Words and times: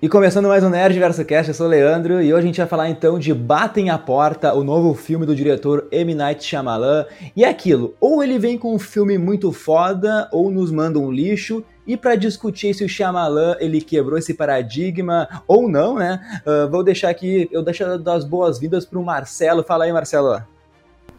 E 0.00 0.08
começando 0.08 0.46
mais 0.46 0.62
um 0.62 0.68
Nerd 0.68 0.96
Verso 0.96 1.24
Cast, 1.24 1.48
eu 1.48 1.54
sou 1.54 1.66
o 1.66 1.70
Leandro 1.70 2.22
e 2.22 2.32
hoje 2.32 2.44
a 2.44 2.46
gente 2.46 2.58
vai 2.58 2.68
falar 2.68 2.88
então 2.88 3.18
de 3.18 3.34
Batem 3.34 3.90
a 3.90 3.98
Porta, 3.98 4.54
o 4.54 4.62
novo 4.62 4.94
filme 4.94 5.26
do 5.26 5.34
diretor 5.34 5.88
M. 5.90 6.14
Night 6.14 6.44
Shyamalan. 6.44 7.04
E 7.34 7.42
é 7.42 7.48
aquilo, 7.48 7.96
ou 8.00 8.22
ele 8.22 8.38
vem 8.38 8.56
com 8.56 8.72
um 8.72 8.78
filme 8.78 9.18
muito 9.18 9.50
foda, 9.50 10.28
ou 10.30 10.52
nos 10.52 10.70
manda 10.70 11.00
um 11.00 11.10
lixo. 11.10 11.64
E 11.84 11.96
para 11.96 12.14
discutir 12.14 12.72
se 12.74 12.84
o 12.84 12.88
Shyamalan 12.88 13.56
ele 13.58 13.80
quebrou 13.80 14.16
esse 14.16 14.34
paradigma 14.34 15.28
ou 15.48 15.68
não, 15.68 15.96
né? 15.96 16.20
Uh, 16.46 16.70
vou 16.70 16.84
deixar 16.84 17.08
aqui, 17.08 17.48
eu 17.50 17.60
deixo 17.64 17.98
das 17.98 18.24
boas-vindas 18.24 18.86
pro 18.86 19.02
Marcelo. 19.02 19.64
Fala 19.64 19.82
aí, 19.82 19.92
Marcelo. 19.92 20.40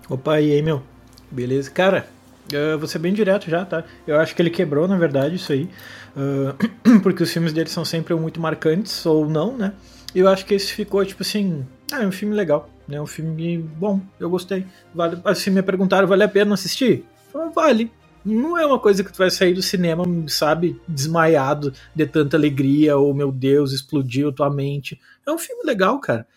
Opa, 0.10 0.40
e 0.40 0.54
aí, 0.54 0.62
meu? 0.62 0.82
Beleza? 1.30 1.70
Cara, 1.70 2.08
eu 2.52 2.80
vou 2.80 2.88
ser 2.88 3.00
bem 3.00 3.14
direto 3.14 3.50
já, 3.50 3.66
tá? 3.66 3.84
Eu 4.08 4.20
acho 4.20 4.36
que 4.36 4.42
ele 4.42 4.50
quebrou, 4.50 4.88
na 4.88 4.98
verdade, 4.98 5.36
isso 5.36 5.52
aí. 5.52 5.70
Uh, 6.16 7.00
porque 7.02 7.24
os 7.24 7.32
filmes 7.32 7.54
dele 7.54 7.70
são 7.70 7.86
sempre 7.86 8.14
muito 8.16 8.40
marcantes, 8.40 9.06
ou 9.06 9.30
não, 9.30 9.58
né? 9.58 9.74
E 10.14 10.20
eu 10.20 10.28
acho 10.28 10.46
que 10.46 10.56
esse 10.56 10.74
ficou, 10.74 11.06
tipo 11.06 11.22
assim, 11.22 11.66
ah, 11.92 12.04
é 12.04 12.08
um 12.08 12.12
filme 12.12 12.36
legal, 12.36 12.70
né? 12.88 13.00
Um 13.00 13.06
filme 13.06 13.58
bom, 13.58 14.02
eu 14.20 14.30
gostei. 14.30 14.66
Vale, 14.94 15.22
assim, 15.24 15.52
me 15.52 15.62
perguntaram, 15.62 16.08
vale 16.08 16.24
a 16.24 16.28
pena 16.28 16.54
assistir? 16.54 17.06
Falei, 17.32 17.50
vale. 17.54 17.92
Não 18.26 18.58
é 18.58 18.66
uma 18.66 18.80
coisa 18.80 19.04
que 19.04 19.14
tu 19.14 19.18
vai 19.18 19.30
sair 19.30 19.54
do 19.54 19.62
cinema, 19.62 20.04
sabe, 20.28 20.80
desmaiado 20.88 21.74
de 21.96 22.06
tanta 22.06 22.36
alegria, 22.36 22.98
ou 22.98 23.14
meu 23.14 23.32
Deus, 23.32 23.72
explodiu 23.72 24.32
tua 24.32 24.50
mente. 24.50 25.00
É 25.26 25.32
um 25.32 25.38
filme 25.38 25.64
legal, 25.64 26.00
cara. 26.00 26.28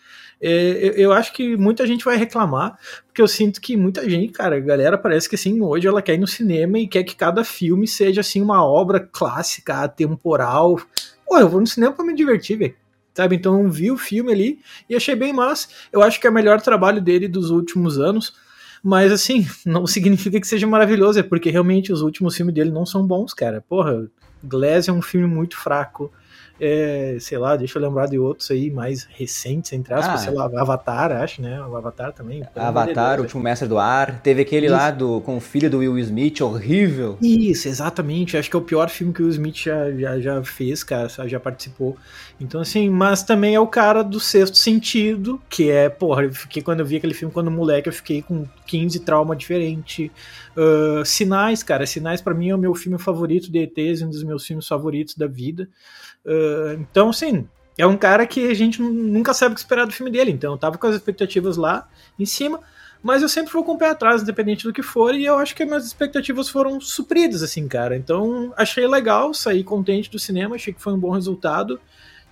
É, 0.45 0.93
eu 0.97 1.13
acho 1.13 1.31
que 1.31 1.55
muita 1.55 1.87
gente 1.87 2.03
vai 2.03 2.17
reclamar, 2.17 2.77
porque 3.07 3.21
eu 3.21 3.27
sinto 3.29 3.61
que 3.61 3.77
muita 3.77 4.09
gente, 4.09 4.33
cara, 4.33 4.59
galera 4.59 4.97
parece 4.97 5.29
que 5.29 5.35
assim, 5.35 5.61
hoje 5.61 5.87
ela 5.87 6.01
quer 6.01 6.15
ir 6.15 6.17
no 6.17 6.27
cinema 6.27 6.77
e 6.77 6.85
quer 6.85 7.05
que 7.05 7.15
cada 7.15 7.45
filme 7.45 7.87
seja 7.87 8.19
assim 8.19 8.41
uma 8.41 8.61
obra 8.61 8.99
clássica, 8.99 9.75
atemporal. 9.83 10.77
Pô, 11.25 11.37
eu 11.37 11.47
vou 11.47 11.61
no 11.61 11.67
cinema 11.67 11.93
para 11.93 12.03
me 12.03 12.13
divertir, 12.13 12.57
velho. 12.57 12.75
Sabe? 13.13 13.37
Então 13.37 13.69
vi 13.71 13.89
o 13.89 13.97
filme 13.97 14.33
ali 14.33 14.59
e 14.89 14.97
achei 14.97 15.15
bem 15.15 15.31
massa. 15.31 15.69
Eu 15.93 16.01
acho 16.01 16.19
que 16.19 16.27
é 16.27 16.29
o 16.29 16.33
melhor 16.33 16.59
trabalho 16.59 16.99
dele 16.99 17.29
dos 17.29 17.49
últimos 17.49 17.97
anos. 17.97 18.33
Mas 18.83 19.13
assim, 19.13 19.47
não 19.65 19.87
significa 19.87 20.41
que 20.41 20.47
seja 20.47 20.67
maravilhoso, 20.67 21.19
é 21.19 21.23
porque 21.23 21.49
realmente 21.49 21.93
os 21.93 22.01
últimos 22.01 22.35
filmes 22.35 22.53
dele 22.53 22.69
não 22.69 22.85
são 22.85 23.07
bons, 23.07 23.33
cara. 23.33 23.61
Porra, 23.61 24.11
Glass 24.43 24.89
é 24.89 24.91
um 24.91 25.01
filme 25.01 25.25
muito 25.25 25.55
fraco 25.55 26.11
é, 26.59 27.17
sei 27.19 27.37
lá, 27.37 27.55
deixa 27.55 27.77
eu 27.77 27.81
lembrar 27.81 28.07
de 28.07 28.19
outros 28.19 28.49
aí 28.51 28.69
mais 28.69 29.07
recentes, 29.09 29.73
entre 29.73 29.93
aspas, 29.93 30.15
ah, 30.15 30.17
sei 30.17 30.33
lá, 30.33 30.45
Avatar, 30.45 31.11
acho, 31.11 31.41
né? 31.41 31.61
O 31.61 31.75
Avatar 31.75 32.13
também. 32.13 32.43
Avatar, 32.55 33.19
o 33.19 33.23
último 33.23 33.41
mestre 33.41 33.67
do 33.67 33.77
ar. 33.77 34.21
Teve 34.21 34.43
aquele 34.43 34.67
Isso. 34.67 34.75
lá 34.75 34.91
do, 34.91 35.19
com 35.21 35.37
o 35.37 35.39
filho 35.39 35.69
do 35.69 35.79
Will 35.79 35.97
Smith, 35.99 36.41
horrível. 36.41 37.17
Isso, 37.21 37.67
exatamente. 37.67 38.37
Acho 38.37 38.49
que 38.49 38.55
é 38.55 38.59
o 38.59 38.63
pior 38.63 38.89
filme 38.89 39.13
que 39.13 39.21
o 39.21 39.25
Will 39.25 39.31
Smith 39.31 39.57
já, 39.57 39.91
já, 39.91 40.19
já 40.19 40.43
fez, 40.43 40.83
cara, 40.83 41.07
já 41.27 41.39
participou. 41.39 41.97
Então, 42.39 42.61
assim, 42.61 42.89
mas 42.89 43.23
também 43.23 43.55
é 43.55 43.59
o 43.59 43.67
cara 43.67 44.03
do 44.03 44.19
sexto 44.19 44.57
sentido, 44.57 45.41
que 45.49 45.71
é, 45.71 45.89
porra, 45.89 46.23
eu 46.23 46.33
fiquei, 46.33 46.61
quando 46.61 46.81
eu 46.81 46.85
vi 46.85 46.97
aquele 46.97 47.13
filme 47.13 47.33
quando 47.33 47.49
moleque, 47.49 47.89
eu 47.89 47.93
fiquei 47.93 48.21
com 48.21 48.45
15 48.67 48.99
trauma 48.99 49.35
diferente. 49.35 50.11
Uh, 50.55 51.03
Sinais, 51.05 51.63
cara, 51.63 51.85
Sinais 51.85 52.21
para 52.21 52.33
mim 52.33 52.49
é 52.49 52.55
o 52.55 52.59
meu 52.59 52.75
filme 52.75 52.99
favorito 52.99 53.51
de 53.51 53.59
ETs, 53.59 54.01
um 54.01 54.09
dos 54.09 54.23
meus 54.23 54.45
filmes 54.45 54.67
favoritos 54.67 55.15
da 55.15 55.27
vida. 55.27 55.67
Uh, 56.25 56.73
então, 56.79 57.11
sim, 57.11 57.47
é 57.77 57.85
um 57.85 57.97
cara 57.97 58.25
que 58.25 58.49
a 58.49 58.53
gente 58.53 58.81
nunca 58.81 59.33
sabe 59.33 59.53
o 59.53 59.55
que 59.55 59.61
esperar 59.61 59.85
do 59.85 59.93
filme 59.93 60.11
dele. 60.11 60.31
Então, 60.31 60.53
eu 60.53 60.57
tava 60.57 60.77
com 60.77 60.87
as 60.87 60.95
expectativas 60.95 61.57
lá 61.57 61.87
em 62.17 62.25
cima, 62.25 62.59
mas 63.01 63.21
eu 63.21 63.29
sempre 63.29 63.51
vou 63.51 63.63
com 63.63 63.73
o 63.73 63.77
pé 63.77 63.89
atrás, 63.89 64.21
independente 64.21 64.63
do 64.63 64.73
que 64.73 64.81
for, 64.81 65.13
e 65.13 65.25
eu 65.25 65.37
acho 65.37 65.55
que 65.55 65.63
as 65.63 65.69
minhas 65.69 65.85
expectativas 65.85 66.49
foram 66.49 66.79
supridas, 66.79 67.43
assim, 67.43 67.67
cara. 67.67 67.95
Então, 67.95 68.53
achei 68.55 68.87
legal, 68.87 69.33
saí 69.33 69.63
contente 69.63 70.09
do 70.09 70.19
cinema, 70.19 70.55
achei 70.55 70.73
que 70.73 70.81
foi 70.81 70.93
um 70.93 70.99
bom 70.99 71.11
resultado. 71.11 71.79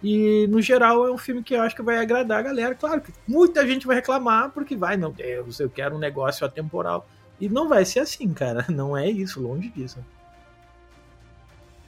E, 0.03 0.47
no 0.47 0.61
geral, 0.61 1.05
é 1.05 1.11
um 1.11 1.17
filme 1.17 1.43
que 1.43 1.53
eu 1.53 1.61
acho 1.61 1.75
que 1.75 1.83
vai 1.83 1.97
agradar 1.97 2.39
a 2.39 2.43
galera. 2.43 2.73
Claro 2.73 3.01
que 3.01 3.11
muita 3.27 3.67
gente 3.67 3.85
vai 3.85 3.97
reclamar, 3.97 4.49
porque 4.51 4.75
vai, 4.75 4.97
meu 4.97 5.11
Deus, 5.11 5.59
eu 5.59 5.69
quero 5.69 5.95
um 5.95 5.99
negócio 5.99 6.45
atemporal. 6.45 7.07
E 7.39 7.49
não 7.49 7.67
vai 7.67 7.83
ser 7.85 7.99
assim, 7.99 8.31
cara. 8.33 8.65
Não 8.69 8.95
é 8.95 9.09
isso, 9.09 9.41
longe 9.41 9.69
disso. 9.69 9.97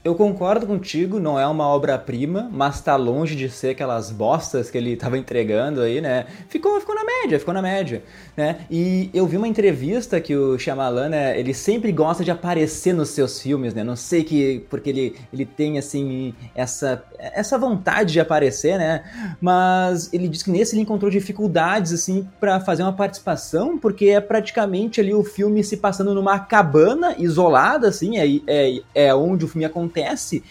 Eu 0.04 0.16
concordo 0.16 0.68
contigo, 0.68 1.18
não 1.18 1.40
é 1.40 1.48
uma 1.48 1.66
obra-prima, 1.66 2.50
mas 2.52 2.82
tá 2.82 2.98
longe 2.98 3.38
de 3.38 3.50
ser 3.50 3.70
aquelas 3.70 4.12
bostas 4.12 4.70
que 4.70 4.78
ele 4.78 4.98
tava 4.98 5.18
entregando 5.18 5.80
aí, 5.80 6.02
né? 6.02 6.26
Ficou, 6.50 6.78
ficou 6.82 6.94
na 6.94 7.06
média, 7.06 7.40
ficou 7.40 7.54
na 7.54 7.62
média, 7.62 8.04
né? 8.36 8.66
E 8.70 9.10
eu 9.14 9.26
vi 9.26 9.38
uma 9.38 9.48
entrevista 9.48 10.20
que 10.20 10.36
o 10.36 10.60
Shyamalan, 10.60 11.08
né, 11.08 11.40
ele 11.40 11.54
sempre 11.54 11.90
gosta 11.94 12.22
de 12.22 12.32
aparecer 12.32 12.94
nos 12.94 13.12
seus 13.12 13.42
filmes, 13.42 13.74
né? 13.74 13.82
Não 13.82 13.96
sei 13.96 14.26
que 14.26 14.66
porque 14.70 14.90
ele, 14.90 15.16
ele 15.32 15.46
tem 15.46 15.78
assim 15.78 16.34
essa 16.54 17.02
essa 17.18 17.58
vontade 17.58 18.12
de 18.12 18.20
aparecer, 18.20 18.78
né? 18.78 19.04
Mas 19.40 20.12
ele 20.12 20.28
disse 20.28 20.44
que 20.44 20.52
nesse 20.52 20.76
ele 20.76 20.82
encontrou 20.82 21.10
dificuldades 21.10 21.94
assim 21.94 22.28
para 22.42 22.60
fazer 22.60 22.84
uma 22.84 22.92
participação, 22.92 23.78
porque 23.78 24.08
é 24.08 24.20
praticamente 24.20 25.00
ali 25.00 25.14
o 25.14 25.24
filme 25.24 25.64
se 25.64 25.78
passando 25.78 26.14
numa 26.14 26.40
cabana 26.40 27.16
isolada 27.18 27.88
assim, 27.88 28.18
é, 28.18 28.28
é, 28.48 28.82
é 28.94 29.16
onde 29.16 29.46
o 29.46 29.48
filme 29.48 29.64
acontece 29.64 29.93
acontece. 29.94 30.44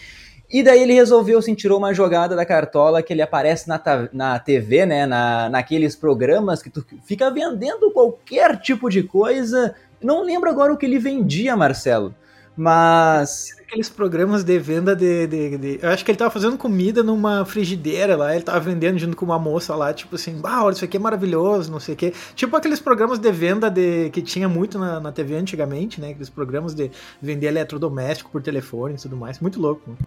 E 0.49 0.61
daí 0.61 0.81
ele 0.81 0.93
resolveu, 0.93 1.39
assim, 1.39 1.55
tirou 1.55 1.79
uma 1.79 1.93
jogada 1.93 2.35
da 2.35 2.45
cartola 2.45 3.01
que 3.01 3.11
ele 3.11 3.21
aparece 3.21 3.67
na, 3.67 3.81
na 4.11 4.39
TV, 4.39 4.85
né? 4.85 5.05
Na, 5.05 5.49
naqueles 5.49 5.95
programas 5.95 6.61
que 6.61 6.69
tu 6.69 6.85
fica 7.03 7.31
vendendo 7.31 7.91
qualquer 7.91 8.57
tipo 8.59 8.89
de 8.89 9.03
coisa. 9.03 9.73
Não 10.01 10.23
lembro 10.23 10.49
agora 10.49 10.71
o 10.71 10.77
que 10.77 10.85
ele 10.85 10.99
vendia, 10.99 11.57
Marcelo. 11.57 12.13
Mas. 12.55 13.55
Aqueles 13.61 13.89
programas 13.89 14.43
de 14.43 14.59
venda 14.59 14.95
de, 14.95 15.25
de, 15.25 15.57
de, 15.57 15.79
Eu 15.81 15.89
acho 15.89 16.05
que 16.05 16.11
ele 16.11 16.17
tava 16.17 16.29
fazendo 16.29 16.55
comida 16.57 17.01
numa 17.01 17.43
frigideira 17.43 18.15
lá, 18.15 18.35
ele 18.35 18.43
tava 18.43 18.59
vendendo 18.59 18.99
junto 18.99 19.17
com 19.17 19.25
uma 19.25 19.39
moça 19.39 19.75
lá, 19.75 19.91
tipo 19.91 20.15
assim, 20.15 20.39
ah, 20.43 20.63
olha, 20.63 20.73
isso 20.73 20.85
aqui 20.85 20.97
é 20.97 20.99
maravilhoso, 20.99 21.71
não 21.71 21.79
sei 21.79 21.95
o 21.95 21.97
quê. 21.97 22.13
Tipo 22.35 22.55
aqueles 22.55 22.79
programas 22.79 23.17
de 23.17 23.31
venda 23.31 23.69
de 23.71 24.11
que 24.11 24.21
tinha 24.21 24.47
muito 24.47 24.77
na, 24.77 24.99
na 24.99 25.11
TV 25.11 25.35
antigamente, 25.35 25.99
né? 25.99 26.11
Aqueles 26.11 26.29
programas 26.29 26.75
de 26.75 26.91
vender 27.19 27.47
eletrodoméstico 27.47 28.29
por 28.29 28.43
telefone 28.43 28.95
e 28.95 28.97
tudo 28.97 29.17
mais. 29.17 29.39
Muito 29.39 29.59
louco. 29.59 29.89
Né? 29.89 29.97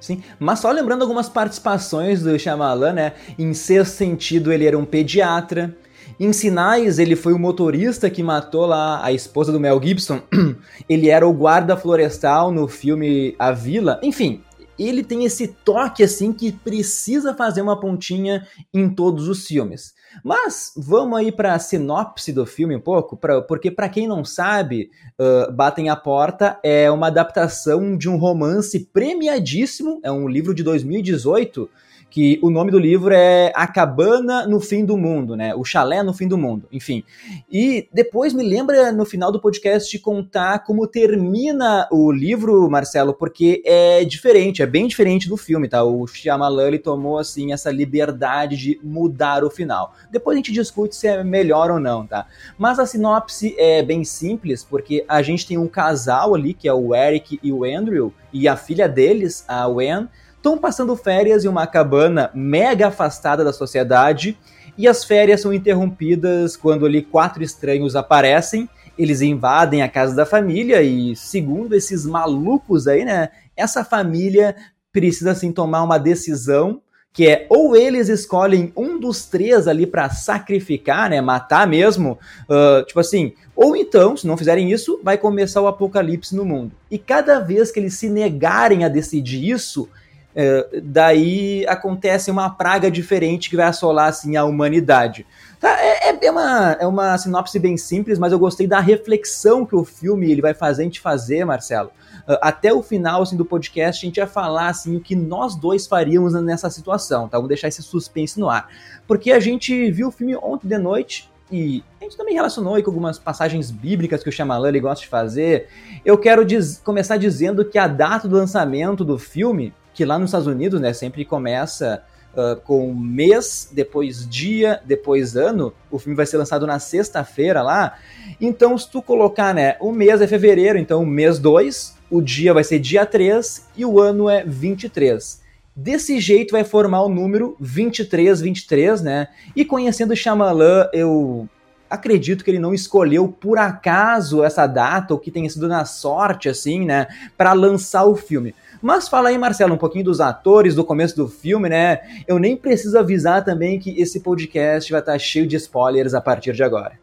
Sim, 0.00 0.22
mas 0.38 0.58
só 0.58 0.70
lembrando 0.70 1.02
algumas 1.02 1.28
participações 1.28 2.22
do 2.22 2.38
Shyamalan, 2.38 2.92
né? 2.92 3.12
Em 3.38 3.52
sexto 3.54 3.92
sentido, 3.92 4.52
ele 4.52 4.66
era 4.66 4.76
um 4.76 4.84
pediatra. 4.84 5.74
Em 6.22 6.34
Sinais, 6.34 6.98
ele 6.98 7.16
foi 7.16 7.32
o 7.32 7.38
motorista 7.38 8.10
que 8.10 8.22
matou 8.22 8.66
lá 8.66 9.02
a 9.02 9.10
esposa 9.10 9.50
do 9.50 9.58
Mel 9.58 9.80
Gibson. 9.82 10.20
ele 10.86 11.08
era 11.08 11.26
o 11.26 11.32
guarda 11.32 11.78
florestal 11.78 12.52
no 12.52 12.68
filme 12.68 13.34
A 13.38 13.52
Vila. 13.52 13.98
Enfim, 14.02 14.42
ele 14.78 15.02
tem 15.02 15.24
esse 15.24 15.48
toque 15.48 16.02
assim 16.02 16.30
que 16.30 16.52
precisa 16.52 17.32
fazer 17.32 17.62
uma 17.62 17.80
pontinha 17.80 18.46
em 18.74 18.90
todos 18.90 19.28
os 19.28 19.46
filmes. 19.46 19.94
Mas 20.22 20.74
vamos 20.76 21.18
aí 21.18 21.32
para 21.32 21.54
a 21.54 21.58
sinopse 21.58 22.34
do 22.34 22.44
filme 22.44 22.76
um 22.76 22.80
pouco, 22.80 23.16
pra, 23.16 23.40
porque 23.40 23.70
para 23.70 23.88
quem 23.88 24.06
não 24.06 24.22
sabe, 24.22 24.90
uh, 25.18 25.50
Batem 25.50 25.88
a 25.88 25.96
Porta 25.96 26.58
é 26.62 26.90
uma 26.90 27.06
adaptação 27.06 27.96
de 27.96 28.10
um 28.10 28.18
romance 28.18 28.78
premiadíssimo, 28.92 29.98
é 30.04 30.12
um 30.12 30.28
livro 30.28 30.54
de 30.54 30.62
2018 30.62 31.66
que 32.10 32.40
o 32.42 32.50
nome 32.50 32.70
do 32.70 32.78
livro 32.78 33.14
é 33.14 33.52
A 33.54 33.66
Cabana 33.66 34.46
no 34.46 34.60
Fim 34.60 34.84
do 34.84 34.96
Mundo, 34.96 35.36
né? 35.36 35.54
O 35.54 35.64
Chalé 35.64 36.02
no 36.02 36.12
Fim 36.12 36.26
do 36.26 36.36
Mundo, 36.36 36.66
enfim. 36.72 37.04
E 37.50 37.88
depois 37.92 38.34
me 38.34 38.42
lembra 38.42 38.90
no 38.90 39.04
final 39.04 39.30
do 39.30 39.40
podcast 39.40 39.96
contar 40.00 40.64
como 40.64 40.86
termina 40.86 41.86
o 41.90 42.10
livro, 42.10 42.68
Marcelo, 42.68 43.14
porque 43.14 43.62
é 43.64 44.04
diferente, 44.04 44.62
é 44.62 44.66
bem 44.66 44.88
diferente 44.88 45.28
do 45.28 45.36
filme, 45.36 45.68
tá? 45.68 45.84
O 45.84 46.06
Shyamalan 46.06 46.66
ele 46.66 46.78
tomou 46.78 47.18
assim 47.18 47.52
essa 47.52 47.70
liberdade 47.70 48.56
de 48.56 48.80
mudar 48.82 49.44
o 49.44 49.50
final. 49.50 49.94
Depois 50.10 50.34
a 50.34 50.38
gente 50.38 50.52
discute 50.52 50.96
se 50.96 51.06
é 51.06 51.22
melhor 51.22 51.70
ou 51.70 51.78
não, 51.78 52.06
tá? 52.06 52.26
Mas 52.58 52.78
a 52.80 52.86
sinopse 52.86 53.54
é 53.56 53.82
bem 53.82 54.04
simples, 54.04 54.64
porque 54.64 55.04
a 55.08 55.22
gente 55.22 55.46
tem 55.46 55.56
um 55.56 55.68
casal 55.68 56.34
ali 56.34 56.52
que 56.54 56.66
é 56.66 56.74
o 56.74 56.94
Eric 56.94 57.38
e 57.40 57.52
o 57.52 57.64
Andrew 57.64 58.12
e 58.32 58.48
a 58.48 58.56
filha 58.56 58.88
deles, 58.88 59.44
a 59.46 59.66
Wen, 59.66 60.08
estão 60.40 60.56
passando 60.56 60.96
férias 60.96 61.44
em 61.44 61.48
uma 61.48 61.66
cabana 61.66 62.30
mega 62.34 62.88
afastada 62.88 63.44
da 63.44 63.52
sociedade 63.52 64.38
e 64.76 64.88
as 64.88 65.04
férias 65.04 65.42
são 65.42 65.52
interrompidas 65.52 66.56
quando 66.56 66.86
ali 66.86 67.02
quatro 67.02 67.42
estranhos 67.42 67.94
aparecem. 67.94 68.68
Eles 68.98 69.20
invadem 69.20 69.82
a 69.82 69.88
casa 69.88 70.16
da 70.16 70.24
família 70.24 70.82
e, 70.82 71.14
segundo 71.14 71.74
esses 71.74 72.06
malucos 72.06 72.88
aí, 72.88 73.04
né, 73.04 73.28
essa 73.54 73.84
família 73.84 74.56
precisa 74.90 75.32
assim 75.32 75.52
tomar 75.52 75.82
uma 75.82 75.98
decisão 75.98 76.80
que 77.12 77.26
é 77.26 77.46
ou 77.50 77.76
eles 77.76 78.08
escolhem 78.08 78.72
um 78.76 78.98
dos 78.98 79.26
três 79.26 79.66
ali 79.66 79.84
para 79.84 80.08
sacrificar, 80.10 81.10
né, 81.10 81.20
matar 81.20 81.66
mesmo, 81.66 82.18
uh, 82.48 82.84
tipo 82.86 83.00
assim, 83.00 83.34
ou 83.54 83.76
então, 83.76 84.16
se 84.16 84.26
não 84.26 84.36
fizerem 84.36 84.70
isso, 84.70 85.00
vai 85.02 85.18
começar 85.18 85.60
o 85.60 85.66
apocalipse 85.66 86.36
no 86.36 86.44
mundo. 86.44 86.72
E 86.88 86.98
cada 86.98 87.40
vez 87.40 87.72
que 87.72 87.80
eles 87.80 87.94
se 87.94 88.08
negarem 88.08 88.84
a 88.84 88.88
decidir 88.88 89.50
isso, 89.50 89.88
É, 90.34 90.80
daí 90.82 91.66
acontece 91.66 92.30
uma 92.30 92.50
praga 92.50 92.90
diferente 92.90 93.50
que 93.50 93.56
vai 93.56 93.66
assolar 93.66 94.08
assim 94.08 94.36
a 94.36 94.44
humanidade. 94.44 95.26
Tá, 95.58 95.78
é, 95.80 96.10
é, 96.10 96.18
é 96.24 96.30
uma, 96.30 96.72
é 96.80 96.86
uma 96.86 97.18
sinopse 97.18 97.58
bem 97.58 97.76
simples, 97.76 98.18
mas 98.18 98.32
eu 98.32 98.38
gostei 98.38 98.66
da 98.66 98.80
reflexão 98.80 99.66
que 99.66 99.74
o 99.74 99.84
filme 99.84 100.30
ele 100.30 100.40
vai 100.40 100.54
fazer 100.54 100.82
a 100.82 100.84
gente 100.84 101.00
fazer, 101.00 101.44
Marcelo. 101.44 101.90
Uh, 102.28 102.38
até 102.40 102.72
o 102.72 102.82
final 102.82 103.22
assim, 103.22 103.36
do 103.36 103.44
podcast, 103.44 104.04
a 104.04 104.08
gente 104.08 104.20
vai 104.20 104.28
falar 104.28 104.68
assim, 104.68 104.96
o 104.96 105.00
que 105.00 105.16
nós 105.16 105.56
dois 105.56 105.86
faríamos 105.86 106.32
nessa 106.34 106.70
situação, 106.70 107.28
tá? 107.28 107.36
Vamos 107.36 107.48
deixar 107.48 107.68
esse 107.68 107.82
suspense 107.82 108.38
no 108.38 108.48
ar. 108.48 108.68
Porque 109.06 109.32
a 109.32 109.40
gente 109.40 109.90
viu 109.90 110.08
o 110.08 110.12
filme 110.12 110.36
ontem 110.36 110.68
de 110.68 110.78
noite 110.78 111.30
e 111.50 111.82
a 112.00 112.04
gente 112.04 112.16
também 112.16 112.34
relacionou 112.34 112.76
aí 112.76 112.82
com 112.82 112.90
algumas 112.90 113.18
passagens 113.18 113.70
bíblicas 113.70 114.22
que 114.22 114.28
o 114.28 114.32
Shyamalan 114.32 114.78
gosta 114.78 115.04
de 115.04 115.10
fazer. 115.10 115.66
Eu 116.04 116.16
quero 116.16 116.46
começar 116.84 117.16
dizendo 117.16 117.64
que 117.64 117.76
a 117.76 117.88
data 117.88 118.28
do 118.28 118.36
lançamento 118.36 119.04
do 119.04 119.18
filme, 119.18 119.74
que 119.94 120.04
lá 120.04 120.18
nos 120.18 120.30
Estados 120.30 120.46
Unidos, 120.46 120.80
né, 120.80 120.92
sempre 120.92 121.24
começa 121.24 122.02
uh, 122.34 122.60
com 122.62 122.92
mês, 122.94 123.68
depois 123.72 124.28
dia, 124.28 124.80
depois 124.84 125.36
ano. 125.36 125.72
O 125.90 125.98
filme 125.98 126.16
vai 126.16 126.26
ser 126.26 126.36
lançado 126.36 126.66
na 126.66 126.78
sexta-feira 126.78 127.62
lá. 127.62 127.98
Então, 128.40 128.76
se 128.76 128.90
tu 128.90 129.02
colocar, 129.02 129.54
né, 129.54 129.76
o 129.80 129.92
mês 129.92 130.20
é 130.20 130.26
fevereiro, 130.26 130.78
então 130.78 131.04
mês 131.04 131.38
2, 131.38 131.96
o 132.10 132.20
dia 132.20 132.52
vai 132.52 132.64
ser 132.64 132.78
dia 132.78 133.06
3 133.06 133.68
e 133.76 133.84
o 133.84 134.00
ano 134.00 134.28
é 134.28 134.44
23. 134.44 135.40
Desse 135.74 136.20
jeito 136.20 136.52
vai 136.52 136.64
formar 136.64 137.02
o 137.02 137.08
número 137.08 137.56
2323, 137.60 139.02
né? 139.02 139.28
E 139.54 139.64
conhecendo 139.64 140.16
Shyamalan, 140.16 140.88
eu 140.92 141.48
acredito 141.88 142.44
que 142.44 142.50
ele 142.50 142.58
não 142.58 142.72
escolheu 142.72 143.26
por 143.28 143.58
acaso 143.58 144.44
essa 144.44 144.66
data 144.66 145.12
ou 145.12 145.18
que 145.18 145.30
tenha 145.30 145.50
sido 145.50 145.66
na 145.66 145.84
sorte 145.84 146.48
assim, 146.48 146.84
né, 146.84 147.08
para 147.36 147.52
lançar 147.52 148.04
o 148.04 148.14
filme. 148.14 148.54
Mas 148.80 149.08
fala 149.08 149.28
aí, 149.28 149.36
Marcelo, 149.36 149.74
um 149.74 149.78
pouquinho 149.78 150.04
dos 150.04 150.20
atores 150.20 150.74
do 150.74 150.84
começo 150.84 151.16
do 151.16 151.28
filme, 151.28 151.68
né? 151.68 152.00
Eu 152.26 152.38
nem 152.38 152.56
preciso 152.56 152.98
avisar 152.98 153.44
também 153.44 153.78
que 153.78 154.00
esse 154.00 154.20
podcast 154.20 154.90
vai 154.90 155.00
estar 155.00 155.18
cheio 155.18 155.46
de 155.46 155.56
spoilers 155.56 156.14
a 156.14 156.20
partir 156.20 156.52
de 156.52 156.62
agora. 156.62 156.98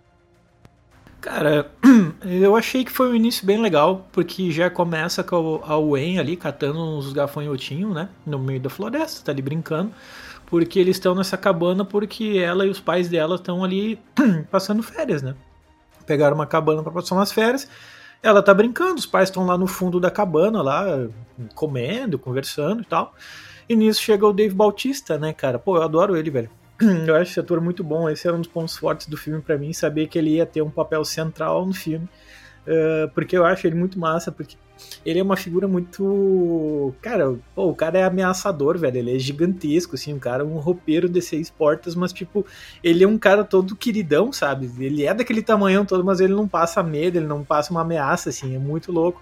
Cara, 1.21 1.69
eu 2.23 2.55
achei 2.55 2.83
que 2.83 2.91
foi 2.91 3.11
um 3.11 3.15
início 3.15 3.45
bem 3.45 3.61
legal, 3.61 4.07
porque 4.11 4.51
já 4.51 4.69
começa 4.69 5.23
com 5.23 5.61
a 5.63 5.77
Wayne 5.77 6.19
ali 6.19 6.35
catando 6.35 6.79
uns 6.79 7.11
gafanhotinhos, 7.11 7.93
né? 7.93 8.09
No 8.25 8.39
meio 8.39 8.59
da 8.59 8.69
floresta, 8.69 9.25
tá 9.25 9.31
ali 9.31 9.41
brincando. 9.41 9.91
Porque 10.45 10.79
eles 10.79 10.95
estão 10.95 11.13
nessa 11.13 11.35
cabana 11.35 11.83
porque 11.83 12.41
ela 12.41 12.65
e 12.65 12.69
os 12.69 12.79
pais 12.79 13.09
dela 13.09 13.35
estão 13.35 13.63
ali 13.63 13.99
passando 14.49 14.81
férias, 14.81 15.21
né? 15.21 15.35
Pegaram 16.05 16.35
uma 16.35 16.45
cabana 16.45 16.81
para 16.81 16.93
passar 16.93 17.15
umas 17.15 17.31
férias. 17.31 17.67
Ela 18.21 18.41
tá 18.41 18.53
brincando, 18.53 18.95
os 18.95 19.05
pais 19.05 19.29
estão 19.29 19.45
lá 19.45 19.57
no 19.57 19.67
fundo 19.67 19.99
da 19.99 20.09
cabana, 20.09 20.61
lá, 20.61 21.07
comendo, 21.53 22.17
conversando 22.17 22.81
e 22.81 22.85
tal. 22.85 23.13
E 23.69 23.75
nisso 23.75 24.01
chega 24.01 24.25
o 24.25 24.33
Dave 24.33 24.55
Bautista, 24.55 25.17
né, 25.17 25.33
cara? 25.33 25.59
Pô, 25.59 25.77
eu 25.77 25.83
adoro 25.83 26.15
ele, 26.15 26.29
velho. 26.29 26.49
Eu 27.07 27.15
acho 27.15 27.31
esse 27.31 27.39
ator 27.39 27.59
muito 27.59 27.83
bom. 27.83 28.09
Esse 28.09 28.27
era 28.27 28.35
um 28.37 28.39
dos 28.41 28.49
pontos 28.49 28.77
fortes 28.77 29.07
do 29.07 29.17
filme 29.17 29.41
para 29.41 29.57
mim, 29.57 29.73
saber 29.73 30.07
que 30.07 30.17
ele 30.17 30.35
ia 30.35 30.45
ter 30.45 30.61
um 30.61 30.69
papel 30.69 31.03
central 31.03 31.65
no 31.65 31.73
filme. 31.73 32.07
Uh, 32.67 33.09
porque 33.13 33.35
eu 33.35 33.45
acho 33.45 33.65
ele 33.65 33.75
muito 33.75 33.97
massa, 33.97 34.31
porque 34.31 34.55
ele 35.05 35.19
é 35.19 35.23
uma 35.23 35.37
figura 35.37 35.67
muito. 35.67 36.93
Cara, 37.01 37.35
pô, 37.55 37.69
o 37.69 37.75
cara 37.75 37.99
é 37.99 38.03
ameaçador, 38.03 38.77
velho. 38.77 38.97
Ele 38.97 39.15
é 39.15 39.19
gigantesco, 39.19 39.95
assim, 39.95 40.13
um 40.13 40.19
cara, 40.19 40.45
um 40.45 40.57
roupeiro 40.57 41.07
de 41.07 41.21
seis 41.21 41.49
portas, 41.49 41.95
mas, 41.95 42.13
tipo, 42.13 42.45
ele 42.83 43.03
é 43.03 43.07
um 43.07 43.17
cara 43.17 43.43
todo 43.43 43.75
queridão, 43.75 44.31
sabe? 44.31 44.69
Ele 44.79 45.05
é 45.05 45.13
daquele 45.13 45.41
tamanhão 45.41 45.85
todo, 45.85 46.03
mas 46.03 46.19
ele 46.19 46.33
não 46.33 46.47
passa 46.47 46.83
medo, 46.83 47.17
ele 47.17 47.27
não 47.27 47.43
passa 47.43 47.71
uma 47.71 47.81
ameaça, 47.81 48.29
assim, 48.29 48.55
é 48.55 48.59
muito 48.59 48.91
louco. 48.91 49.21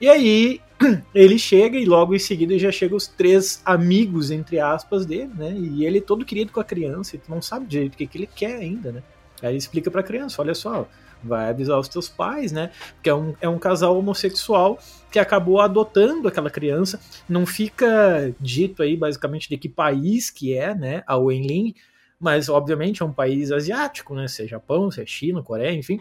E 0.00 0.08
aí, 0.08 0.60
ele 1.14 1.38
chega 1.38 1.78
e 1.78 1.84
logo 1.84 2.14
em 2.14 2.18
seguida 2.18 2.58
já 2.58 2.72
chega 2.72 2.96
os 2.96 3.06
três 3.06 3.62
amigos, 3.64 4.30
entre 4.30 4.58
aspas, 4.58 5.06
dele, 5.06 5.30
né? 5.34 5.54
E 5.56 5.86
ele 5.86 5.98
é 5.98 6.00
todo 6.00 6.24
querido 6.24 6.52
com 6.52 6.60
a 6.60 6.64
criança, 6.64 7.16
e 7.16 7.18
tu 7.18 7.30
não 7.30 7.40
sabe 7.40 7.66
direito 7.66 7.94
o 7.94 7.96
que, 7.96 8.06
que 8.06 8.18
ele 8.18 8.26
quer 8.26 8.56
ainda, 8.56 8.90
né? 8.90 9.02
Aí 9.40 9.50
ele 9.50 9.58
explica 9.58 9.90
pra 9.90 10.02
criança: 10.02 10.40
olha 10.42 10.54
só, 10.54 10.88
vai 11.22 11.50
avisar 11.50 11.78
os 11.78 11.88
teus 11.88 12.08
pais, 12.08 12.52
né? 12.52 12.70
Porque 12.94 13.10
é 13.10 13.14
um, 13.14 13.34
é 13.40 13.48
um 13.48 13.58
casal 13.58 13.96
homossexual 13.96 14.78
que 15.10 15.18
acabou 15.18 15.60
adotando 15.60 16.28
aquela 16.28 16.50
criança. 16.50 17.00
Não 17.28 17.46
fica 17.46 18.34
dito 18.40 18.82
aí 18.82 18.96
basicamente 18.96 19.48
de 19.48 19.56
que 19.56 19.68
país 19.68 20.30
que 20.30 20.56
é, 20.56 20.74
né? 20.74 21.02
A 21.06 21.16
Wenling, 21.16 21.74
mas 22.18 22.48
obviamente 22.48 23.02
é 23.02 23.04
um 23.04 23.12
país 23.12 23.50
asiático, 23.50 24.14
né? 24.14 24.28
Se 24.28 24.44
é 24.44 24.46
Japão, 24.46 24.90
se 24.90 25.02
é 25.02 25.06
China, 25.06 25.42
Coreia, 25.42 25.74
enfim. 25.74 26.00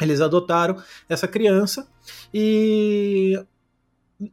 Eles 0.00 0.20
adotaram 0.20 0.76
essa 1.08 1.28
criança 1.28 1.88
e 2.32 3.38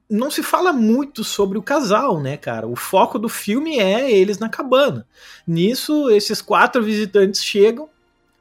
não 0.10 0.30
se 0.30 0.44
fala 0.44 0.72
muito 0.72 1.24
sobre 1.24 1.58
o 1.58 1.64
casal, 1.64 2.20
né, 2.20 2.38
cara? 2.38 2.68
O 2.68 2.76
foco 2.76 3.18
do 3.18 3.30
filme 3.30 3.80
é 3.80 4.12
eles 4.12 4.40
na 4.40 4.50
cabana. 4.50 5.08
Nisso, 5.46 6.10
esses 6.10 6.42
quatro 6.42 6.84
visitantes 6.84 7.44
chegam, 7.44 7.90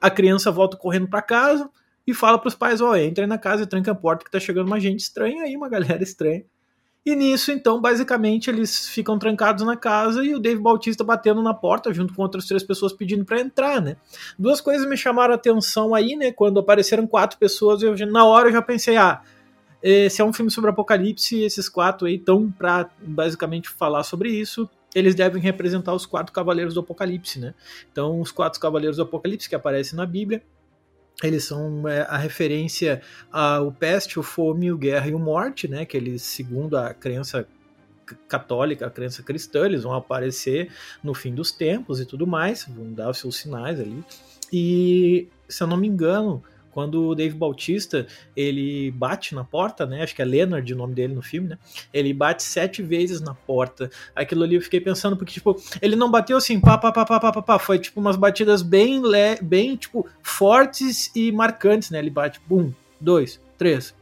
a 0.01 0.11
criança 0.11 0.51
volta 0.51 0.77
correndo 0.77 1.09
para 1.09 1.23
casa 1.23 1.69
e 2.07 2.15
fala 2.15 2.39
para 2.39 2.49
os 2.49 2.55
pais: 2.55 2.81
Ó, 2.81 2.91
oh, 2.91 2.97
entra 2.97 3.27
na 3.27 3.39
casa 3.39 3.65
e 3.65 3.67
tranca 3.67 3.93
a 3.93 3.95
porta 3.95 4.25
que 4.25 4.31
tá 4.31 4.41
chegando 4.41 4.67
uma 4.67 4.81
gente 4.81 5.01
estranha 5.01 5.45
aí, 5.45 5.57
uma 5.57 5.69
galera 5.69 6.03
estranha. 6.03 6.45
E 7.05 7.17
nisso, 7.17 7.51
então, 7.51 7.81
basicamente, 7.81 8.51
eles 8.51 8.89
ficam 8.89 9.19
trancados 9.19 9.65
na 9.65 9.75
casa 9.75 10.23
e 10.23 10.35
o 10.35 10.39
Dave 10.39 10.61
Bautista 10.61 11.03
batendo 11.03 11.41
na 11.41 11.55
porta, 11.55 11.95
junto 11.95 12.13
com 12.13 12.21
outras 12.21 12.45
três 12.45 12.63
pessoas 12.63 12.93
pedindo 12.93 13.25
para 13.25 13.41
entrar, 13.41 13.81
né? 13.81 13.97
Duas 14.39 14.61
coisas 14.61 14.87
me 14.87 14.99
chamaram 14.99 15.33
a 15.33 15.37
atenção 15.37 15.95
aí, 15.95 16.15
né? 16.15 16.31
Quando 16.31 16.61
apareceram 16.61 17.07
quatro 17.07 17.39
pessoas, 17.39 17.83
eu, 17.83 17.95
na 18.07 18.27
hora 18.27 18.49
eu 18.49 18.53
já 18.53 18.61
pensei, 18.61 18.99
ah, 18.99 19.23
se 20.11 20.21
é 20.21 20.25
um 20.25 20.33
filme 20.33 20.51
sobre 20.51 20.69
apocalipse, 20.69 21.43
esses 21.43 21.71
quatro 21.71 22.07
aí 22.07 22.17
estão 22.17 22.51
pra 22.51 22.91
basicamente 23.01 23.71
falar 23.71 24.03
sobre 24.03 24.29
isso. 24.31 24.69
Eles 24.95 25.15
devem 25.15 25.41
representar 25.41 25.95
os 25.95 26.05
quatro 26.05 26.33
cavaleiros 26.33 26.75
do 26.75 26.81
apocalipse, 26.81 27.39
né? 27.39 27.55
Então, 27.91 28.21
os 28.21 28.33
quatro 28.33 28.61
cavaleiros 28.61 28.97
do 28.97 29.03
apocalipse 29.03 29.49
que 29.49 29.55
aparecem 29.55 29.97
na 29.97 30.07
Bíblia 30.07 30.43
eles 31.23 31.45
são 31.45 31.87
é, 31.87 32.03
a 32.03 32.17
referência 32.17 33.03
ao 33.31 33.73
peste, 33.73 34.19
o 34.19 34.23
fome, 34.23 34.73
o 34.73 34.79
guerra 34.79 35.09
e 35.09 35.15
o 35.15 35.19
morte, 35.19 35.69
né? 35.69 35.85
Que 35.85 35.97
eles, 35.97 36.23
segundo 36.23 36.77
a 36.77 36.95
crença 36.95 37.47
católica, 38.27 38.87
a 38.87 38.91
crença 38.91 39.23
cristã, 39.23 39.67
eles 39.67 39.83
vão 39.83 39.95
aparecer 39.95 40.71
no 41.03 41.15
fim 41.15 41.35
dos 41.35 41.53
tempos 41.53 42.01
e 42.01 42.07
tudo 42.07 42.27
mais, 42.27 42.65
vão 42.65 42.93
dar 42.93 43.11
os 43.11 43.19
seus 43.19 43.37
sinais 43.37 43.79
ali. 43.79 44.03
E, 44.53 45.29
se 45.49 45.63
eu 45.63 45.67
não 45.67 45.77
me 45.77 45.87
engano, 45.87 46.43
quando 46.71 47.09
o 47.09 47.15
Dave 47.15 47.37
Bautista 47.37 48.07
ele 48.37 48.91
bate 48.93 49.35
na 49.35 49.45
porta, 49.45 49.87
né? 49.87 50.03
Acho 50.03 50.15
que 50.15 50.23
é 50.23 50.25
Leonard 50.25 50.73
o 50.73 50.77
nome 50.77 50.95
dele 50.95 51.15
no 51.15 51.23
filme, 51.23 51.49
né? 51.49 51.59
Ele 51.93 52.13
bate 52.13 52.43
sete 52.43 52.83
vezes 52.83 53.21
na 53.21 53.35
porta. 53.35 53.91
Aquilo 54.15 54.45
ali 54.45 54.55
eu 54.55 54.63
fiquei 54.63 54.81
pensando, 54.81 55.17
porque, 55.17 55.33
tipo, 55.33 55.57
ele 55.81 55.97
não 55.97 56.11
bateu 56.11 56.37
assim, 56.37 56.61
pá, 56.61 56.79
pá, 56.79 56.93
pá, 56.93 57.05
pá, 57.05 57.21
pá, 57.21 57.33
pá, 57.33 57.43
pá. 57.43 57.59
Foi, 57.59 57.79
tipo, 57.79 58.01
umas 58.01 58.17
batidas 58.17 58.63
bem, 58.63 59.03
bem, 59.43 59.77
tipo, 59.77 60.09
fortes 60.23 61.11
e 61.15 61.33
marcantes, 61.33 61.91
né? 61.91 61.99
Ele 61.99 62.11
bate, 62.11 62.41
um, 62.51 62.73
dois, 63.01 63.41
três, 63.59 63.95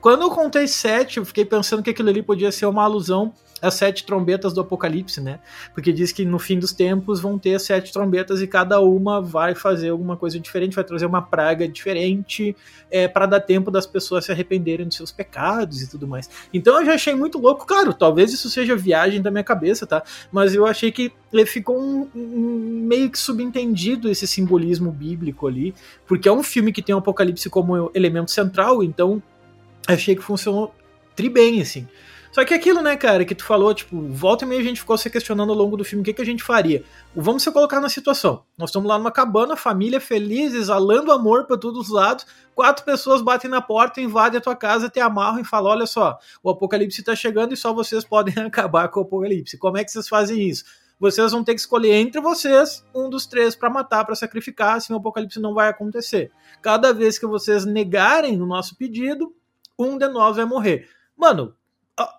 Quando 0.00 0.22
eu 0.22 0.30
contei 0.30 0.66
sete, 0.66 1.18
eu 1.18 1.24
fiquei 1.24 1.44
pensando 1.44 1.82
que 1.82 1.90
aquilo 1.90 2.08
ali 2.08 2.22
podia 2.22 2.52
ser 2.52 2.66
uma 2.66 2.84
alusão 2.84 3.32
as 3.60 3.74
sete 3.74 4.04
trombetas 4.04 4.52
do 4.52 4.60
Apocalipse, 4.60 5.20
né? 5.20 5.40
Porque 5.74 5.92
diz 5.92 6.12
que 6.12 6.24
no 6.24 6.38
fim 6.38 6.58
dos 6.58 6.72
tempos 6.72 7.20
vão 7.20 7.38
ter 7.38 7.58
sete 7.58 7.92
trombetas 7.92 8.40
e 8.40 8.46
cada 8.46 8.80
uma 8.80 9.20
vai 9.20 9.54
fazer 9.54 9.90
alguma 9.90 10.16
coisa 10.16 10.38
diferente, 10.38 10.74
vai 10.74 10.84
trazer 10.84 11.06
uma 11.06 11.22
praga 11.22 11.66
diferente 11.66 12.56
é, 12.90 13.08
para 13.08 13.26
dar 13.26 13.40
tempo 13.40 13.70
das 13.70 13.86
pessoas 13.86 14.24
se 14.24 14.32
arrependerem 14.32 14.86
dos 14.86 14.96
seus 14.96 15.10
pecados 15.10 15.82
e 15.82 15.90
tudo 15.90 16.06
mais. 16.06 16.30
Então 16.52 16.78
eu 16.78 16.86
já 16.86 16.94
achei 16.94 17.14
muito 17.14 17.38
louco, 17.38 17.66
claro, 17.66 17.92
talvez 17.92 18.32
isso 18.32 18.48
seja 18.48 18.76
viagem 18.76 19.20
da 19.20 19.30
minha 19.30 19.44
cabeça, 19.44 19.86
tá? 19.86 20.02
Mas 20.30 20.54
eu 20.54 20.66
achei 20.66 20.92
que 20.92 21.12
ficou 21.46 21.78
um, 21.78 22.08
um, 22.14 22.84
meio 22.86 23.10
que 23.10 23.18
subentendido 23.18 24.08
esse 24.08 24.26
simbolismo 24.26 24.90
bíblico 24.90 25.46
ali, 25.46 25.74
porque 26.06 26.28
é 26.28 26.32
um 26.32 26.42
filme 26.42 26.72
que 26.72 26.82
tem 26.82 26.94
o 26.94 26.98
Apocalipse 26.98 27.50
como 27.50 27.90
elemento 27.94 28.30
central, 28.30 28.82
então 28.82 29.22
achei 29.94 30.14
que 30.14 30.22
funcionou 30.22 30.74
tri 31.16 31.28
bem, 31.28 31.60
assim. 31.60 31.86
Só 32.30 32.44
que 32.44 32.52
aquilo, 32.52 32.82
né, 32.82 32.94
cara, 32.94 33.24
que 33.24 33.34
tu 33.34 33.42
falou, 33.42 33.72
tipo, 33.72 34.00
volta 34.10 34.44
e 34.44 34.48
meia 34.48 34.60
a 34.60 34.64
gente 34.64 34.80
ficou 34.80 34.98
se 34.98 35.08
questionando 35.08 35.50
ao 35.50 35.56
longo 35.56 35.76
do 35.76 35.84
filme 35.84 36.02
o 36.02 36.04
que, 36.04 36.12
que 36.12 36.22
a 36.22 36.26
gente 36.26 36.42
faria. 36.42 36.84
Vamos 37.16 37.42
se 37.42 37.50
colocar 37.50 37.80
na 37.80 37.88
situação. 37.88 38.44
Nós 38.56 38.68
estamos 38.68 38.86
lá 38.86 38.98
numa 38.98 39.10
cabana, 39.10 39.56
família 39.56 39.98
feliz, 39.98 40.54
exalando 40.54 41.10
amor 41.10 41.46
para 41.46 41.56
todos 41.56 41.86
os 41.86 41.92
lados. 41.92 42.26
Quatro 42.54 42.84
pessoas 42.84 43.22
batem 43.22 43.50
na 43.50 43.62
porta, 43.62 44.00
invadem 44.00 44.38
a 44.38 44.40
tua 44.42 44.54
casa, 44.54 44.90
te 44.90 45.00
amarram 45.00 45.40
e 45.40 45.44
falam: 45.44 45.72
olha 45.72 45.86
só, 45.86 46.18
o 46.42 46.50
apocalipse 46.50 47.02
tá 47.02 47.16
chegando 47.16 47.54
e 47.54 47.56
só 47.56 47.72
vocês 47.72 48.04
podem 48.04 48.34
acabar 48.44 48.88
com 48.88 49.00
o 49.00 49.02
apocalipse. 49.04 49.56
Como 49.56 49.78
é 49.78 49.84
que 49.84 49.90
vocês 49.90 50.06
fazem 50.06 50.46
isso? 50.48 50.64
Vocês 51.00 51.30
vão 51.30 51.44
ter 51.44 51.54
que 51.54 51.60
escolher 51.60 51.94
entre 51.94 52.20
vocês 52.20 52.84
um 52.92 53.08
dos 53.08 53.24
três 53.24 53.54
para 53.54 53.70
matar, 53.70 54.04
para 54.04 54.16
sacrificar, 54.16 54.76
assim 54.76 54.92
o 54.92 54.96
apocalipse 54.96 55.40
não 55.40 55.54
vai 55.54 55.68
acontecer. 55.68 56.30
Cada 56.60 56.92
vez 56.92 57.18
que 57.18 57.26
vocês 57.26 57.64
negarem 57.64 58.42
o 58.42 58.46
nosso 58.46 58.76
pedido, 58.76 59.32
um 59.78 59.96
de 59.96 60.08
nós 60.08 60.36
vai 60.36 60.44
morrer. 60.44 60.88
Mano, 61.16 61.54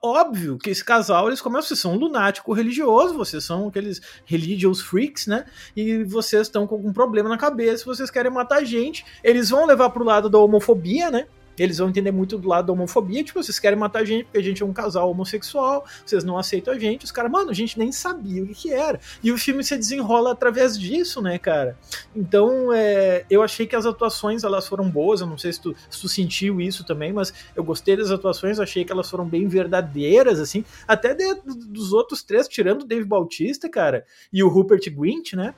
óbvio 0.03 0.57
que 0.57 0.69
esse 0.69 0.83
casal, 0.83 1.27
eles 1.27 1.41
começam, 1.41 1.67
vocês 1.69 1.79
são 1.79 1.93
um 1.93 1.97
lunático 1.97 2.53
religioso, 2.53 3.15
vocês 3.15 3.43
são 3.43 3.67
aqueles 3.67 4.01
religious 4.25 4.81
freaks, 4.81 5.27
né? 5.27 5.45
E 5.75 6.03
vocês 6.03 6.43
estão 6.43 6.67
com 6.67 6.75
algum 6.75 6.91
problema 6.91 7.29
na 7.29 7.37
cabeça, 7.37 7.85
vocês 7.85 8.09
querem 8.11 8.31
matar 8.31 8.63
gente, 8.63 9.05
eles 9.23 9.49
vão 9.49 9.65
levar 9.65 9.89
pro 9.89 10.03
lado 10.03 10.29
da 10.29 10.37
homofobia, 10.37 11.09
né? 11.09 11.27
Eles 11.63 11.77
vão 11.77 11.89
entender 11.89 12.11
muito 12.11 12.37
do 12.37 12.47
lado 12.47 12.67
da 12.67 12.73
homofobia, 12.73 13.23
tipo, 13.23 13.41
vocês 13.41 13.59
querem 13.59 13.77
matar 13.77 13.99
a 13.99 14.05
gente 14.05 14.25
porque 14.25 14.37
a 14.37 14.43
gente 14.43 14.61
é 14.61 14.65
um 14.65 14.73
casal 14.73 15.09
homossexual, 15.09 15.85
vocês 16.05 16.23
não 16.23 16.37
aceitam 16.37 16.73
a 16.73 16.79
gente, 16.79 17.05
os 17.05 17.11
caras, 17.11 17.31
mano, 17.31 17.49
a 17.49 17.53
gente 17.53 17.77
nem 17.77 17.91
sabia 17.91 18.43
o 18.43 18.47
que, 18.47 18.53
que 18.53 18.73
era. 18.73 18.99
E 19.23 19.31
o 19.31 19.37
filme 19.37 19.63
se 19.63 19.77
desenrola 19.77 20.31
através 20.31 20.77
disso, 20.77 21.21
né, 21.21 21.37
cara? 21.37 21.77
Então, 22.15 22.73
é, 22.73 23.25
eu 23.29 23.41
achei 23.41 23.65
que 23.65 23.75
as 23.75 23.85
atuações, 23.85 24.43
elas 24.43 24.67
foram 24.67 24.89
boas, 24.89 25.21
eu 25.21 25.27
não 25.27 25.37
sei 25.37 25.53
se 25.53 25.61
tu, 25.61 25.75
se 25.89 26.01
tu 26.01 26.07
sentiu 26.07 26.61
isso 26.61 26.85
também, 26.85 27.11
mas 27.13 27.33
eu 27.55 27.63
gostei 27.63 27.95
das 27.95 28.11
atuações, 28.11 28.59
achei 28.59 28.83
que 28.85 28.91
elas 28.91 29.09
foram 29.09 29.25
bem 29.25 29.47
verdadeiras, 29.47 30.39
assim, 30.39 30.63
até 30.87 31.13
de, 31.13 31.33
dos 31.45 31.93
outros 31.93 32.23
três, 32.23 32.47
tirando 32.47 32.83
o 32.83 32.85
Dave 32.85 33.05
Bautista, 33.05 33.69
cara, 33.69 34.05
e 34.31 34.43
o 34.43 34.47
Rupert 34.47 34.89
Grint, 34.93 35.33
né? 35.33 35.53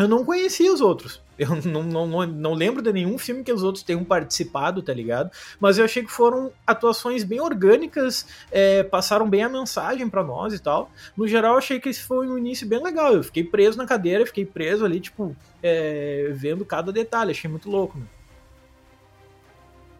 Eu 0.00 0.08
não 0.08 0.24
conhecia 0.24 0.72
os 0.72 0.80
outros. 0.80 1.20
Eu 1.38 1.56
não, 1.62 1.82
não, 1.82 2.06
não, 2.06 2.26
não, 2.26 2.54
lembro 2.54 2.80
de 2.80 2.90
nenhum 2.90 3.18
filme 3.18 3.44
que 3.44 3.52
os 3.52 3.62
outros 3.62 3.84
tenham 3.84 4.02
participado, 4.02 4.80
tá 4.80 4.94
ligado? 4.94 5.30
Mas 5.60 5.76
eu 5.76 5.84
achei 5.84 6.02
que 6.02 6.10
foram 6.10 6.50
atuações 6.66 7.22
bem 7.22 7.38
orgânicas, 7.38 8.26
é, 8.50 8.82
passaram 8.82 9.28
bem 9.28 9.42
a 9.42 9.48
mensagem 9.48 10.08
para 10.08 10.24
nós 10.24 10.54
e 10.54 10.58
tal. 10.58 10.90
No 11.14 11.28
geral, 11.28 11.52
eu 11.52 11.58
achei 11.58 11.78
que 11.78 11.90
esse 11.90 12.00
foi 12.02 12.26
um 12.26 12.38
início 12.38 12.66
bem 12.66 12.82
legal. 12.82 13.12
Eu 13.12 13.22
fiquei 13.22 13.44
preso 13.44 13.76
na 13.76 13.84
cadeira, 13.86 14.24
fiquei 14.24 14.46
preso 14.46 14.86
ali, 14.86 15.00
tipo, 15.00 15.36
é, 15.62 16.30
vendo 16.32 16.64
cada 16.64 16.90
detalhe. 16.90 17.32
Achei 17.32 17.50
muito 17.50 17.70
louco, 17.70 17.98
né? 17.98 18.06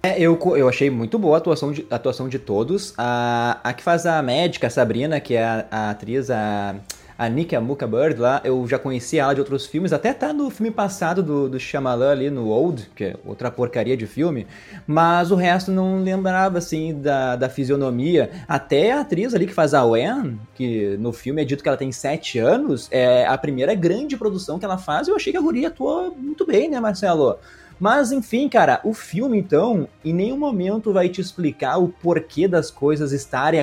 É, 0.02 0.18
eu, 0.18 0.38
eu 0.56 0.66
achei 0.66 0.88
muito 0.88 1.18
boa 1.18 1.36
a 1.36 1.38
atuação 1.38 1.72
de, 1.72 1.86
a 1.90 1.96
atuação 1.96 2.26
de 2.26 2.38
todos. 2.38 2.94
A, 2.96 3.60
a 3.62 3.74
que 3.74 3.82
faz 3.82 4.06
a 4.06 4.22
médica, 4.22 4.66
a 4.66 4.70
Sabrina, 4.70 5.20
que 5.20 5.34
é 5.34 5.44
a, 5.44 5.66
a 5.70 5.90
atriz, 5.90 6.30
a 6.30 6.76
a 7.20 7.28
Nick 7.28 7.54
Amuka 7.54 7.86
Bird 7.86 8.18
lá, 8.18 8.40
eu 8.42 8.66
já 8.66 8.78
conhecia 8.78 9.20
ela 9.20 9.34
de 9.34 9.40
outros 9.40 9.66
filmes, 9.66 9.92
até 9.92 10.14
tá 10.14 10.32
no 10.32 10.48
filme 10.48 10.70
passado 10.70 11.22
do, 11.22 11.50
do 11.50 11.60
Shyamalan 11.60 12.12
ali, 12.12 12.30
no 12.30 12.48
Old, 12.48 12.90
que 12.96 13.04
é 13.04 13.16
outra 13.26 13.50
porcaria 13.50 13.94
de 13.94 14.06
filme, 14.06 14.46
mas 14.86 15.30
o 15.30 15.34
resto 15.34 15.70
não 15.70 16.02
lembrava, 16.02 16.56
assim, 16.56 16.98
da, 16.98 17.36
da 17.36 17.50
fisionomia. 17.50 18.30
Até 18.48 18.92
a 18.92 19.00
atriz 19.00 19.34
ali 19.34 19.46
que 19.46 19.52
faz 19.52 19.74
a 19.74 19.84
Wen, 19.84 20.40
que 20.54 20.96
no 20.96 21.12
filme 21.12 21.42
é 21.42 21.44
dito 21.44 21.62
que 21.62 21.68
ela 21.68 21.76
tem 21.76 21.92
sete 21.92 22.38
anos, 22.38 22.88
é 22.90 23.26
a 23.26 23.36
primeira 23.36 23.74
grande 23.74 24.16
produção 24.16 24.58
que 24.58 24.64
ela 24.64 24.78
faz, 24.78 25.06
eu 25.06 25.14
achei 25.14 25.30
que 25.30 25.38
a 25.38 25.42
guria 25.42 25.68
atuou 25.68 26.16
muito 26.16 26.46
bem, 26.46 26.70
né, 26.70 26.80
Marcelo? 26.80 27.38
Mas 27.80 28.12
enfim, 28.12 28.46
cara, 28.46 28.78
o 28.84 28.92
filme 28.92 29.38
então 29.38 29.88
em 30.04 30.12
nenhum 30.12 30.36
momento 30.36 30.92
vai 30.92 31.08
te 31.08 31.20
explicar 31.20 31.78
o 31.78 31.88
porquê 31.88 32.46
das 32.46 32.70
coisas 32.70 33.10
estarem 33.10 33.58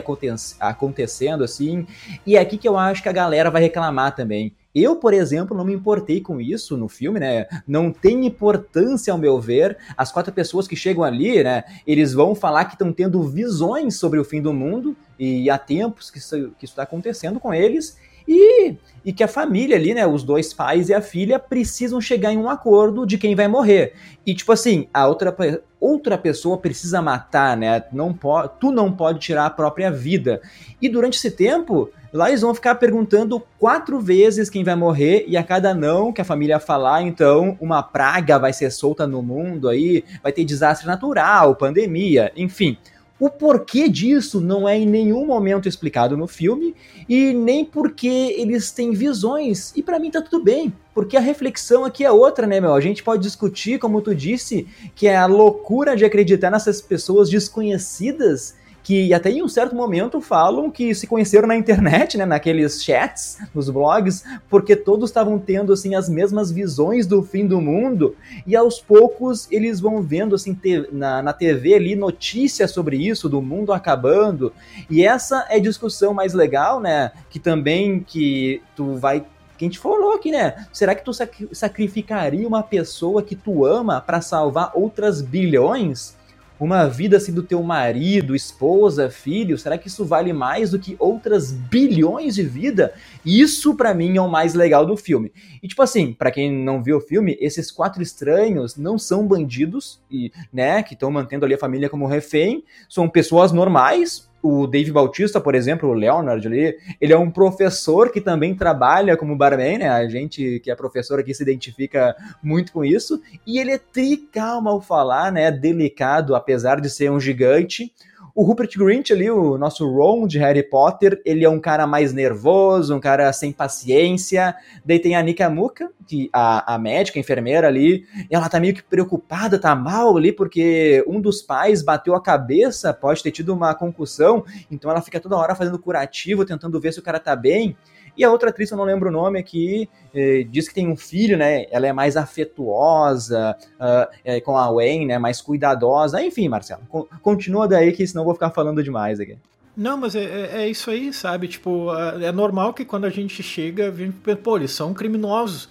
acontecendo 0.60 1.44
assim. 1.44 1.86
E 2.26 2.36
é 2.36 2.40
aqui 2.40 2.58
que 2.58 2.68
eu 2.68 2.78
acho 2.78 3.04
que 3.04 3.10
a 3.10 3.14
galera 3.14 3.52
vai 3.52 3.62
reclamar 3.62 4.16
também. 4.16 4.52
Eu, 4.74 4.96
por 4.96 5.14
exemplo, 5.14 5.58
não 5.58 5.66
me 5.66 5.74
importei 5.74 6.22
com 6.22 6.40
isso 6.40 6.78
no 6.78 6.88
filme, 6.88 7.20
né? 7.20 7.48
Não 7.68 7.92
tem 7.92 8.28
importância, 8.28 9.12
ao 9.12 9.18
meu 9.18 9.40
ver. 9.40 9.76
As 9.96 10.12
quatro 10.12 10.32
pessoas 10.32 10.68
que 10.68 10.76
chegam 10.76 11.04
ali, 11.04 11.44
né? 11.44 11.64
Eles 11.86 12.14
vão 12.14 12.36
falar 12.36 12.66
que 12.66 12.76
estão 12.76 12.94
tendo 12.94 13.24
visões 13.24 13.98
sobre 13.98 14.20
o 14.20 14.24
fim 14.24 14.40
do 14.42 14.54
mundo 14.54 14.96
e 15.18 15.50
há 15.50 15.58
tempos 15.58 16.12
que 16.12 16.20
isso 16.20 16.54
está 16.62 16.84
acontecendo 16.84 17.40
com 17.40 17.52
eles. 17.54 17.98
E, 18.28 18.76
e 19.06 19.14
que 19.14 19.24
a 19.24 19.28
família 19.28 19.78
ali, 19.78 19.94
né, 19.94 20.06
os 20.06 20.24
dois 20.24 20.54
pais 20.54 20.90
e 20.90 20.94
a 20.94 21.02
filha 21.02 21.40
precisam 21.40 22.02
chegar 22.02 22.34
em 22.34 22.38
um 22.38 22.50
acordo 22.50 23.06
de 23.06 23.18
quem 23.18 23.36
vai 23.36 23.48
morrer. 23.48 23.94
E 24.26 24.36
tipo 24.36 24.52
assim, 24.52 24.88
a 24.94 25.08
outra 25.08 25.32
outra 25.80 26.18
pessoa 26.18 26.58
precisa 26.58 27.02
matar, 27.02 27.56
né? 27.56 27.84
Não 27.92 28.14
pode, 28.14 28.52
tu 28.60 28.72
não 28.72 28.92
pode 28.92 29.20
tirar 29.20 29.46
a 29.46 29.50
própria 29.50 29.92
vida. 29.92 30.42
E 30.82 30.90
durante 30.90 31.18
esse 31.18 31.32
tempo, 31.32 31.90
lá 32.12 32.30
eles 32.30 32.42
vão 32.42 32.54
ficar 32.54 32.76
perguntando 32.76 33.42
quatro 33.60 34.00
vezes 34.00 34.50
quem 34.50 34.64
vai 34.64 34.76
morrer 34.76 35.26
e 35.28 35.38
a 35.38 35.44
cada 35.44 35.74
não 35.74 36.12
que 36.12 36.22
a 36.22 36.26
família 36.26 36.60
falar, 36.60 37.04
então 37.04 37.58
uma 37.62 37.84
praga 37.84 38.40
vai 38.40 38.52
ser 38.54 38.72
solta 38.72 39.06
no 39.06 39.22
mundo 39.22 39.70
aí, 39.70 40.04
vai 40.22 40.32
ter 40.32 40.44
desastre 40.44 40.88
natural, 40.88 41.56
pandemia, 41.56 42.32
enfim. 42.36 42.78
O 43.20 43.30
porquê 43.32 43.90
disso 43.90 44.40
não 44.40 44.70
é 44.70 44.78
em 44.78 44.86
nenhum 44.86 45.26
momento 45.26 45.68
explicado 45.68 46.16
no 46.16 46.28
filme 46.28 46.76
e 47.10 47.34
nem 47.34 47.66
porque 47.66 48.08
eles 48.38 48.72
têm 48.72 48.92
visões. 48.92 49.74
E 49.76 49.82
para 49.82 49.98
mim 49.98 50.12
tá 50.12 50.22
tudo 50.22 50.44
bem, 50.44 50.72
porque 50.94 51.18
a 51.18 51.22
reflexão 51.22 51.84
aqui 51.84 52.06
é 52.06 52.12
outra, 52.12 52.46
né, 52.46 52.62
meu? 52.62 52.76
A 52.76 52.82
gente 52.82 53.02
pode 53.02 53.24
discutir, 53.24 53.80
como 53.80 54.02
tu 54.02 54.14
disse, 54.14 54.68
que 54.96 55.08
é 55.08 55.18
a 55.18 55.26
loucura 55.26 55.96
de 55.96 56.06
acreditar 56.06 56.52
nessas 56.52 56.80
pessoas 56.80 57.28
desconhecidas 57.28 58.56
que 58.88 59.14
até 59.14 59.30
em 59.30 59.44
um 59.44 59.50
certo 59.50 59.76
momento 59.76 60.22
falam 60.22 60.72
que 60.72 60.96
se 60.96 61.06
conheceram 61.06 61.46
na 61.46 61.58
internet, 61.58 62.18
né, 62.18 62.26
naqueles 62.26 62.82
chats, 62.82 63.38
nos 63.54 63.70
blogs, 63.70 64.24
porque 64.50 64.78
todos 64.78 65.10
estavam 65.10 65.38
tendo 65.38 65.74
assim 65.74 65.94
as 65.94 66.08
mesmas 66.08 66.50
visões 66.54 67.06
do 67.06 67.22
fim 67.22 67.46
do 67.46 67.60
mundo 67.60 68.16
e 68.46 68.56
aos 68.56 68.80
poucos 68.80 69.46
eles 69.52 69.82
vão 69.82 70.02
vendo 70.02 70.34
assim 70.36 70.58
na, 70.90 71.22
na 71.22 71.34
TV 71.34 71.74
ali 71.74 71.98
notícias 71.98 72.72
sobre 72.72 72.96
isso 72.96 73.28
do 73.28 73.42
mundo 73.42 73.74
acabando 73.74 74.54
e 74.90 75.06
essa 75.06 75.46
é 75.50 75.58
a 75.58 75.62
discussão 75.62 76.14
mais 76.14 76.34
legal, 76.34 76.80
né, 76.80 77.12
que 77.30 77.40
também 77.40 78.00
que 78.00 78.62
tu 78.74 78.96
vai 78.96 79.26
que 79.58 79.66
a 79.66 79.68
gente 79.68 79.80
falou 79.80 80.14
aqui, 80.14 80.32
né? 80.32 80.68
Será 80.72 80.94
que 80.94 81.04
tu 81.04 81.12
sacrificaria 81.52 82.48
uma 82.48 82.62
pessoa 82.62 83.24
que 83.24 83.36
tu 83.36 83.66
ama 83.66 84.00
para 84.00 84.22
salvar 84.22 84.72
outras 84.76 85.20
bilhões? 85.20 86.16
Uma 86.60 86.88
vida 86.88 87.18
assim 87.18 87.34
do 87.34 87.44
teu 87.44 87.62
marido, 87.62 88.36
esposa, 88.36 89.10
filho, 89.10 89.58
será 89.58 89.78
que 89.78 89.88
isso 89.88 90.06
vale 90.06 90.34
mais 90.34 90.72
do 90.72 90.80
que 90.80 90.96
outras 91.00 91.52
bilhões 91.52 92.36
de 92.36 92.44
vida? 92.44 92.94
Isso 93.26 93.76
para 93.76 93.94
mim 93.94 94.18
é 94.18 94.22
o 94.22 94.30
mais 94.30 94.54
legal 94.54 94.86
do 94.86 94.98
filme. 94.98 95.32
E 95.62 95.68
tipo 95.68 95.82
assim, 95.82 96.14
para 96.14 96.32
quem 96.32 96.52
não 96.52 96.82
viu 96.82 96.98
o 96.98 97.02
filme, 97.02 97.38
esses 97.40 97.72
quatro 97.72 98.02
estranhos 98.02 98.76
não 98.76 98.98
são 98.98 99.28
bandidos 99.28 100.00
e, 100.10 100.32
né, 100.52 100.82
que 100.84 100.94
estão 100.94 101.12
mantendo 101.12 101.46
ali 101.46 101.54
a 101.54 101.60
família 101.60 101.90
como 101.90 102.08
refém, 102.08 102.64
são 102.90 103.08
pessoas 103.10 103.52
normais, 103.52 104.28
o 104.42 104.68
Dave 104.68 104.92
Bautista, 104.92 105.42
por 105.42 105.56
exemplo, 105.56 105.90
o 105.90 105.94
Leonard 105.94 106.46
ali, 106.48 106.78
ele 107.02 107.14
é 107.14 107.18
um 107.18 107.32
professor 107.32 108.12
que 108.12 108.22
também 108.22 108.56
trabalha 108.56 109.18
como 109.18 109.36
barman, 109.36 109.80
né? 109.80 109.90
A 109.90 110.08
gente 110.08 110.60
que 110.60 110.72
é 110.72 110.76
professor 110.76 111.20
aqui 111.20 111.34
se 111.34 111.44
identifica 111.44 112.16
muito 112.42 112.72
com 112.72 112.86
isso. 112.86 113.22
E 113.46 113.60
ele 113.60 113.72
é 113.72 113.78
tricalma 113.78 114.72
ao 114.72 114.82
falar, 114.82 115.32
né? 115.32 115.52
Delicado, 115.52 116.36
apesar 116.36 116.80
de 116.80 116.90
ser 116.90 117.12
um 117.12 117.20
gigante. 117.20 117.92
O 118.38 118.44
Rupert 118.44 118.70
Grint 118.78 119.10
ali, 119.10 119.32
o 119.32 119.58
nosso 119.58 119.84
Ron 119.90 120.28
de 120.28 120.38
Harry 120.38 120.62
Potter, 120.62 121.20
ele 121.26 121.44
é 121.44 121.50
um 121.50 121.60
cara 121.60 121.88
mais 121.88 122.14
nervoso, 122.14 122.96
um 122.96 123.00
cara 123.00 123.34
sem 123.34 123.52
paciência. 123.52 124.56
Daí 124.86 125.00
tem 125.00 125.16
a 125.16 125.24
Nika 125.24 125.50
Muka, 125.50 125.90
que 126.08 126.30
a, 126.32 126.76
a 126.76 126.78
médica, 126.78 127.18
a 127.18 127.20
enfermeira 127.20 127.68
ali, 127.68 128.06
ela 128.30 128.48
tá 128.48 128.60
meio 128.60 128.76
que 128.76 128.84
preocupada, 128.84 129.58
tá 129.58 129.74
mal 129.76 130.16
ali, 130.16 130.32
porque 130.32 131.04
um 131.08 131.20
dos 131.20 131.42
pais 131.42 131.82
bateu 131.82 132.14
a 132.14 132.22
cabeça, 132.22 132.94
pode 132.94 133.24
ter 133.24 133.32
tido 133.32 133.56
uma 133.56 133.74
concussão, 133.74 134.46
então 134.70 134.92
ela 134.92 135.02
fica 135.02 135.20
toda 135.20 135.36
hora 135.36 135.56
fazendo 135.56 135.80
curativo, 135.80 136.46
tentando 136.46 136.80
ver 136.80 136.94
se 136.94 137.00
o 137.00 137.04
cara 137.04 137.20
tá 137.20 137.36
bem. 137.36 137.76
E 138.18 138.24
a 138.24 138.32
outra 138.32 138.50
atriz, 138.50 138.72
eu 138.72 138.78
não 138.78 138.84
lembro 138.84 139.10
o 139.10 139.12
nome 139.12 139.38
aqui, 139.38 139.88
eh, 140.14 140.44
diz 140.50 140.68
que 140.68 140.74
tem 140.74 140.88
um 140.88 140.98
filho, 140.98 141.38
né? 141.38 141.68
Ela 141.70 141.88
é 141.88 141.94
mais 141.94 142.18
afetuosa 142.18 143.56
uh, 143.80 144.12
é, 144.26 144.42
com 144.42 144.58
a 144.58 144.72
Wayne, 144.72 145.06
né? 145.06 145.20
Mais 145.20 145.40
cuidadosa. 145.40 146.22
Enfim, 146.24 146.50
Marcelo, 146.50 146.82
continua 147.22 147.68
daí 147.68 147.92
que 147.92 148.08
senão 148.08 148.24
eu 148.24 148.26
vou 148.26 148.34
ficar 148.34 148.50
falando 148.50 148.82
demais 148.82 149.20
aqui. 149.20 149.38
Não, 149.76 149.96
mas 149.96 150.16
é, 150.16 150.24
é, 150.24 150.62
é 150.64 150.68
isso 150.68 150.90
aí, 150.90 151.14
sabe? 151.14 151.48
Tipo, 151.48 151.90
é 152.20 152.32
normal 152.32 152.74
que 152.74 152.84
quando 152.84 153.06
a 153.06 153.12
gente 153.12 153.44
chega, 153.44 153.90
a 153.90 153.92
gente 153.92 154.36
pô, 154.38 154.58
eles 154.58 154.72
são 154.72 154.92
criminosos. 154.92 155.70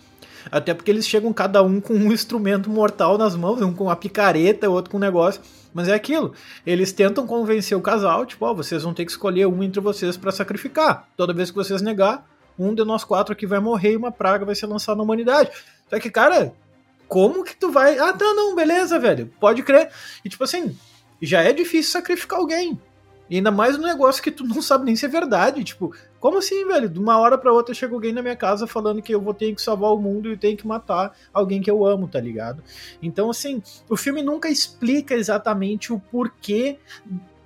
Até 0.51 0.73
porque 0.73 0.93
eles 0.93 1.07
chegam 1.07 1.33
cada 1.33 1.61
um 1.63 1.81
com 1.81 1.95
um 1.95 2.13
instrumento 2.13 2.71
mortal 2.71 3.19
nas 3.19 3.35
mãos, 3.35 3.61
um 3.61 3.73
com 3.73 3.85
uma 3.85 3.97
picareta, 3.97 4.71
outro 4.71 4.93
com 4.93 4.97
um 4.97 5.01
negócio. 5.01 5.41
Mas 5.75 5.89
é 5.89 5.95
aquilo. 5.95 6.33
Eles 6.65 6.93
tentam 6.93 7.27
convencer 7.27 7.77
o 7.77 7.83
casal, 7.83 8.25
tipo, 8.25 8.47
ó, 8.47 8.53
oh, 8.53 8.55
vocês 8.55 8.83
vão 8.83 8.95
ter 8.95 9.05
que 9.05 9.11
escolher 9.11 9.47
um 9.47 9.63
entre 9.63 9.81
vocês 9.81 10.17
para 10.17 10.31
sacrificar. 10.31 11.09
Toda 11.17 11.35
vez 11.35 11.51
que 11.51 11.57
vocês 11.57 11.83
negar, 11.83 12.25
um 12.59 12.75
de 12.75 12.85
nós 12.85 13.05
quatro 13.05 13.33
aqui 13.33 13.47
vai 13.47 13.61
morrer 13.61 13.93
e 13.93 13.97
uma 13.97 14.13
praga 14.13 14.45
vai 14.45 14.55
ser 14.55 14.67
lançada 14.67 14.97
na 14.97 15.03
humanidade. 15.03 15.51
Só 15.89 15.99
que, 15.99 16.11
cara, 16.11 16.53
como 17.09 17.45
que 17.45 17.57
tu 17.57 17.71
vai. 17.71 17.99
Ah, 17.99 18.13
tá, 18.13 18.25
não, 18.35 18.55
beleza, 18.55 18.99
velho. 18.99 19.33
Pode 19.41 19.63
crer. 19.63 19.91
E 20.25 20.29
tipo 20.29 20.45
assim, 20.45 20.77
já 21.21 21.43
é 21.43 21.53
difícil 21.53 21.93
sacrificar 21.93 22.39
alguém. 22.39 22.81
E 23.29 23.37
ainda 23.37 23.51
mais 23.51 23.77
um 23.77 23.83
negócio 23.83 24.23
que 24.23 24.31
tu 24.31 24.45
não 24.45 24.63
sabe 24.63 24.85
nem 24.85 24.95
se 24.95 25.05
é 25.05 25.09
verdade. 25.09 25.65
Tipo, 25.65 25.93
como 26.21 26.39
assim, 26.39 26.65
velho? 26.65 26.89
De 26.89 26.99
uma 26.99 27.19
hora 27.19 27.37
para 27.37 27.53
outra 27.53 27.75
chega 27.75 27.93
alguém 27.93 28.13
na 28.13 28.23
minha 28.23 28.37
casa 28.37 28.67
falando 28.67 29.03
que 29.03 29.13
eu 29.13 29.21
vou 29.21 29.35
ter 29.35 29.53
que 29.53 29.61
salvar 29.61 29.93
o 29.93 29.99
mundo 29.99 30.33
e 30.33 30.37
tenho 30.37 30.57
que 30.57 30.67
matar 30.67 31.17
alguém 31.33 31.61
que 31.61 31.71
eu 31.71 31.85
amo, 31.85 32.07
tá 32.07 32.21
ligado? 32.21 32.63
Então, 33.03 33.29
assim, 33.29 33.61
o 33.89 33.97
filme 33.97 34.23
nunca 34.23 34.49
explica 34.49 35.15
exatamente 35.15 35.93
o 35.93 35.99
porquê 35.99 36.79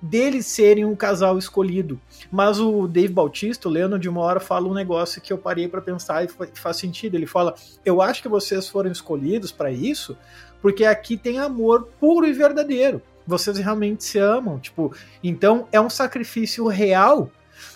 deles 0.01 0.45
serem 0.47 0.85
um 0.85 0.95
casal 0.95 1.37
escolhido. 1.37 1.99
Mas 2.31 2.59
o 2.59 2.87
Dave 2.87 3.13
Bautista, 3.13 3.67
o 3.67 3.71
Leonard, 3.71 4.01
de 4.01 4.09
uma 4.09 4.21
hora 4.21 4.39
fala 4.39 4.67
um 4.67 4.73
negócio 4.73 5.21
que 5.21 5.31
eu 5.31 5.37
parei 5.37 5.67
para 5.67 5.81
pensar 5.81 6.25
e 6.25 6.29
faz 6.55 6.77
sentido. 6.77 7.15
Ele 7.15 7.27
fala: 7.27 7.53
Eu 7.85 8.01
acho 8.01 8.21
que 8.21 8.29
vocês 8.29 8.67
foram 8.67 8.91
escolhidos 8.91 9.51
para 9.51 9.71
isso 9.71 10.17
porque 10.61 10.85
aqui 10.85 11.17
tem 11.17 11.39
amor 11.39 11.87
puro 11.99 12.25
e 12.25 12.33
verdadeiro. 12.33 13.01
Vocês 13.25 13.57
realmente 13.57 14.03
se 14.03 14.19
amam. 14.19 14.59
Tipo, 14.59 14.93
então 15.23 15.67
é 15.71 15.81
um 15.81 15.89
sacrifício 15.89 16.67
real 16.67 17.29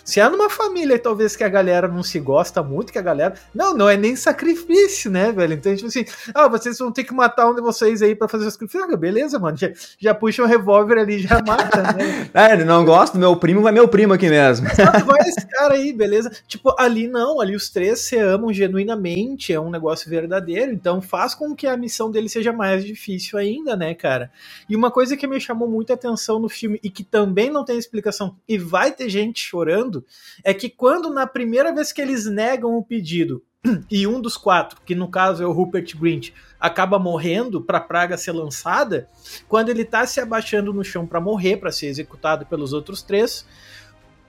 Se 0.06 0.20
é 0.20 0.28
numa 0.28 0.48
família, 0.48 0.96
talvez 1.00 1.34
que 1.34 1.42
a 1.42 1.48
galera 1.48 1.88
não 1.88 2.00
se 2.00 2.20
gosta 2.20 2.62
muito, 2.62 2.92
que 2.92 2.98
a 2.98 3.02
galera. 3.02 3.34
Não, 3.52 3.76
não 3.76 3.88
é 3.88 3.96
nem 3.96 4.14
sacrifício, 4.14 5.10
né, 5.10 5.32
velho? 5.32 5.54
Então, 5.54 5.74
tipo 5.74 5.88
assim, 5.88 6.04
ah, 6.32 6.46
vocês 6.46 6.78
vão 6.78 6.92
ter 6.92 7.02
que 7.02 7.12
matar 7.12 7.50
um 7.50 7.56
de 7.56 7.60
vocês 7.60 8.00
aí 8.00 8.14
pra 8.14 8.28
fazer 8.28 8.46
o 8.46 8.50
sacrifício. 8.50 8.86
Ah, 8.88 8.96
beleza, 8.96 9.36
mano. 9.36 9.56
Já, 9.56 9.68
já 9.98 10.14
puxa 10.14 10.44
um 10.44 10.46
revólver 10.46 11.00
ali 11.00 11.18
já 11.18 11.42
mata, 11.42 11.82
né? 11.92 12.30
é, 12.32 12.64
não 12.64 12.84
gosto, 12.84 13.18
meu 13.18 13.34
primo 13.36 13.62
vai 13.62 13.72
meu 13.72 13.88
primo 13.88 14.12
aqui 14.12 14.28
mesmo. 14.28 14.68
vai 15.04 15.28
esse 15.28 15.44
cara 15.48 15.74
aí, 15.74 15.92
beleza? 15.92 16.30
Tipo, 16.46 16.72
ali 16.78 17.08
não, 17.08 17.40
ali 17.40 17.56
os 17.56 17.68
três 17.68 17.98
se 17.98 18.16
amam 18.16 18.52
genuinamente, 18.52 19.52
é 19.52 19.58
um 19.58 19.70
negócio 19.70 20.08
verdadeiro, 20.08 20.72
então 20.72 21.02
faz 21.02 21.34
com 21.34 21.52
que 21.52 21.66
a 21.66 21.76
missão 21.76 22.12
dele 22.12 22.28
seja 22.28 22.52
mais 22.52 22.84
difícil 22.84 23.36
ainda, 23.40 23.74
né, 23.74 23.92
cara? 23.92 24.30
E 24.68 24.76
uma 24.76 24.90
coisa 24.92 25.16
que 25.16 25.26
me 25.26 25.40
chamou 25.40 25.68
muita 25.68 25.94
atenção 25.94 26.38
no 26.38 26.48
filme 26.48 26.78
e 26.80 26.88
que 26.88 27.02
também 27.02 27.50
não 27.50 27.64
tem 27.64 27.76
explicação 27.76 28.36
e 28.48 28.56
vai 28.56 28.92
ter 28.92 29.08
gente 29.08 29.40
chorando 29.40 29.95
é 30.42 30.52
que 30.52 30.68
quando 30.68 31.10
na 31.10 31.26
primeira 31.26 31.74
vez 31.74 31.92
que 31.92 32.00
eles 32.00 32.26
negam 32.26 32.76
o 32.76 32.84
pedido 32.84 33.42
e 33.90 34.06
um 34.06 34.20
dos 34.20 34.36
quatro, 34.36 34.80
que 34.84 34.94
no 34.94 35.08
caso 35.08 35.42
é 35.42 35.46
o 35.46 35.52
Rupert 35.52 35.96
Grint, 35.98 36.30
acaba 36.58 36.98
morrendo 36.98 37.60
para 37.60 37.78
a 37.78 37.82
praga 37.82 38.16
ser 38.16 38.32
lançada, 38.32 39.08
quando 39.48 39.68
ele 39.68 39.82
está 39.82 40.06
se 40.06 40.20
abaixando 40.20 40.72
no 40.72 40.84
chão 40.84 41.06
para 41.06 41.20
morrer, 41.20 41.58
para 41.58 41.72
ser 41.72 41.86
executado 41.86 42.46
pelos 42.46 42.72
outros 42.72 43.02
três, 43.02 43.46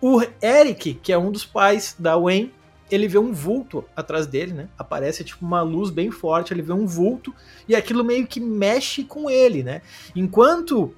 o 0.01 0.21
Eric, 0.41 0.95
que 0.95 1.12
é 1.12 1.17
um 1.17 1.31
dos 1.31 1.45
pais 1.45 1.95
da 1.97 2.17
Wayne, 2.17 2.53
ele 2.89 3.07
vê 3.07 3.17
um 3.17 3.33
vulto 3.33 3.83
atrás 3.95 4.25
dele, 4.25 4.53
né? 4.53 4.69
Aparece 4.77 5.24
tipo 5.24 5.45
uma 5.45 5.62
luz 5.62 5.89
bem 5.89 6.09
forte, 6.09 6.53
ele 6.53 6.62
vê 6.62 6.71
um 6.71 6.86
vulto 6.86 7.33
e 7.67 7.75
aquilo 7.75 8.03
meio 8.03 8.25
que 8.25 8.39
mexe 8.39 9.03
com 9.03 9.29
ele, 9.29 9.62
né? 9.63 9.81
Enquanto 10.15 10.93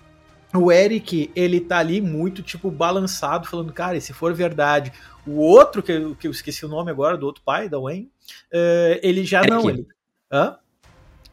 o 0.54 0.72
Eric, 0.72 1.32
ele 1.36 1.60
tá 1.60 1.78
ali 1.78 2.02
muito, 2.02 2.42
tipo, 2.42 2.72
balançado, 2.72 3.48
falando, 3.48 3.72
cara, 3.72 3.98
e 3.98 4.02
se 4.02 4.14
for 4.14 4.34
verdade, 4.34 4.92
o 5.26 5.38
outro, 5.38 5.84
que 5.84 5.92
eu, 5.92 6.16
que 6.16 6.28
eu 6.28 6.32
esqueci 6.32 6.66
o 6.66 6.70
nome 6.70 6.90
agora, 6.90 7.18
do 7.18 7.26
outro 7.26 7.44
pai, 7.44 7.70
da 7.70 7.78
Wayne, 7.80 8.10
uh, 8.52 9.00
ele 9.04 9.24
já 9.24 9.40
Eric. 9.42 9.52
não. 9.52 9.70
Ele... 9.70 9.88
Hã? 10.32 10.58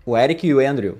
O 0.04 0.16
Eric 0.16 0.46
e 0.46 0.54
o 0.54 0.60
Andrew. 0.60 0.98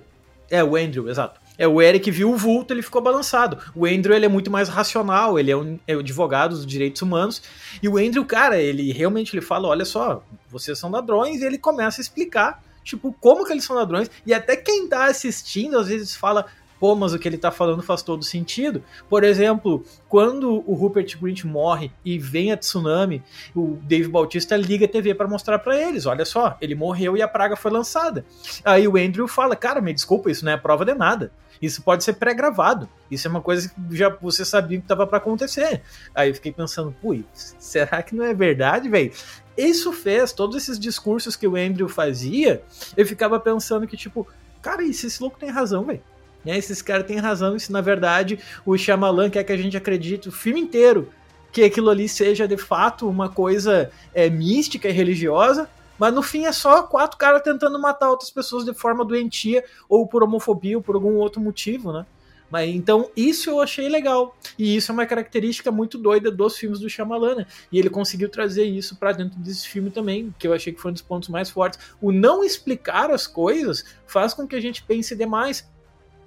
É, 0.51 0.65
o 0.65 0.77
Andrew, 0.77 1.09
exato. 1.09 1.41
É, 1.59 1.67
o 1.67 1.81
Eric 1.81 2.11
viu 2.11 2.31
o 2.31 2.37
vulto, 2.37 2.73
ele 2.73 2.83
ficou 2.83 3.01
balançado. 3.01 3.59
O 3.75 3.87
Andrew, 3.87 4.15
ele 4.15 4.27
é 4.27 4.29
muito 4.29 4.51
mais 4.51 4.69
racional, 4.69 5.39
ele 5.39 5.51
é 5.51 5.57
um, 5.57 5.79
é 5.87 5.97
um 5.97 6.01
advogado 6.01 6.51
dos 6.51 6.67
direitos 6.67 7.01
humanos. 7.03 7.43
E 7.83 7.89
o 7.89 7.97
Andrew, 7.97 8.25
cara, 8.25 8.61
ele 8.61 8.93
realmente 8.93 9.35
ele 9.35 9.45
fala, 9.45 9.69
olha 9.69 9.85
só, 9.85 10.23
vocês 10.51 10.79
são 10.79 10.91
ladrões, 10.91 11.41
e 11.41 11.45
ele 11.45 11.59
começa 11.59 12.01
a 12.01 12.03
explicar, 12.03 12.63
tipo, 12.85 13.15
como 13.21 13.45
que 13.45 13.53
eles 13.53 13.65
são 13.65 13.77
ladrões. 13.77 14.11
E 14.27 14.35
até 14.35 14.55
quem 14.57 14.87
tá 14.87 15.07
assistindo, 15.07 15.79
às 15.79 15.89
vezes 15.89 16.15
fala, 16.15 16.47
pô, 16.79 16.95
mas 16.95 17.13
o 17.13 17.19
que 17.19 17.29
ele 17.29 17.39
tá 17.39 17.51
falando 17.51 17.83
faz 17.83 18.03
todo 18.03 18.25
sentido. 18.25 18.83
Por 19.09 19.25
exemplo, 19.25 19.85
quando 20.09 20.63
o 20.67 20.75
Rupert 20.75 21.19
Grint 21.21 21.45
morre 21.45 21.91
e 22.05 22.19
vem 22.19 22.53
a 22.53 22.57
tsunami, 22.57 23.23
o 23.55 23.79
Dave 23.83 24.09
Bautista 24.09 24.57
liga 24.57 24.87
a 24.87 24.89
TV 24.89 25.15
para 25.15 25.29
mostrar 25.29 25.59
para 25.59 25.81
eles, 25.81 26.07
olha 26.07 26.25
só, 26.25 26.57
ele 26.61 26.75
morreu 26.75 27.17
e 27.17 27.23
a 27.23 27.29
praga 27.29 27.57
foi 27.57 27.71
lançada. 27.71 28.25
Aí 28.65 28.87
o 28.87 28.97
Andrew 28.97 29.27
fala, 29.29 29.57
cara, 29.57 29.81
me 29.81 29.93
desculpa, 29.93 30.31
isso 30.31 30.45
não 30.45 30.53
é 30.53 30.57
prova 30.57 30.85
de 30.85 30.95
nada. 30.95 31.33
Isso 31.61 31.83
pode 31.83 32.05
ser 32.05 32.15
pré-gravado. 32.15 32.89
Isso 33.11 33.27
é 33.27 33.31
uma 33.31 33.41
coisa 33.41 33.69
que 33.69 33.97
já 33.97 34.09
você 34.21 34.45
sabia 34.45 34.79
que 34.79 34.85
estava 34.85 35.07
para 35.07 35.19
acontecer. 35.19 35.83
Aí 36.15 36.29
eu 36.29 36.35
fiquei 36.35 36.53
pensando, 36.53 36.95
pui, 37.01 37.25
será 37.33 38.03
que 38.03 38.15
não 38.15 38.25
é 38.25 38.35
verdade, 38.35 38.89
velho? 38.89 39.13
Isso 39.57 39.93
fez 39.93 40.33
todos 40.33 40.57
esses 40.57 40.79
discursos 40.79 41.35
que 41.35 41.47
o 41.47 41.57
Andrew 41.57 41.89
fazia, 41.89 42.63
eu 42.97 43.07
ficava 43.07 43.41
pensando 43.41 43.87
que 43.87 43.97
tipo, 43.97 44.27
cara, 44.61 44.83
se 44.93 45.07
esse 45.07 45.23
louco 45.23 45.39
tem 45.39 45.49
razão, 45.49 45.85
velho? 45.85 46.03
Né? 46.47 46.57
Esses 46.57 46.81
caras 46.81 47.05
têm 47.07 47.19
razão, 47.19 47.57
isso 47.57 47.73
na 47.73 47.81
verdade 47.81 48.39
o 48.65 48.79
Shyamalan 48.79 49.29
quer 49.29 49.43
que 49.43 49.53
a 49.53 49.57
gente 49.57 49.77
acredite 49.77 50.29
o 50.29 50.33
filme 50.33 50.61
inteiro 50.61 51.11
que 51.51 51.65
aquilo 51.65 51.91
ali 51.91 52.09
seja 52.09 52.47
de 52.47 52.57
fato 52.57 53.09
uma 53.09 53.29
coisa 53.29 53.91
é, 54.15 54.31
mística 54.31 54.89
e 54.89 54.93
religiosa, 54.93 55.69
mas 55.99 56.15
no 56.15 56.23
fim 56.23 56.45
é 56.45 56.53
só 56.53 56.83
quatro 56.85 57.19
caras 57.19 57.43
tentando 57.43 57.81
matar 57.81 58.11
outras 58.11 58.31
pessoas 58.31 58.65
de 58.65 58.73
forma 58.75 59.05
doentia 59.05 59.65
ou 59.89 60.07
por 60.07 60.23
homofobia 60.23 60.77
ou 60.77 60.83
por 60.83 60.95
algum 60.95 61.15
outro 61.15 61.41
motivo, 61.41 61.93
né? 61.93 62.07
Mas 62.49 62.73
então 62.73 63.11
isso 63.17 63.51
eu 63.51 63.61
achei 63.61 63.89
legal. 63.89 64.37
E 64.59 64.77
isso 64.77 64.93
é 64.93 64.95
uma 64.95 65.07
característica 65.07 65.73
muito 65.73 65.99
doida 65.99 66.31
dos 66.31 66.57
filmes 66.57 66.79
do 66.79 66.89
Shyamalan, 66.89 67.37
né? 67.37 67.47
E 67.73 67.79
ele 67.79 67.91
conseguiu 67.91 68.29
trazer 68.29 68.65
isso 68.65 68.97
para 68.97 69.13
dentro 69.13 69.39
desse 69.41 69.67
filme 69.67 69.91
também, 69.91 70.33
que 70.39 70.47
eu 70.47 70.53
achei 70.53 70.73
que 70.73 70.81
foi 70.81 70.91
um 70.91 70.95
dos 70.95 71.03
pontos 71.03 71.29
mais 71.29 71.51
fortes. 71.51 71.81
O 72.01 72.13
não 72.13 72.45
explicar 72.45 73.11
as 73.11 73.27
coisas 73.27 73.85
faz 74.07 74.33
com 74.33 74.47
que 74.47 74.55
a 74.55 74.61
gente 74.61 74.83
pense 74.83 75.17
demais 75.17 75.67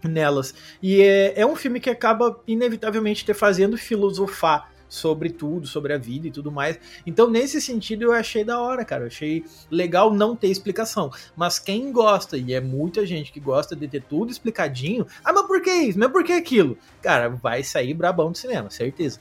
nelas. 0.08 0.54
E 0.82 1.02
é, 1.02 1.42
é 1.42 1.46
um 1.46 1.56
filme 1.56 1.80
que 1.80 1.90
acaba 1.90 2.40
inevitavelmente 2.48 3.26
te 3.26 3.34
fazendo 3.34 3.78
filosofar 3.78 4.70
sobre 4.90 5.30
tudo, 5.30 5.68
sobre 5.68 5.94
a 5.94 5.98
vida 5.98 6.28
e 6.28 6.32
tudo 6.32 6.52
mais. 6.52 6.80
Então, 7.06 7.30
nesse 7.30 7.62
sentido, 7.62 8.04
eu 8.04 8.12
achei 8.12 8.44
da 8.44 8.60
hora, 8.60 8.84
cara. 8.84 9.04
Eu 9.04 9.08
achei 9.08 9.46
legal 9.70 10.12
não 10.12 10.36
ter 10.36 10.48
explicação. 10.48 11.12
Mas 11.38 11.60
quem 11.60 11.92
gosta, 11.92 12.36
e 12.36 12.54
é 12.54 12.60
muita 12.60 13.06
gente 13.06 13.32
que 13.32 13.40
gosta 13.40 13.76
de 13.76 13.88
ter 13.88 14.02
tudo 14.02 14.32
explicadinho, 14.32 15.06
ah, 15.24 15.32
mas 15.32 15.46
por 15.46 15.62
que 15.62 15.72
isso? 15.72 16.00
Mas 16.00 16.12
por 16.12 16.24
que 16.24 16.34
aquilo? 16.34 16.78
Cara, 17.02 17.30
vai 17.30 17.64
sair 17.64 17.94
brabão 17.94 18.32
do 18.32 18.38
cinema, 18.38 18.70
certeza. 18.72 19.20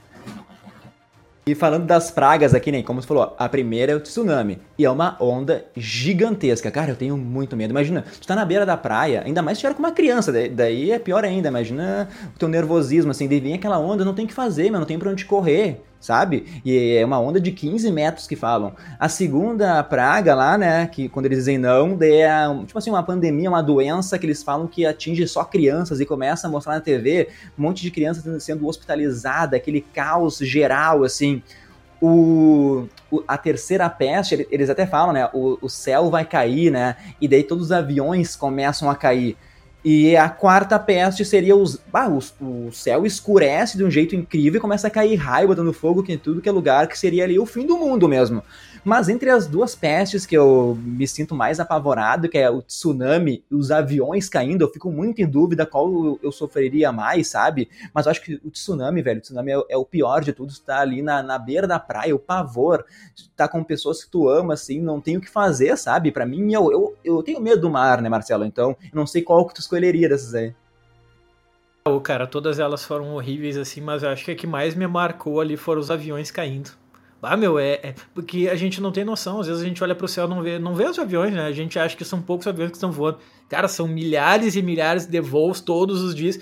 E 1.48 1.54
falando 1.54 1.86
das 1.86 2.10
pragas 2.10 2.52
aqui, 2.52 2.70
nem 2.70 2.82
né, 2.82 2.86
como 2.86 3.00
você 3.00 3.08
falou, 3.08 3.34
a 3.38 3.48
primeira 3.48 3.92
é 3.92 3.94
o 3.96 4.00
tsunami. 4.00 4.58
E 4.76 4.84
é 4.84 4.90
uma 4.90 5.16
onda 5.18 5.64
gigantesca. 5.74 6.70
Cara, 6.70 6.90
eu 6.90 6.94
tenho 6.94 7.16
muito 7.16 7.56
medo. 7.56 7.70
Imagina, 7.70 8.04
tu 8.20 8.26
tá 8.26 8.36
na 8.36 8.44
beira 8.44 8.66
da 8.66 8.76
praia, 8.76 9.22
ainda 9.24 9.40
mais 9.40 9.56
se 9.56 9.62
tiver 9.62 9.72
com 9.72 9.78
uma 9.78 9.92
criança, 9.92 10.30
daí 10.30 10.90
é 10.90 10.98
pior 10.98 11.24
ainda. 11.24 11.48
Imagina 11.48 12.06
o 12.36 12.38
teu 12.38 12.48
nervosismo, 12.48 13.12
assim, 13.12 13.26
daí 13.26 13.40
vem 13.40 13.54
aquela 13.54 13.78
onda, 13.78 14.04
não 14.04 14.12
tem 14.12 14.26
o 14.26 14.28
que 14.28 14.34
fazer, 14.34 14.70
mas 14.70 14.78
não 14.78 14.86
tem 14.86 14.98
pra 14.98 15.10
onde 15.10 15.24
correr 15.24 15.80
sabe? 16.00 16.60
E 16.64 16.96
é 16.96 17.04
uma 17.04 17.18
onda 17.20 17.40
de 17.40 17.52
15 17.52 17.90
metros 17.90 18.26
que 18.26 18.36
falam. 18.36 18.72
A 18.98 19.08
segunda 19.08 19.82
praga 19.82 20.34
lá, 20.34 20.56
né, 20.56 20.86
que 20.86 21.08
quando 21.08 21.26
eles 21.26 21.38
dizem 21.38 21.58
não, 21.58 21.98
é 22.00 22.64
tipo 22.64 22.78
assim, 22.78 22.90
uma 22.90 23.02
pandemia, 23.02 23.48
uma 23.48 23.62
doença 23.62 24.18
que 24.18 24.26
eles 24.26 24.42
falam 24.42 24.66
que 24.66 24.86
atinge 24.86 25.26
só 25.26 25.44
crianças 25.44 26.00
e 26.00 26.06
começa 26.06 26.46
a 26.46 26.50
mostrar 26.50 26.74
na 26.74 26.80
TV 26.80 27.28
um 27.58 27.62
monte 27.62 27.82
de 27.82 27.90
crianças 27.90 28.42
sendo 28.42 28.66
hospitalizada, 28.66 29.56
aquele 29.56 29.80
caos 29.80 30.38
geral, 30.38 31.04
assim. 31.04 31.42
O, 32.00 32.86
o, 33.10 33.24
a 33.26 33.36
terceira 33.36 33.90
peste, 33.90 34.46
eles 34.52 34.70
até 34.70 34.86
falam, 34.86 35.12
né? 35.12 35.28
O, 35.34 35.58
o 35.60 35.68
céu 35.68 36.08
vai 36.10 36.24
cair, 36.24 36.70
né? 36.70 36.94
E 37.20 37.26
daí 37.26 37.42
todos 37.42 37.66
os 37.66 37.72
aviões 37.72 38.36
começam 38.36 38.88
a 38.88 38.94
cair. 38.94 39.36
E 39.84 40.16
a 40.16 40.28
quarta 40.28 40.78
peste 40.78 41.24
seria 41.24 41.54
os. 41.54 41.80
Ah, 41.92 42.08
o, 42.08 42.18
o, 42.44 42.72
céu 42.72 43.06
escurece 43.06 43.76
de 43.76 43.84
um 43.84 43.90
jeito 43.90 44.14
incrível 44.16 44.58
e 44.58 44.60
começa 44.60 44.88
a 44.88 44.90
cair 44.90 45.14
raio 45.14 45.48
botando 45.48 45.72
fogo 45.72 46.04
em 46.08 46.18
tudo 46.18 46.40
que 46.40 46.48
é 46.48 46.52
lugar, 46.52 46.88
que 46.88 46.98
seria 46.98 47.24
ali 47.24 47.38
o 47.38 47.46
fim 47.46 47.64
do 47.64 47.78
mundo 47.78 48.08
mesmo. 48.08 48.42
Mas 48.88 49.10
entre 49.10 49.28
as 49.28 49.46
duas 49.46 49.74
pestes 49.74 50.24
que 50.24 50.34
eu 50.34 50.74
me 50.80 51.06
sinto 51.06 51.34
mais 51.34 51.60
apavorado, 51.60 52.26
que 52.26 52.38
é 52.38 52.48
o 52.48 52.62
tsunami 52.62 53.44
e 53.50 53.54
os 53.54 53.70
aviões 53.70 54.30
caindo, 54.30 54.62
eu 54.62 54.72
fico 54.72 54.90
muito 54.90 55.20
em 55.20 55.26
dúvida 55.26 55.66
qual 55.66 56.18
eu 56.22 56.32
sofreria 56.32 56.90
mais, 56.90 57.28
sabe? 57.28 57.68
Mas 57.92 58.06
eu 58.06 58.12
acho 58.12 58.22
que 58.22 58.40
o 58.42 58.50
tsunami, 58.50 59.02
velho, 59.02 59.18
o 59.18 59.20
tsunami 59.20 59.52
é, 59.52 59.60
é 59.68 59.76
o 59.76 59.84
pior 59.84 60.22
de 60.22 60.32
tudo, 60.32 60.54
tá 60.60 60.80
ali 60.80 61.02
na, 61.02 61.22
na 61.22 61.38
beira 61.38 61.66
da 61.66 61.78
praia, 61.78 62.16
o 62.16 62.18
pavor, 62.18 62.82
tá 63.36 63.46
com 63.46 63.62
pessoas 63.62 64.02
que 64.02 64.10
tu 64.10 64.26
ama, 64.26 64.54
assim, 64.54 64.80
não 64.80 65.02
tem 65.02 65.18
o 65.18 65.20
que 65.20 65.28
fazer, 65.28 65.76
sabe? 65.76 66.10
Para 66.10 66.24
mim, 66.24 66.54
eu, 66.54 66.72
eu, 66.72 66.96
eu 67.04 67.22
tenho 67.22 67.42
medo 67.42 67.60
do 67.60 67.68
mar, 67.68 68.00
né, 68.00 68.08
Marcelo? 68.08 68.46
Então, 68.46 68.74
não 68.94 69.06
sei 69.06 69.20
qual 69.20 69.46
que 69.46 69.52
tu 69.52 69.60
escolheria 69.60 70.08
dessas 70.08 70.34
aí. 70.34 70.54
Cara, 72.02 72.26
todas 72.26 72.58
elas 72.58 72.82
foram 72.82 73.12
horríveis, 73.12 73.58
assim, 73.58 73.82
mas 73.82 74.02
eu 74.02 74.08
acho 74.08 74.24
que 74.24 74.30
a 74.30 74.34
que 74.34 74.46
mais 74.46 74.74
me 74.74 74.86
marcou 74.86 75.42
ali 75.42 75.58
foram 75.58 75.78
os 75.78 75.90
aviões 75.90 76.30
caindo. 76.30 76.70
Ah, 77.20 77.36
meu, 77.36 77.58
é, 77.58 77.72
é, 77.82 77.94
porque 78.14 78.48
a 78.48 78.54
gente 78.54 78.80
não 78.80 78.92
tem 78.92 79.04
noção. 79.04 79.40
Às 79.40 79.48
vezes 79.48 79.62
a 79.62 79.66
gente 79.66 79.82
olha 79.82 79.94
para 79.94 80.04
o 80.04 80.08
céu 80.08 80.26
e 80.26 80.28
não 80.28 80.42
vê, 80.42 80.58
não 80.58 80.74
vê 80.74 80.84
os 80.84 80.98
aviões, 80.98 81.32
né? 81.32 81.46
A 81.46 81.52
gente 81.52 81.78
acha 81.78 81.96
que 81.96 82.04
são 82.04 82.22
poucos 82.22 82.46
aviões 82.46 82.70
que 82.70 82.76
estão 82.76 82.92
voando. 82.92 83.18
Cara, 83.48 83.66
são 83.66 83.88
milhares 83.88 84.54
e 84.54 84.62
milhares 84.62 85.04
de 85.06 85.20
voos 85.20 85.60
todos 85.60 86.00
os 86.00 86.14
dias. 86.14 86.38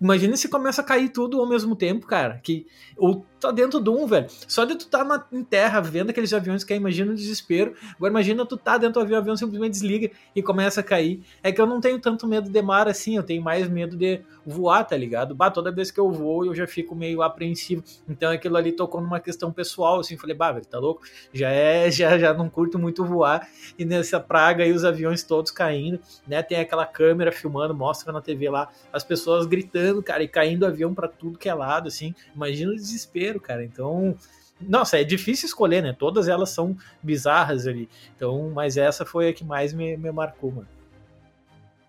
Imagina 0.00 0.36
se 0.36 0.48
começa 0.48 0.82
a 0.82 0.84
cair 0.84 1.08
tudo 1.08 1.40
ao 1.40 1.48
mesmo 1.48 1.74
tempo, 1.74 2.06
cara. 2.06 2.38
Que, 2.42 2.66
ou 2.96 3.24
tá 3.40 3.50
dentro 3.50 3.80
de 3.80 3.88
um, 3.88 4.06
velho. 4.06 4.26
Só 4.46 4.64
de 4.64 4.76
tu 4.76 4.86
tá 4.88 5.04
na, 5.04 5.24
em 5.32 5.42
terra 5.42 5.80
vendo 5.80 6.10
aqueles 6.10 6.32
aviões 6.32 6.64
que 6.64 6.74
imagina 6.74 7.12
o 7.12 7.14
desespero. 7.14 7.74
Agora 7.94 8.10
imagina 8.10 8.44
tu 8.44 8.56
tá 8.56 8.76
dentro 8.76 8.94
do 8.94 9.00
avião, 9.00 9.18
o 9.18 9.20
avião 9.20 9.36
simplesmente 9.36 9.72
desliga 9.72 10.10
e 10.34 10.42
começa 10.42 10.80
a 10.80 10.82
cair. 10.82 11.22
É 11.42 11.52
que 11.52 11.60
eu 11.60 11.66
não 11.66 11.80
tenho 11.80 12.00
tanto 12.00 12.26
medo 12.26 12.50
de 12.50 12.62
mar 12.62 12.88
assim, 12.88 13.16
eu 13.16 13.22
tenho 13.22 13.42
mais 13.42 13.68
medo 13.68 13.96
de 13.96 14.20
voar, 14.44 14.84
tá 14.84 14.96
ligado? 14.96 15.34
Bah, 15.34 15.50
toda 15.50 15.72
vez 15.72 15.90
que 15.90 16.00
eu 16.00 16.10
vou 16.10 16.46
eu 16.46 16.54
já 16.54 16.66
fico 16.66 16.94
meio 16.94 17.22
apreensivo. 17.22 17.82
Então 18.08 18.30
aquilo 18.30 18.56
ali 18.56 18.72
tocou 18.72 19.00
numa 19.00 19.20
questão 19.20 19.52
pessoal, 19.52 20.00
assim, 20.00 20.16
falei, 20.16 20.36
bah, 20.36 20.52
velho, 20.52 20.66
tá 20.66 20.78
louco? 20.78 21.02
Já 21.32 21.50
é, 21.50 21.90
já, 21.90 22.18
já 22.18 22.34
não 22.34 22.48
curto 22.48 22.78
muito 22.78 23.04
voar. 23.04 23.48
E 23.78 23.84
nessa 23.84 24.20
praga 24.20 24.64
aí 24.64 24.72
os 24.72 24.84
aviões 24.84 25.22
todos 25.22 25.50
caindo, 25.50 26.00
né? 26.26 26.42
Tem 26.42 26.58
aquela 26.58 26.86
câmera 26.86 27.32
filmando, 27.32 27.74
mostra 27.74 28.12
na 28.12 28.20
TV 28.20 28.48
lá 28.50 28.68
as 28.92 29.04
pessoas 29.04 29.46
gritando, 29.46 29.85
cara, 30.02 30.22
e 30.22 30.28
caindo 30.28 30.66
avião 30.66 30.94
para 30.94 31.08
tudo 31.08 31.38
que 31.38 31.48
é 31.48 31.54
lado, 31.54 31.88
assim. 31.88 32.14
Imagina 32.34 32.72
o 32.72 32.76
desespero, 32.76 33.40
cara. 33.40 33.64
Então, 33.64 34.16
nossa, 34.60 34.98
é 34.98 35.04
difícil 35.04 35.46
escolher, 35.46 35.82
né? 35.82 35.94
Todas 35.98 36.28
elas 36.28 36.50
são 36.50 36.76
bizarras 37.02 37.66
ali. 37.66 37.88
Então, 38.14 38.50
mas 38.54 38.76
essa 38.76 39.04
foi 39.04 39.28
a 39.28 39.32
que 39.32 39.44
mais 39.44 39.72
me, 39.72 39.96
me 39.96 40.10
marcou, 40.10 40.50
mano. 40.50 40.75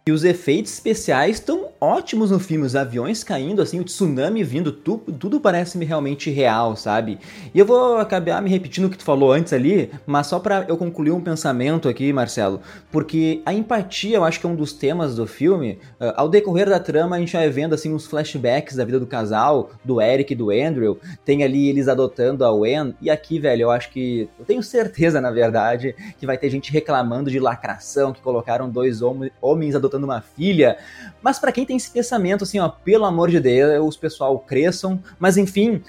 E 0.07 0.11
os 0.11 0.23
efeitos 0.23 0.71
especiais 0.71 1.35
estão 1.35 1.67
ótimos 1.81 2.31
no 2.31 2.39
filme, 2.39 2.65
os 2.65 2.77
aviões 2.77 3.25
caindo, 3.25 3.61
assim, 3.61 3.81
o 3.81 3.83
tsunami 3.83 4.41
vindo, 4.41 4.71
tudo, 4.71 5.11
tudo 5.11 5.37
parece 5.37 5.77
realmente 5.83 6.29
real, 6.29 6.77
sabe? 6.77 7.19
E 7.53 7.59
eu 7.59 7.65
vou 7.65 7.97
acabar 7.97 8.41
me 8.41 8.49
repetindo 8.49 8.85
o 8.85 8.89
que 8.89 8.97
tu 8.97 9.03
falou 9.03 9.33
antes 9.33 9.51
ali, 9.51 9.91
mas 10.05 10.27
só 10.27 10.39
para 10.39 10.65
eu 10.69 10.77
concluir 10.77 11.11
um 11.11 11.19
pensamento 11.19 11.89
aqui, 11.89 12.13
Marcelo, 12.13 12.61
porque 12.89 13.41
a 13.45 13.53
empatia 13.53 14.15
eu 14.15 14.23
acho 14.23 14.39
que 14.39 14.47
é 14.47 14.49
um 14.49 14.55
dos 14.55 14.71
temas 14.71 15.17
do 15.17 15.27
filme. 15.27 15.77
Uh, 15.99 16.13
ao 16.15 16.29
decorrer 16.29 16.69
da 16.69 16.79
trama, 16.79 17.17
a 17.17 17.19
gente 17.19 17.33
vai 17.33 17.49
vendo, 17.49 17.75
assim, 17.75 17.93
uns 17.93 18.07
flashbacks 18.07 18.77
da 18.77 18.85
vida 18.85 19.01
do 19.01 19.07
casal, 19.07 19.71
do 19.83 20.01
Eric 20.01 20.31
e 20.31 20.37
do 20.37 20.51
Andrew, 20.51 20.97
tem 21.25 21.43
ali 21.43 21.67
eles 21.67 21.89
adotando 21.89 22.45
a 22.45 22.51
Wen, 22.53 22.95
e 23.01 23.09
aqui, 23.09 23.39
velho, 23.39 23.63
eu 23.63 23.71
acho 23.71 23.91
que, 23.91 24.29
eu 24.39 24.45
tenho 24.45 24.63
certeza, 24.63 25.19
na 25.19 25.31
verdade, 25.31 25.93
que 26.17 26.25
vai 26.25 26.37
ter 26.37 26.49
gente 26.49 26.71
reclamando 26.71 27.29
de 27.29 27.41
lacração, 27.41 28.13
que 28.13 28.21
colocaram 28.21 28.69
dois 28.69 29.01
homens 29.41 29.75
adotando 29.75 29.96
adotando 29.97 30.05
uma 30.05 30.21
filha. 30.21 30.77
Mas 31.21 31.39
para 31.39 31.51
quem 31.51 31.65
tem 31.65 31.75
esse 31.75 31.91
pensamento, 31.91 32.43
assim, 32.43 32.59
ó, 32.59 32.69
pelo 32.69 33.03
amor 33.03 33.29
de 33.29 33.39
Deus, 33.39 33.85
os 33.85 33.97
pessoal 33.97 34.39
cresçam. 34.39 35.01
Mas 35.19 35.35
enfim, 35.35 35.81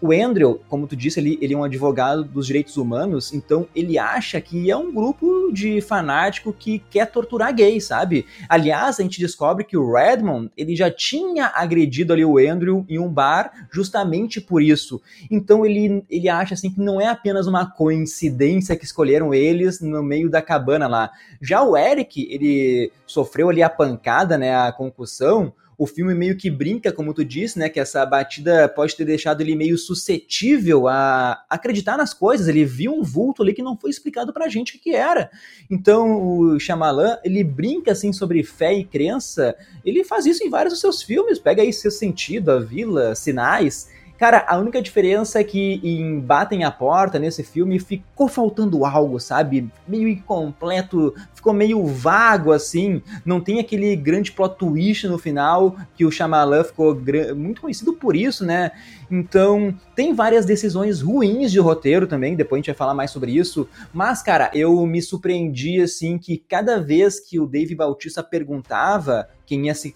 o 0.00 0.12
Andrew, 0.12 0.60
como 0.68 0.86
tu 0.86 0.94
disse, 0.94 1.18
ele, 1.18 1.38
ele 1.40 1.54
é 1.54 1.56
um 1.56 1.64
advogado 1.64 2.22
dos 2.22 2.46
direitos 2.46 2.76
humanos, 2.76 3.32
então 3.32 3.66
ele 3.74 3.98
acha 3.98 4.40
que 4.40 4.70
é 4.70 4.76
um 4.76 4.92
grupo 4.92 5.50
de 5.52 5.80
fanático 5.80 6.52
que 6.52 6.78
quer 6.90 7.06
torturar 7.06 7.54
gays, 7.54 7.86
sabe? 7.86 8.26
Aliás, 8.48 9.00
a 9.00 9.02
gente 9.02 9.18
descobre 9.18 9.64
que 9.64 9.76
o 9.76 9.92
Redmond, 9.92 10.50
ele 10.56 10.76
já 10.76 10.90
tinha 10.90 11.50
agredido 11.54 12.12
ali 12.12 12.24
o 12.24 12.38
Andrew 12.38 12.84
em 12.88 12.98
um 12.98 13.08
bar 13.08 13.68
justamente 13.72 14.40
por 14.40 14.62
isso. 14.62 15.00
Então 15.30 15.64
ele, 15.64 16.04
ele 16.10 16.28
acha 16.28 16.54
assim 16.54 16.70
que 16.70 16.80
não 16.80 17.00
é 17.00 17.06
apenas 17.06 17.46
uma 17.46 17.68
coincidência 17.70 18.76
que 18.76 18.84
escolheram 18.84 19.32
eles 19.34 19.80
no 19.80 20.02
meio 20.02 20.30
da 20.30 20.42
cabana 20.42 20.86
lá. 20.86 21.10
Já 21.40 21.62
o 21.62 21.76
Eric, 21.76 22.28
ele 22.30 22.89
sofreu 23.06 23.50
ali 23.50 23.62
a 23.62 23.68
pancada, 23.68 24.38
né, 24.38 24.54
a 24.54 24.72
concussão, 24.72 25.52
o 25.80 25.86
filme 25.86 26.14
meio 26.14 26.36
que 26.36 26.50
brinca, 26.50 26.92
como 26.92 27.14
tu 27.14 27.24
disse, 27.24 27.58
né, 27.58 27.70
que 27.70 27.80
essa 27.80 28.04
batida 28.04 28.68
pode 28.68 28.94
ter 28.94 29.06
deixado 29.06 29.40
ele 29.40 29.56
meio 29.56 29.78
suscetível 29.78 30.86
a 30.86 31.42
acreditar 31.48 31.96
nas 31.96 32.12
coisas. 32.12 32.48
Ele 32.48 32.66
viu 32.66 32.92
um 32.92 33.02
vulto 33.02 33.42
ali 33.42 33.54
que 33.54 33.62
não 33.62 33.78
foi 33.78 33.88
explicado 33.88 34.30
pra 34.30 34.46
gente 34.46 34.76
o 34.76 34.78
que 34.78 34.94
era. 34.94 35.30
Então, 35.70 36.22
o 36.22 36.60
Shyamalan, 36.60 37.16
ele 37.24 37.42
brinca 37.42 37.92
assim 37.92 38.12
sobre 38.12 38.42
fé 38.42 38.74
e 38.74 38.84
crença. 38.84 39.56
Ele 39.82 40.04
faz 40.04 40.26
isso 40.26 40.44
em 40.44 40.50
vários 40.50 40.74
dos 40.74 40.82
seus 40.82 41.02
filmes. 41.02 41.38
Pega 41.38 41.62
aí 41.62 41.72
Seu 41.72 41.90
Sentido, 41.90 42.50
A 42.50 42.60
Vila, 42.60 43.14
Sinais. 43.14 43.88
Cara, 44.20 44.44
a 44.46 44.58
única 44.58 44.82
diferença 44.82 45.40
é 45.40 45.44
que 45.44 45.80
em 45.82 46.20
Batem 46.20 46.62
a 46.62 46.70
Porta, 46.70 47.18
nesse 47.18 47.42
filme, 47.42 47.80
ficou 47.80 48.28
faltando 48.28 48.84
algo, 48.84 49.18
sabe? 49.18 49.70
Meio 49.88 50.06
incompleto, 50.06 51.14
ficou 51.32 51.54
meio 51.54 51.86
vago, 51.86 52.52
assim. 52.52 53.00
Não 53.24 53.40
tem 53.40 53.58
aquele 53.60 53.96
grande 53.96 54.30
plot 54.30 54.58
twist 54.58 55.08
no 55.08 55.16
final, 55.16 55.74
que 55.94 56.04
o 56.04 56.10
Shyamalan 56.10 56.64
ficou 56.64 56.94
muito 57.34 57.62
conhecido 57.62 57.94
por 57.94 58.14
isso, 58.14 58.44
né? 58.44 58.72
Então, 59.10 59.74
tem 59.96 60.12
várias 60.12 60.44
decisões 60.44 61.00
ruins 61.00 61.50
de 61.50 61.58
roteiro 61.58 62.06
também, 62.06 62.36
depois 62.36 62.58
a 62.58 62.60
gente 62.60 62.66
vai 62.66 62.76
falar 62.76 62.92
mais 62.92 63.10
sobre 63.10 63.32
isso. 63.32 63.66
Mas, 63.90 64.22
cara, 64.22 64.50
eu 64.52 64.84
me 64.84 65.00
surpreendi, 65.00 65.80
assim, 65.80 66.18
que 66.18 66.36
cada 66.36 66.78
vez 66.78 67.18
que 67.18 67.40
o 67.40 67.46
Dave 67.46 67.74
Bautista 67.74 68.22
perguntava 68.22 69.30
quem, 69.46 69.66
ia 69.66 69.74
se, 69.74 69.94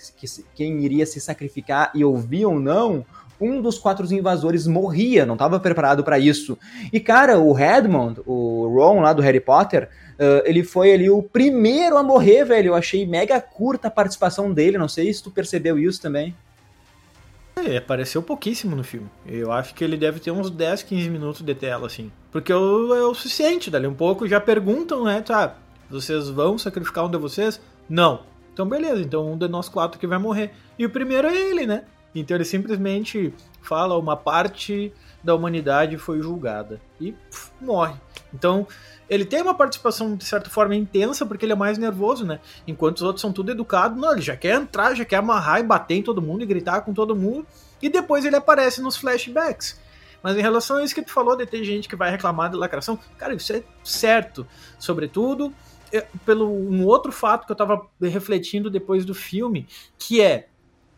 quem 0.54 0.80
iria 0.80 1.04
se 1.04 1.20
sacrificar 1.20 1.92
e 1.94 2.02
ouvia 2.02 2.48
ou 2.48 2.58
não, 2.58 3.04
um 3.40 3.60
dos 3.60 3.78
quatro 3.78 4.04
invasores 4.12 4.66
morria, 4.66 5.26
não 5.26 5.34
estava 5.34 5.58
preparado 5.58 6.04
para 6.04 6.18
isso. 6.18 6.58
E 6.92 7.00
cara, 7.00 7.38
o 7.38 7.52
Redmond, 7.52 8.20
o 8.26 8.68
Ron 8.68 9.00
lá 9.00 9.12
do 9.12 9.22
Harry 9.22 9.40
Potter, 9.40 9.88
uh, 10.14 10.42
ele 10.44 10.62
foi 10.62 10.92
ali 10.92 11.10
o 11.10 11.22
primeiro 11.22 11.96
a 11.96 12.02
morrer, 12.02 12.44
velho. 12.44 12.68
Eu 12.68 12.74
achei 12.74 13.06
mega 13.06 13.40
curta 13.40 13.88
a 13.88 13.90
participação 13.90 14.52
dele, 14.52 14.78
não 14.78 14.88
sei 14.88 15.12
se 15.12 15.22
tu 15.22 15.30
percebeu 15.30 15.78
isso 15.78 16.00
também. 16.00 16.34
É, 17.56 17.76
apareceu 17.76 18.22
pouquíssimo 18.22 18.74
no 18.74 18.82
filme. 18.82 19.08
Eu 19.24 19.52
acho 19.52 19.74
que 19.74 19.84
ele 19.84 19.96
deve 19.96 20.18
ter 20.18 20.30
uns 20.30 20.50
10, 20.50 20.82
15 20.82 21.08
minutos 21.08 21.42
de 21.42 21.54
tela, 21.54 21.86
assim. 21.86 22.10
Porque 22.32 22.52
é 22.52 22.56
o, 22.56 23.14
suficiente, 23.14 23.70
dali 23.70 23.86
um 23.86 23.94
pouco 23.94 24.26
já 24.26 24.40
perguntam, 24.40 25.04
né, 25.04 25.20
tá, 25.20 25.56
vocês 25.88 26.28
vão 26.28 26.58
sacrificar 26.58 27.04
um 27.04 27.10
de 27.10 27.18
vocês? 27.18 27.60
Não. 27.88 28.22
Então 28.52 28.68
beleza, 28.68 29.00
então 29.00 29.32
um 29.32 29.38
de 29.38 29.48
nós 29.48 29.68
quatro 29.68 29.98
que 29.98 30.06
vai 30.06 30.18
morrer. 30.18 30.52
E 30.78 30.84
o 30.84 30.90
primeiro 30.90 31.28
é 31.28 31.36
ele, 31.36 31.66
né? 31.66 31.84
Então 32.14 32.36
ele 32.36 32.44
simplesmente 32.44 33.34
fala 33.60 33.98
uma 33.98 34.16
parte 34.16 34.92
da 35.22 35.34
humanidade 35.34 35.96
foi 35.96 36.20
julgada 36.20 36.80
e 37.00 37.12
pff, 37.12 37.50
morre. 37.60 37.94
Então 38.32 38.66
ele 39.08 39.24
tem 39.24 39.42
uma 39.42 39.54
participação 39.54 40.14
de 40.14 40.24
certa 40.24 40.50
forma 40.50 40.76
intensa 40.76 41.24
porque 41.24 41.44
ele 41.44 41.52
é 41.52 41.56
mais 41.56 41.78
nervoso, 41.78 42.24
né? 42.24 42.40
Enquanto 42.66 42.98
os 42.98 43.02
outros 43.02 43.22
são 43.22 43.32
tudo 43.32 43.50
educados, 43.50 43.98
não, 43.98 44.12
ele 44.12 44.22
já 44.22 44.36
quer 44.36 44.54
entrar, 44.54 44.94
já 44.94 45.04
quer 45.04 45.16
amarrar 45.16 45.60
e 45.60 45.62
bater 45.62 45.94
em 45.94 46.02
todo 46.02 46.22
mundo 46.22 46.42
e 46.42 46.46
gritar 46.46 46.82
com 46.82 46.92
todo 46.92 47.16
mundo 47.16 47.46
e 47.80 47.88
depois 47.88 48.24
ele 48.24 48.36
aparece 48.36 48.80
nos 48.80 48.96
flashbacks. 48.96 49.80
Mas 50.22 50.36
em 50.36 50.40
relação 50.40 50.78
a 50.78 50.84
isso 50.84 50.94
que 50.94 51.02
tu 51.02 51.10
falou 51.10 51.36
de 51.36 51.44
ter 51.44 51.62
gente 51.64 51.88
que 51.88 51.96
vai 51.96 52.10
reclamar 52.10 52.50
de 52.50 52.56
lacração, 52.56 52.98
cara, 53.18 53.34
isso 53.34 53.52
é 53.52 53.62
certo. 53.82 54.46
Sobretudo 54.78 55.52
é, 55.92 56.06
pelo 56.24 56.50
um 56.50 56.84
outro 56.86 57.12
fato 57.12 57.46
que 57.46 57.52
eu 57.52 57.56
tava 57.56 57.86
refletindo 58.00 58.70
depois 58.70 59.04
do 59.04 59.14
filme, 59.14 59.66
que 59.98 60.22
é 60.22 60.48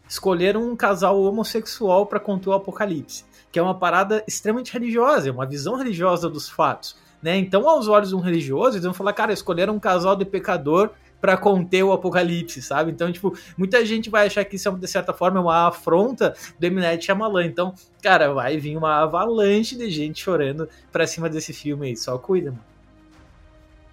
escolheram 0.08 0.62
um 0.62 0.76
casal 0.76 1.20
homossexual 1.22 2.06
para 2.06 2.20
conter 2.20 2.48
o 2.50 2.52
apocalipse, 2.52 3.24
que 3.50 3.58
é 3.58 3.62
uma 3.62 3.78
parada 3.78 4.22
extremamente 4.26 4.72
religiosa, 4.72 5.28
é 5.28 5.32
uma 5.32 5.46
visão 5.46 5.76
religiosa 5.76 6.28
dos 6.28 6.48
fatos. 6.48 6.96
Né? 7.22 7.36
Então, 7.38 7.68
aos 7.68 7.88
olhos 7.88 8.10
de 8.10 8.14
um 8.14 8.20
religioso, 8.20 8.76
eles 8.76 8.84
vão 8.84 8.94
falar, 8.94 9.12
cara, 9.12 9.32
escolheram 9.32 9.74
um 9.74 9.80
casal 9.80 10.14
de 10.14 10.24
pecador 10.24 10.90
para 11.20 11.36
conter 11.36 11.82
o 11.82 11.92
apocalipse, 11.92 12.60
sabe? 12.60 12.92
Então, 12.92 13.10
tipo, 13.10 13.36
muita 13.56 13.84
gente 13.84 14.10
vai 14.10 14.26
achar 14.26 14.44
que 14.44 14.56
isso, 14.56 14.70
de 14.72 14.86
certa 14.86 15.12
forma, 15.12 15.38
é 15.38 15.42
uma 15.42 15.68
afronta 15.68 16.34
do 16.58 16.66
M. 16.66 16.80
Shyamalan. 17.00 17.46
Então, 17.46 17.74
cara, 18.02 18.32
vai 18.32 18.58
vir 18.58 18.76
uma 18.76 19.02
avalanche 19.02 19.76
de 19.76 19.90
gente 19.90 20.22
chorando 20.22 20.68
pra 20.92 21.06
cima 21.06 21.28
desse 21.28 21.52
filme 21.52 21.88
aí. 21.88 21.96
Só 21.96 22.18
cuida, 22.18 22.50
mano. 22.50 22.75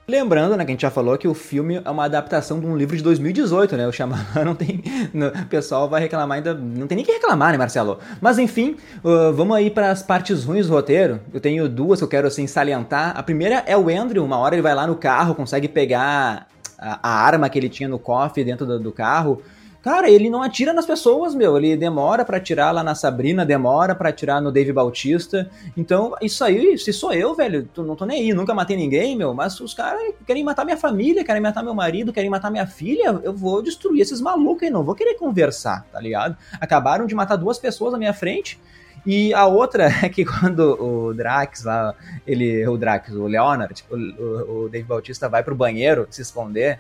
Lembrando, 0.05 0.57
né, 0.57 0.65
que 0.65 0.71
a 0.71 0.73
gente 0.73 0.81
já 0.81 0.91
falou 0.91 1.17
que 1.17 1.27
o 1.29 1.33
filme 1.33 1.81
é 1.83 1.89
uma 1.89 2.03
adaptação 2.03 2.59
de 2.59 2.65
um 2.65 2.75
livro 2.75 2.95
de 2.97 3.01
2018, 3.01 3.77
né? 3.77 3.87
O 3.87 3.91
Shyamalan 3.91 4.25
não 4.43 4.53
tem... 4.53 4.83
o 5.13 5.45
pessoal 5.45 5.89
vai 5.89 6.01
reclamar 6.01 6.37
ainda... 6.37 6.53
Não 6.53 6.87
tem 6.87 6.97
nem 6.97 7.05
que 7.05 7.11
reclamar, 7.11 7.53
né, 7.53 7.57
Marcelo? 7.57 7.99
Mas, 8.19 8.37
enfim, 8.37 8.75
uh, 9.01 9.31
vamos 9.31 9.55
aí 9.55 9.69
para 9.69 9.91
as 9.91 10.03
partes 10.03 10.43
ruins 10.43 10.67
do 10.67 10.73
roteiro. 10.73 11.21
Eu 11.33 11.39
tenho 11.39 11.69
duas 11.69 11.99
que 11.99 12.03
eu 12.03 12.09
quero, 12.09 12.27
assim, 12.27 12.45
salientar. 12.47 13.17
A 13.17 13.23
primeira 13.23 13.63
é 13.65 13.77
o 13.77 13.87
Andrew. 13.87 14.25
Uma 14.25 14.37
hora 14.37 14.55
ele 14.55 14.61
vai 14.61 14.75
lá 14.75 14.85
no 14.85 14.95
carro, 14.95 15.35
consegue 15.35 15.69
pegar 15.69 16.47
a, 16.77 16.99
a 17.01 17.25
arma 17.25 17.49
que 17.49 17.57
ele 17.57 17.69
tinha 17.69 17.87
no 17.87 17.97
cofre 17.97 18.43
dentro 18.43 18.65
do, 18.65 18.77
do 18.77 18.91
carro 18.91 19.41
Cara, 19.83 20.09
ele 20.09 20.29
não 20.29 20.41
atira 20.41 20.71
nas 20.71 20.85
pessoas, 20.85 21.35
meu. 21.35 21.57
Ele 21.57 21.75
demora 21.75 22.23
para 22.23 22.37
atirar 22.37 22.73
lá 22.73 22.81
na 22.81 22.95
Sabrina, 22.95 23.45
demora 23.45 23.93
para 23.93 24.07
atirar 24.07 24.41
no 24.41 24.49
Dave 24.49 24.71
Bautista. 24.71 25.49
Então, 25.75 26.15
isso 26.21 26.41
aí, 26.41 26.77
se 26.77 26.93
sou 26.93 27.11
eu, 27.11 27.35
velho, 27.35 27.67
não 27.75 27.93
tô 27.93 28.05
nem 28.05 28.21
aí, 28.21 28.33
nunca 28.33 28.53
matei 28.53 28.77
ninguém, 28.77 29.17
meu. 29.17 29.33
Mas 29.33 29.59
os 29.59 29.73
caras 29.73 30.01
querem 30.25 30.41
matar 30.41 30.63
minha 30.63 30.77
família, 30.77 31.25
querem 31.25 31.41
matar 31.41 31.61
meu 31.61 31.75
marido, 31.75 32.13
querem 32.13 32.29
matar 32.29 32.49
minha 32.49 32.65
filha. 32.65 33.19
Eu 33.21 33.33
vou 33.33 33.61
destruir 33.61 33.99
esses 33.99 34.21
malucos 34.21 34.63
aí, 34.63 34.69
não 34.69 34.85
vou 34.85 34.95
querer 34.95 35.15
conversar, 35.15 35.85
tá 35.91 35.99
ligado? 35.99 36.37
Acabaram 36.61 37.05
de 37.05 37.13
matar 37.13 37.35
duas 37.35 37.59
pessoas 37.59 37.91
na 37.91 37.97
minha 37.97 38.13
frente. 38.13 38.57
E 39.05 39.33
a 39.33 39.45
outra 39.47 39.89
é 40.01 40.07
que 40.07 40.23
quando 40.23 40.81
o 40.81 41.13
Drax 41.13 41.65
lá, 41.65 41.93
ele, 42.25 42.65
o 42.65 42.77
Drax, 42.77 43.11
o 43.11 43.27
Leonard, 43.27 43.83
o, 43.91 43.95
o, 43.97 44.63
o 44.63 44.69
Dave 44.69 44.87
Bautista 44.87 45.27
vai 45.27 45.43
pro 45.43 45.53
banheiro 45.53 46.07
se 46.09 46.21
esconder, 46.21 46.79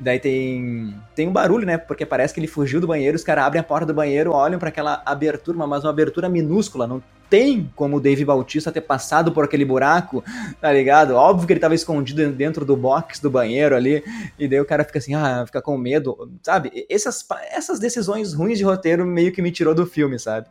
Daí 0.00 0.18
tem 0.18 0.94
tem 1.14 1.28
um 1.28 1.32
barulho, 1.32 1.66
né? 1.66 1.76
Porque 1.76 2.06
parece 2.06 2.32
que 2.32 2.40
ele 2.40 2.46
fugiu 2.46 2.80
do 2.80 2.86
banheiro, 2.86 3.16
os 3.16 3.22
caras 3.22 3.44
abrem 3.44 3.60
a 3.60 3.64
porta 3.64 3.86
do 3.86 3.94
banheiro, 3.94 4.32
olham 4.32 4.58
para 4.58 4.70
aquela 4.70 5.02
abertura, 5.04 5.58
mas 5.66 5.84
uma 5.84 5.90
abertura 5.90 6.28
minúscula, 6.28 6.86
não 6.86 7.02
tem 7.28 7.70
como 7.76 7.98
o 7.98 8.00
Dave 8.00 8.24
Bautista 8.24 8.72
ter 8.72 8.80
passado 8.80 9.30
por 9.30 9.44
aquele 9.44 9.64
buraco, 9.64 10.24
tá 10.60 10.72
ligado? 10.72 11.14
Óbvio 11.14 11.46
que 11.46 11.52
ele 11.52 11.60
tava 11.60 11.76
escondido 11.76 12.32
dentro 12.32 12.64
do 12.64 12.76
box 12.76 13.20
do 13.20 13.30
banheiro 13.30 13.76
ali, 13.76 14.02
e 14.36 14.48
daí 14.48 14.60
o 14.60 14.64
cara 14.64 14.84
fica 14.84 14.98
assim, 14.98 15.14
ah, 15.14 15.44
fica 15.46 15.62
com 15.62 15.78
medo, 15.78 16.28
sabe? 16.42 16.86
Essas, 16.90 17.24
essas 17.52 17.78
decisões 17.78 18.34
ruins 18.34 18.58
de 18.58 18.64
roteiro 18.64 19.06
meio 19.06 19.32
que 19.32 19.40
me 19.40 19.52
tirou 19.52 19.74
do 19.74 19.86
filme, 19.86 20.18
sabe? 20.18 20.48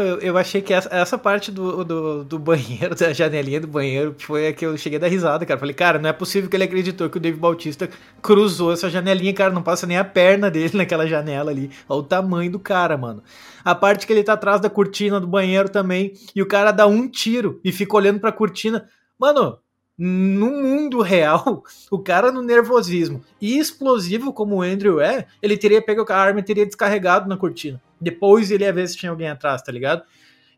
Eu, 0.00 0.18
eu 0.20 0.38
achei 0.38 0.60
que 0.60 0.72
essa, 0.72 0.88
essa 0.94 1.18
parte 1.18 1.50
do, 1.50 1.84
do, 1.84 2.24
do, 2.24 2.38
banheiro, 2.38 2.94
da 2.96 3.12
janelinha 3.12 3.60
do 3.60 3.66
banheiro, 3.66 4.14
foi 4.18 4.48
a 4.48 4.52
que 4.52 4.64
eu 4.64 4.76
cheguei 4.76 4.98
a 4.98 5.00
dar 5.00 5.08
risada, 5.08 5.44
cara. 5.44 5.58
Falei, 5.58 5.74
cara, 5.74 5.98
não 5.98 6.08
é 6.08 6.12
possível 6.12 6.48
que 6.48 6.56
ele 6.56 6.64
acreditou 6.64 7.08
que 7.10 7.16
o 7.16 7.20
Dave 7.20 7.38
Bautista 7.38 7.88
cruzou 8.22 8.72
essa 8.72 8.88
janelinha, 8.90 9.32
cara. 9.32 9.52
Não 9.52 9.62
passa 9.62 9.86
nem 9.86 9.98
a 9.98 10.04
perna 10.04 10.50
dele 10.50 10.76
naquela 10.78 11.06
janela 11.06 11.50
ali. 11.50 11.70
Olha 11.88 12.00
o 12.00 12.02
tamanho 12.02 12.50
do 12.50 12.58
cara, 12.58 12.96
mano. 12.96 13.22
A 13.64 13.74
parte 13.74 14.06
que 14.06 14.12
ele 14.12 14.22
tá 14.22 14.34
atrás 14.34 14.60
da 14.60 14.70
cortina 14.70 15.18
do 15.20 15.26
banheiro 15.26 15.68
também, 15.68 16.12
e 16.34 16.42
o 16.42 16.46
cara 16.46 16.70
dá 16.70 16.86
um 16.86 17.08
tiro 17.08 17.60
e 17.64 17.72
fica 17.72 17.96
olhando 17.96 18.20
pra 18.20 18.32
cortina. 18.32 18.88
Mano, 19.18 19.58
no 19.96 20.50
mundo 20.50 21.00
real, 21.00 21.62
o 21.90 21.98
cara 21.98 22.32
no 22.32 22.42
nervosismo 22.42 23.22
e 23.40 23.58
explosivo 23.58 24.32
como 24.32 24.56
o 24.56 24.62
Andrew 24.62 25.00
é, 25.00 25.26
ele 25.42 25.56
teria 25.56 25.82
pego 25.82 26.04
a 26.08 26.16
arma 26.16 26.40
e 26.40 26.44
teria 26.44 26.66
descarregado 26.66 27.28
na 27.28 27.36
cortina. 27.36 27.80
Depois 28.00 28.50
ele 28.50 28.64
ia 28.64 28.72
ver 28.72 28.88
se 28.88 28.96
tinha 28.96 29.10
alguém 29.10 29.28
atrás, 29.28 29.62
tá 29.62 29.72
ligado? 29.72 30.02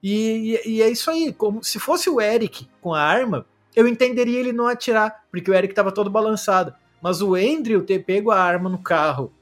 E, 0.03 0.61
e, 0.65 0.83
é 0.83 0.89
isso 0.89 1.11
aí. 1.11 1.33
Como 1.33 1.63
se 1.63 1.79
fosse 1.79 2.09
o 2.09 2.21
Eric 2.21 2.69
com 2.81 2.95
a 2.95 3.01
arma, 3.01 3.47
eu 3.75 3.87
entenderia 3.87 4.41
ele 4.41 4.53
não 4.53 4.67
atirar, 4.67 5.25
porque 5.31 5.51
o 5.51 5.55
Eric 5.55 5.75
tava 5.75 5.93
todo 5.93 6.11
balançado. 6.11 6.75
Mas 7.01 7.21
o 7.21 7.35
Andrew 7.35 7.83
ter 7.83 8.05
pego 8.05 8.31
a 8.31 8.41
arma 8.41 8.69
no 8.69 8.79
carro 8.79 9.33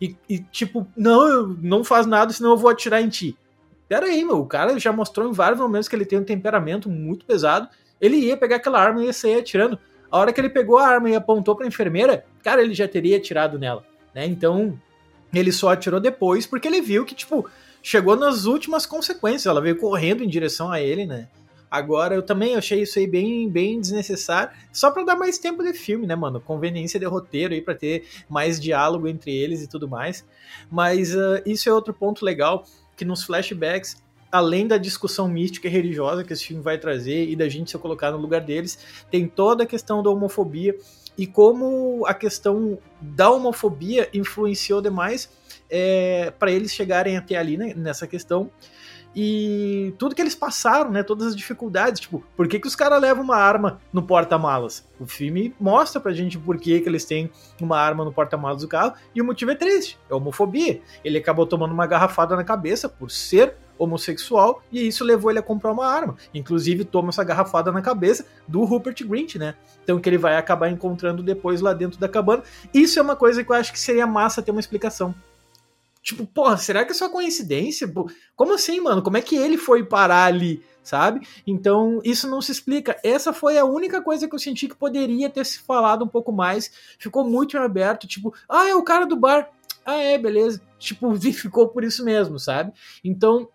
e, 0.00 0.16
e 0.28 0.38
tipo, 0.38 0.86
não, 0.96 1.46
não 1.60 1.84
faz 1.84 2.06
nada, 2.06 2.32
senão 2.32 2.52
eu 2.52 2.56
vou 2.56 2.70
atirar 2.70 3.02
em 3.02 3.08
ti. 3.08 3.36
Pera 3.88 4.06
aí, 4.06 4.24
meu, 4.24 4.38
o 4.38 4.46
cara 4.46 4.78
já 4.78 4.92
mostrou 4.92 5.28
em 5.28 5.32
vários 5.32 5.60
momentos 5.60 5.88
que 5.88 5.94
ele 5.94 6.06
tem 6.06 6.18
um 6.18 6.24
temperamento 6.24 6.88
muito 6.88 7.26
pesado. 7.26 7.68
Ele 8.02 8.16
ia 8.16 8.36
pegar 8.36 8.56
aquela 8.56 8.82
arma 8.82 9.00
e 9.00 9.06
ia 9.06 9.12
sair 9.12 9.36
atirando. 9.36 9.78
A 10.10 10.18
hora 10.18 10.32
que 10.32 10.40
ele 10.40 10.50
pegou 10.50 10.76
a 10.76 10.86
arma 10.86 11.08
e 11.08 11.14
apontou 11.14 11.56
pra 11.56 11.66
enfermeira, 11.66 12.26
cara, 12.42 12.60
ele 12.60 12.74
já 12.74 12.86
teria 12.86 13.16
atirado 13.16 13.58
nela, 13.58 13.86
né? 14.12 14.26
Então, 14.26 14.78
ele 15.32 15.52
só 15.52 15.70
atirou 15.70 16.00
depois 16.00 16.46
porque 16.46 16.68
ele 16.68 16.82
viu 16.82 17.04
que, 17.04 17.14
tipo, 17.14 17.48
chegou 17.82 18.16
nas 18.16 18.44
últimas 18.44 18.84
consequências. 18.84 19.46
Ela 19.46 19.60
veio 19.60 19.78
correndo 19.78 20.22
em 20.22 20.28
direção 20.28 20.70
a 20.70 20.80
ele, 20.80 21.06
né? 21.06 21.28
Agora, 21.70 22.14
eu 22.14 22.22
também 22.22 22.54
achei 22.54 22.82
isso 22.82 22.98
aí 22.98 23.06
bem, 23.06 23.48
bem 23.48 23.80
desnecessário, 23.80 24.52
só 24.70 24.90
para 24.90 25.04
dar 25.04 25.16
mais 25.16 25.38
tempo 25.38 25.62
de 25.62 25.72
filme, 25.72 26.06
né, 26.06 26.14
mano? 26.14 26.38
Conveniência 26.38 27.00
de 27.00 27.06
roteiro 27.06 27.54
aí 27.54 27.62
para 27.62 27.74
ter 27.74 28.06
mais 28.28 28.60
diálogo 28.60 29.08
entre 29.08 29.34
eles 29.34 29.62
e 29.62 29.66
tudo 29.66 29.88
mais. 29.88 30.22
Mas 30.70 31.14
uh, 31.14 31.40
isso 31.46 31.70
é 31.70 31.72
outro 31.72 31.94
ponto 31.94 32.26
legal, 32.26 32.66
que 32.94 33.06
nos 33.06 33.24
flashbacks, 33.24 33.96
além 34.32 34.66
da 34.66 34.78
discussão 34.78 35.28
mística 35.28 35.68
e 35.68 35.70
religiosa 35.70 36.24
que 36.24 36.32
esse 36.32 36.46
filme 36.46 36.62
vai 36.62 36.78
trazer 36.78 37.28
e 37.28 37.36
da 37.36 37.46
gente 37.50 37.70
se 37.70 37.76
colocar 37.76 38.10
no 38.10 38.16
lugar 38.16 38.40
deles, 38.40 38.78
tem 39.10 39.28
toda 39.28 39.64
a 39.64 39.66
questão 39.66 40.02
da 40.02 40.08
homofobia 40.08 40.74
e 41.18 41.26
como 41.26 42.06
a 42.06 42.14
questão 42.14 42.78
da 42.98 43.30
homofobia 43.30 44.08
influenciou 44.14 44.80
demais 44.80 45.28
é, 45.68 46.32
para 46.38 46.50
eles 46.50 46.72
chegarem 46.72 47.18
até 47.18 47.36
ali 47.36 47.58
né, 47.58 47.74
nessa 47.76 48.06
questão 48.06 48.50
e 49.14 49.94
tudo 49.98 50.14
que 50.14 50.22
eles 50.22 50.34
passaram, 50.34 50.90
né? 50.90 51.02
Todas 51.02 51.28
as 51.28 51.36
dificuldades, 51.36 52.00
tipo, 52.00 52.24
por 52.34 52.48
que, 52.48 52.58
que 52.58 52.66
os 52.66 52.74
caras 52.74 53.00
levam 53.00 53.22
uma 53.22 53.36
arma 53.36 53.80
no 53.92 54.02
porta-malas? 54.02 54.88
O 54.98 55.06
filme 55.06 55.54
mostra 55.60 56.00
pra 56.00 56.12
gente 56.12 56.38
por 56.38 56.58
que, 56.58 56.80
que 56.80 56.88
eles 56.88 57.04
têm 57.04 57.30
uma 57.60 57.78
arma 57.78 58.04
no 58.04 58.12
porta-malas 58.12 58.62
do 58.62 58.68
carro, 58.68 58.94
e 59.14 59.20
o 59.20 59.24
motivo 59.24 59.50
é 59.50 59.54
triste, 59.54 59.98
é 60.10 60.14
homofobia. 60.14 60.80
Ele 61.04 61.18
acabou 61.18 61.46
tomando 61.46 61.72
uma 61.72 61.86
garrafada 61.86 62.34
na 62.34 62.44
cabeça 62.44 62.88
por 62.88 63.10
ser 63.10 63.54
homossexual, 63.82 64.62
e 64.70 64.86
isso 64.86 65.04
levou 65.04 65.30
ele 65.30 65.38
a 65.38 65.42
comprar 65.42 65.72
uma 65.72 65.86
arma. 65.86 66.16
Inclusive, 66.34 66.84
toma 66.84 67.10
essa 67.10 67.24
garrafada 67.24 67.70
na 67.72 67.82
cabeça 67.82 68.26
do 68.46 68.64
Rupert 68.64 69.06
Grint, 69.06 69.36
né? 69.36 69.54
Então, 69.82 70.00
que 70.00 70.08
ele 70.08 70.18
vai 70.18 70.36
acabar 70.36 70.68
encontrando 70.70 71.22
depois 71.22 71.60
lá 71.60 71.72
dentro 71.72 71.98
da 71.98 72.08
cabana. 72.08 72.42
Isso 72.72 72.98
é 72.98 73.02
uma 73.02 73.16
coisa 73.16 73.42
que 73.42 73.50
eu 73.50 73.56
acho 73.56 73.72
que 73.72 73.80
seria 73.80 74.06
massa 74.06 74.42
ter 74.42 74.50
uma 74.50 74.60
explicação 74.60 75.14
Tipo, 76.02 76.26
porra, 76.26 76.56
será 76.56 76.84
que 76.84 76.90
é 76.90 76.94
só 76.94 77.08
coincidência? 77.08 77.90
Como 78.34 78.54
assim, 78.54 78.80
mano? 78.80 79.02
Como 79.02 79.16
é 79.16 79.22
que 79.22 79.36
ele 79.36 79.56
foi 79.56 79.84
parar 79.84 80.24
ali, 80.24 80.60
sabe? 80.82 81.24
Então, 81.46 82.00
isso 82.02 82.28
não 82.28 82.42
se 82.42 82.50
explica. 82.50 82.98
Essa 83.04 83.32
foi 83.32 83.56
a 83.56 83.64
única 83.64 84.02
coisa 84.02 84.28
que 84.28 84.34
eu 84.34 84.38
senti 84.38 84.66
que 84.66 84.74
poderia 84.74 85.30
ter 85.30 85.46
se 85.46 85.60
falado 85.60 86.04
um 86.04 86.08
pouco 86.08 86.32
mais. 86.32 86.72
Ficou 86.98 87.24
muito 87.24 87.56
aberto, 87.56 88.08
tipo, 88.08 88.34
ah, 88.48 88.68
é 88.68 88.74
o 88.74 88.82
cara 88.82 89.06
do 89.06 89.14
bar. 89.14 89.48
Ah, 89.86 89.98
é, 89.98 90.18
beleza. 90.18 90.60
Tipo, 90.76 91.14
ficou 91.32 91.68
por 91.68 91.84
isso 91.84 92.04
mesmo, 92.04 92.36
sabe? 92.36 92.72
Então, 93.04 93.48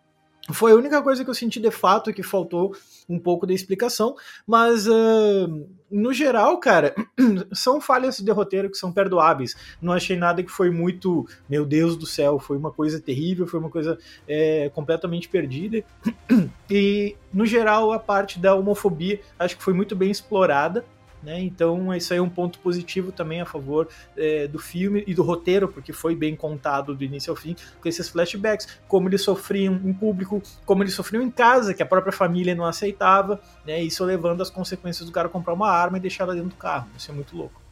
foi 0.52 0.72
a 0.72 0.76
única 0.76 1.02
coisa 1.02 1.24
que 1.24 1.30
eu 1.30 1.34
senti 1.34 1.60
de 1.60 1.72
fato 1.72 2.14
que 2.14 2.24
faltou 2.24 2.76
um 3.10 3.20
pouco 3.20 3.46
da 3.46 3.54
explicação, 3.54 4.16
mas 4.46 4.88
uh, 4.88 5.68
no 5.90 6.14
geral, 6.14 6.58
cara, 6.60 6.94
são 7.54 7.80
falhas 7.80 8.20
de 8.20 8.32
roteiro 8.32 8.70
que 8.70 8.78
são 8.78 8.92
perdoáveis. 8.92 9.56
Não 9.82 9.94
achei 9.94 10.18
nada 10.18 10.44
que 10.44 10.52
foi 10.52 10.70
muito, 10.70 11.28
meu 11.50 11.66
Deus 11.66 11.96
do 11.98 12.06
céu, 12.06 12.40
foi 12.40 12.58
uma 12.58 12.72
coisa 12.72 13.00
terrível, 13.00 13.48
foi 13.48 13.60
uma 13.60 13.70
coisa 13.70 13.98
é, 14.28 14.70
completamente 14.74 15.30
perdida. 15.30 15.84
E 16.70 17.16
no 17.34 17.46
geral, 17.46 17.94
a 17.94 18.00
parte 18.00 18.40
da 18.40 18.54
homofobia 18.54 19.22
acho 19.40 19.56
que 19.56 19.64
foi 19.64 19.74
muito 19.74 19.96
bem 19.96 20.12
explorada. 20.12 20.84
Né? 21.28 21.42
Então, 21.42 21.94
isso 21.94 22.14
aí 22.14 22.20
é 22.20 22.22
um 22.22 22.30
ponto 22.30 22.58
positivo 22.60 23.12
também 23.12 23.42
a 23.42 23.46
favor 23.46 23.90
é, 24.16 24.48
do 24.48 24.58
filme 24.58 25.04
e 25.06 25.14
do 25.14 25.24
roteiro, 25.24 25.68
porque 25.68 25.92
foi 25.92 26.16
bem 26.16 26.38
contado 26.38 26.96
do 26.96 27.04
início 27.04 27.32
ao 27.32 27.36
fim, 27.36 27.54
com 27.82 27.90
esses 27.90 28.08
flashbacks, 28.08 28.80
como 28.88 29.10
eles 29.10 29.24
sofriam 29.24 29.74
em 29.74 29.92
público, 29.92 30.42
como 30.66 30.84
eles 30.84 30.94
sofriam 30.94 31.22
em 31.22 31.30
casa, 31.30 31.74
que 31.74 31.84
a 31.84 31.86
própria 31.86 32.14
família 32.14 32.56
não 32.56 32.64
aceitava, 32.64 33.42
né? 33.66 33.84
isso 33.84 34.06
levando 34.06 34.40
às 34.40 34.50
consequências 34.50 35.06
do 35.06 35.12
cara 35.12 35.28
comprar 35.28 35.54
uma 35.54 35.70
arma 35.70 35.98
e 35.98 36.00
deixar 36.00 36.24
ela 36.24 36.34
dentro 36.34 36.52
do 36.52 36.56
carro. 36.56 36.88
Isso 36.98 37.12
é 37.12 37.14
muito 37.14 37.36
louco. 37.36 37.67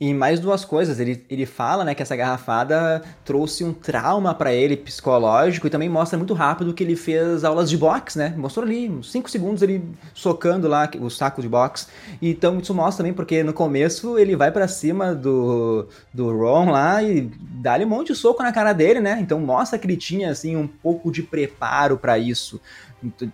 E 0.00 0.14
mais 0.14 0.38
duas 0.38 0.64
coisas, 0.64 1.00
ele, 1.00 1.24
ele 1.28 1.44
fala, 1.44 1.84
né, 1.84 1.92
que 1.92 2.00
essa 2.00 2.14
garrafada 2.14 3.02
trouxe 3.24 3.64
um 3.64 3.72
trauma 3.72 4.32
para 4.32 4.52
ele 4.52 4.76
psicológico 4.76 5.66
e 5.66 5.70
também 5.70 5.88
mostra 5.88 6.16
muito 6.16 6.34
rápido 6.34 6.72
que 6.72 6.84
ele 6.84 6.94
fez 6.94 7.42
aulas 7.42 7.68
de 7.68 7.76
boxe, 7.76 8.16
né? 8.16 8.32
Mostrou 8.36 8.64
ali, 8.64 8.88
uns 8.88 9.10
5 9.10 9.28
segundos 9.28 9.60
ele 9.60 9.82
socando 10.14 10.68
lá 10.68 10.88
o 11.00 11.10
saco 11.10 11.42
de 11.42 11.48
boxe. 11.48 11.88
Então 12.22 12.60
isso 12.60 12.72
mostra 12.72 12.98
também 12.98 13.12
porque 13.12 13.42
no 13.42 13.52
começo 13.52 14.16
ele 14.16 14.36
vai 14.36 14.52
para 14.52 14.68
cima 14.68 15.16
do, 15.16 15.88
do 16.14 16.30
Ron 16.30 16.70
lá 16.70 17.02
e 17.02 17.28
dá-lhe 17.60 17.84
um 17.84 17.88
monte 17.88 18.12
de 18.12 18.14
soco 18.14 18.40
na 18.40 18.52
cara 18.52 18.72
dele, 18.72 19.00
né? 19.00 19.18
Então 19.20 19.40
mostra 19.40 19.80
que 19.80 19.86
ele 19.86 19.96
tinha 19.96 20.30
assim 20.30 20.54
um 20.54 20.68
pouco 20.68 21.10
de 21.10 21.24
preparo 21.24 21.98
para 21.98 22.16
isso. 22.16 22.60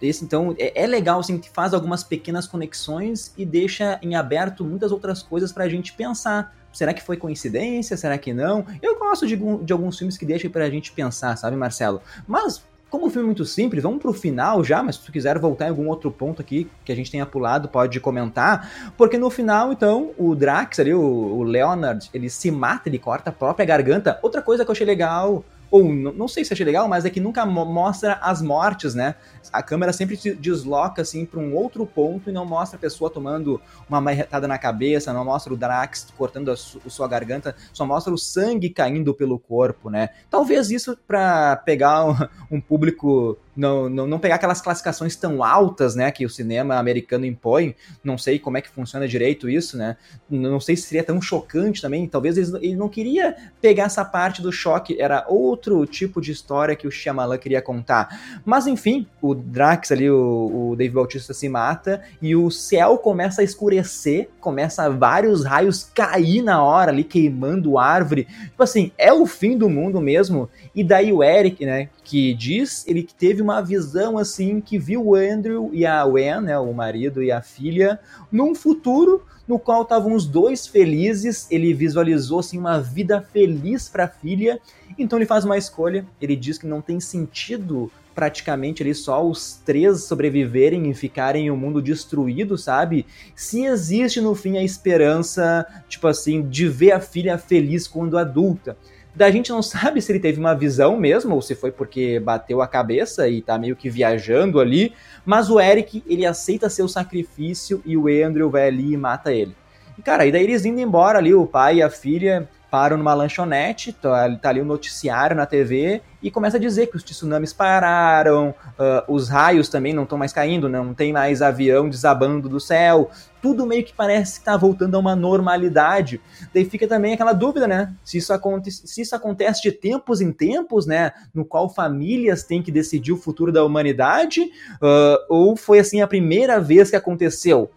Esse, 0.03 0.25
então 0.25 0.55
é, 0.59 0.83
é, 0.83 0.87
legal 0.87 1.21
assim 1.21 1.39
que 1.39 1.49
faz 1.49 1.73
algumas 1.73 2.05
pequenas 2.05 2.47
conexões 2.47 3.33
e 3.37 3.47
deixa 3.47 3.99
em 4.03 4.15
aberto 4.15 4.65
muitas 4.65 4.93
outras 4.93 5.23
coisas 5.23 5.53
para 5.53 5.65
a 5.65 5.69
gente 5.69 5.93
pensar. 5.95 6.54
Será 6.75 6.93
que 6.93 7.03
foi 7.03 7.17
coincidência? 7.17 7.97
Será 7.97 8.19
que 8.19 8.35
não? 8.35 8.67
Eu 8.83 8.99
gosto 8.99 9.27
de, 9.27 9.37
de 9.37 9.73
alguns 9.73 9.97
filmes 9.97 10.19
que 10.19 10.27
deixam 10.27 10.51
pra 10.51 10.69
gente 10.69 10.93
pensar, 10.93 11.37
sabe, 11.37 11.57
Marcelo? 11.57 12.03
Mas 12.29 12.63
como 12.95 13.07
o 13.07 13.11
filme 13.11 13.25
é 13.25 13.27
muito 13.27 13.45
simples, 13.45 13.83
vamos 13.83 14.01
pro 14.01 14.13
final 14.13 14.63
já, 14.63 14.81
mas 14.81 14.95
se 14.95 15.03
tu 15.03 15.11
quiser 15.11 15.37
voltar 15.37 15.67
em 15.67 15.71
algum 15.71 15.89
outro 15.89 16.13
ponto 16.13 16.41
aqui 16.41 16.71
que 16.85 16.93
a 16.93 16.95
gente 16.95 17.11
tenha 17.11 17.27
pulado, 17.27 17.67
pode 17.69 17.99
comentar, 17.99 18.93
porque 18.97 19.19
no 19.19 19.29
final, 19.31 19.73
então, 19.73 20.13
o 20.17 20.33
Drax 20.37 20.79
ali, 20.79 20.95
o, 20.95 21.01
o 21.01 21.43
Leonard, 21.43 22.09
ele 22.15 22.31
se 22.31 22.53
mata, 22.53 22.89
ele 22.89 23.01
corta 23.01 23.31
a 23.31 23.33
própria 23.33 23.67
garganta. 23.67 24.17
Outra 24.23 24.41
coisa 24.41 24.65
que 24.65 24.71
eu 24.71 24.73
achei 24.73 24.87
legal 24.87 25.45
ou 25.75 25.93
não 25.93 26.29
sei 26.29 26.45
se 26.45 26.53
achei 26.53 26.65
legal, 26.65 26.87
mas 26.87 27.05
é 27.05 27.11
que 27.11 27.19
nunca 27.19 27.45
mostra 27.45 28.17
as 28.23 28.41
mortes, 28.41 28.95
né? 28.95 29.17
A 29.53 29.61
câmera 29.61 29.93
sempre 29.93 30.17
desloca 30.37 31.03
assim 31.03 31.27
para 31.27 31.41
um 31.41 31.53
outro 31.53 31.85
ponto 31.85 32.31
e 32.31 32.33
não 32.33 32.47
mostra 32.47 32.77
a 32.77 32.81
pessoa 32.81 33.11
tomando 33.11 33.61
uma 33.89 34.01
marretada 34.01 34.47
na 34.47 34.57
cabeça, 34.57 35.13
não 35.13 35.25
mostra 35.25 35.53
o 35.53 35.57
Drax 35.57 36.13
cortando 36.17 36.53
a, 36.53 36.57
su 36.57 36.81
a 36.87 36.89
sua 36.89 37.09
garganta, 37.09 37.57
só 37.73 37.85
mostra 37.85 38.15
o 38.15 38.19
sangue 38.19 38.71
caindo 38.71 39.13
pelo 39.13 39.37
corpo, 39.37 39.91
né? 39.91 40.11
Talvez 40.31 40.71
isso 40.71 40.97
para 41.09 41.57
pegar 41.57 42.05
um, 42.05 42.15
um 42.57 42.61
público 42.61 43.37
não, 43.57 43.89
não, 43.89 44.07
não 44.07 44.19
pegar 44.19 44.37
aquelas 44.37 44.61
classificações 44.61 45.17
tão 45.17 45.43
altas, 45.43 45.95
né, 45.95 46.11
que 46.11 46.27
o 46.27 46.31
cinema 46.31 46.77
americano 46.77 47.25
impõe. 47.25 47.75
Não 48.03 48.19
sei 48.19 48.39
como 48.39 48.59
é 48.59 48.61
que 48.61 48.69
funciona 48.69 49.07
direito 49.07 49.49
isso, 49.49 49.77
né? 49.77 49.97
Não 50.29 50.61
sei 50.61 50.77
se 50.77 50.83
seria 50.83 51.05
tão 51.05 51.21
chocante 51.21 51.81
também. 51.81 52.07
Talvez 52.07 52.37
ele 52.37 52.77
não 52.77 52.89
queria 52.89 53.37
pegar 53.61 53.85
essa 53.85 54.05
parte 54.05 54.43
do 54.43 54.51
choque. 54.51 55.01
Era 55.01 55.25
outro 55.29 55.87
tipo 55.87 56.21
de 56.21 56.33
história 56.33 56.77
que 56.77 56.87
o 56.87 56.91
Shyamalan 56.91 57.39
queria 57.39 57.63
contar. 57.63 58.43
Mas 58.45 58.67
enfim, 58.67 59.07
o 59.21 59.35
Drax 59.35 59.93
ali, 59.93 60.11
o, 60.11 60.71
o 60.71 60.77
Dave 60.77 60.95
Bautista 60.95 61.33
se 61.33 61.49
mata 61.49 62.03
e 62.21 62.35
o 62.35 62.51
céu 62.51 62.99
começa 62.99 63.41
a 63.41 63.45
escurecer, 63.45 64.29
começa 64.41 64.91
vários 64.91 65.45
raios 65.45 65.85
cair 65.95 66.43
na 66.43 66.63
hora 66.63 66.91
ali, 66.91 67.05
queimando 67.05 67.79
árvore. 67.79 68.27
Tipo 68.45 68.63
assim, 68.63 68.91
é 68.99 69.13
o 69.13 69.27
fim 69.27 69.57
do 69.57 69.69
mundo 69.69 70.01
mesmo. 70.01 70.49
E 70.75 70.83
daí 70.83 71.13
o 71.13 71.23
Eric, 71.23 71.65
né, 71.65 71.89
que 72.03 72.35
diz 72.35 72.87
ele 72.87 73.03
que 73.03 73.15
teve 73.15 73.44
uma 73.45 73.61
visão 73.61 74.19
assim 74.19 74.61
que 74.61 74.79
viu 74.79 75.07
o 75.07 75.15
Andrew 75.15 75.71
e 75.73 75.87
a 75.87 76.05
Wen, 76.05 76.41
né, 76.41 76.59
o 76.59 76.73
marido 76.73 77.23
e 77.23 77.31
a 77.31 77.41
filha, 77.41 78.01
num 78.33 78.55
futuro 78.55 79.23
no 79.47 79.59
qual 79.59 79.83
estavam 79.83 80.15
os 80.15 80.27
dois 80.27 80.67
felizes, 80.67 81.47
ele 81.51 81.75
visualizou 81.75 82.41
assim 82.41 82.59
uma 82.59 82.81
vida 82.81 83.21
feliz 83.21 83.89
para 83.89 84.05
a 84.05 84.09
filha. 84.09 84.59
Então 84.99 85.19
ele 85.19 85.27
faz 85.27 85.45
uma 85.45 85.59
escolha, 85.59 86.07
ele 86.21 86.35
diz 86.35 86.57
que 86.57 86.67
não 86.67 86.81
tem 86.81 86.99
sentido 86.99 87.91
praticamente 88.15 88.83
ali 88.83 88.95
só 88.95 89.27
os 89.27 89.61
três 89.65 90.05
sobreviverem 90.05 90.89
e 90.89 90.95
ficarem 90.95 91.51
o 91.51 91.57
mundo 91.57 91.83
destruído, 91.83 92.57
sabe? 92.57 93.05
Se 93.35 93.65
existe 93.65 94.21
no 94.21 94.35
fim 94.35 94.57
a 94.57 94.63
esperança, 94.63 95.67
tipo 95.89 96.07
assim, 96.07 96.49
de 96.49 96.69
ver 96.69 96.93
a 96.93 97.01
filha 97.01 97.37
feliz 97.37 97.89
quando 97.89 98.17
adulta. 98.17 98.77
Da 99.15 99.31
gente 99.31 99.51
não 99.51 99.63
sabe 99.63 100.03
se 100.03 100.11
ele 100.11 100.19
teve 100.19 100.41
uma 100.41 100.55
visão 100.55 100.97
mesmo, 100.97 101.35
ou 101.35 101.43
se 101.43 101.55
foi 101.55 101.71
porque 101.71 102.19
bateu 102.19 102.61
a 102.61 102.67
cabeça 102.67 103.29
e 103.29 103.41
tá 103.41 103.57
meio 103.57 103.77
que 103.77 103.89
viajando 103.89 104.59
ali. 104.59 104.93
Mas 105.25 105.49
o 105.49 105.61
Eric, 105.61 106.03
ele 106.07 106.27
aceita 106.27 106.69
seu 106.69 106.89
sacrifício 106.89 107.81
e 107.87 107.97
o 107.97 108.09
Andrew 108.09 108.51
vai 108.51 108.67
ali 108.67 108.93
e 108.93 108.97
mata 108.97 109.33
ele. 109.33 109.55
E, 109.97 110.03
cara, 110.03 110.27
e 110.27 110.33
daí 110.33 110.43
eles 110.43 110.65
indo 110.65 110.81
embora 110.81 111.19
ali, 111.19 111.33
o 111.33 111.47
pai 111.47 111.77
e 111.77 111.83
a 111.83 111.89
filha 111.89 112.49
param 112.75 112.97
numa 112.97 113.15
lanchonete, 113.15 113.93
tá, 113.93 114.29
tá 114.35 114.49
ali 114.49 114.59
o 114.59 114.65
um 114.65 114.67
noticiário 114.67 115.37
na 115.37 115.47
TV 115.47 116.03
e 116.21 116.29
começa 116.29 116.57
a 116.57 116.61
dizer 116.61 116.89
que 116.89 116.97
os 116.97 117.05
tsunamis 117.05 117.53
pararam, 117.53 118.49
uh, 118.51 119.15
os 119.15 119.29
raios 119.29 119.69
também 119.69 119.95
não 119.95 120.03
estão 120.03 120.19
mais 120.19 120.33
caindo, 120.33 120.69
não 120.69 120.93
tem 120.93 121.13
mais 121.13 121.41
avião 121.41 121.89
desabando 121.89 122.49
do 122.49 122.59
céu, 122.59 123.13
tudo 123.41 123.65
meio 123.65 123.85
que 123.85 123.93
parece 123.93 124.41
que 124.41 124.47
tá 124.47 124.57
voltando 124.57 124.97
a 124.97 124.99
uma 124.99 125.15
normalidade. 125.15 126.21
Daí 126.53 126.65
fica 126.65 126.89
também 126.89 127.15
aquela 127.15 127.33
dúvida, 127.33 127.69
né? 127.69 127.95
Se 128.03 128.19
isso, 128.19 128.33
acontece, 128.33 128.89
se 128.89 129.03
isso 129.03 129.15
acontece 129.15 129.63
de 129.63 129.71
tempos 129.71 130.21
em 130.21 130.33
tempos, 130.33 130.85
né? 130.85 131.13
No 131.33 131.45
qual 131.45 131.73
famílias 131.73 132.43
têm 132.43 132.61
que 132.61 132.73
decidir 132.73 133.13
o 133.13 133.17
futuro 133.17 133.53
da 133.53 133.63
humanidade, 133.63 134.41
uh, 134.41 135.27
ou 135.29 135.57
foi 135.57 135.79
assim 135.79 136.01
a 136.01 136.09
primeira 136.09 136.59
vez 136.59 136.91
que 136.91 136.97
aconteceu? 136.97 137.71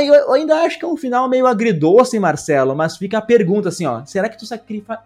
Eu 0.00 0.32
ainda 0.32 0.56
acho 0.62 0.78
que 0.78 0.84
é 0.84 0.88
um 0.88 0.96
final 0.96 1.28
meio 1.28 1.46
agridoce, 1.46 2.18
Marcelo, 2.18 2.74
mas 2.74 2.96
fica 2.96 3.18
a 3.18 3.22
pergunta 3.22 3.68
assim, 3.68 3.86
ó, 3.86 4.04
será 4.04 4.28
que 4.28 4.38
tu 4.38 4.46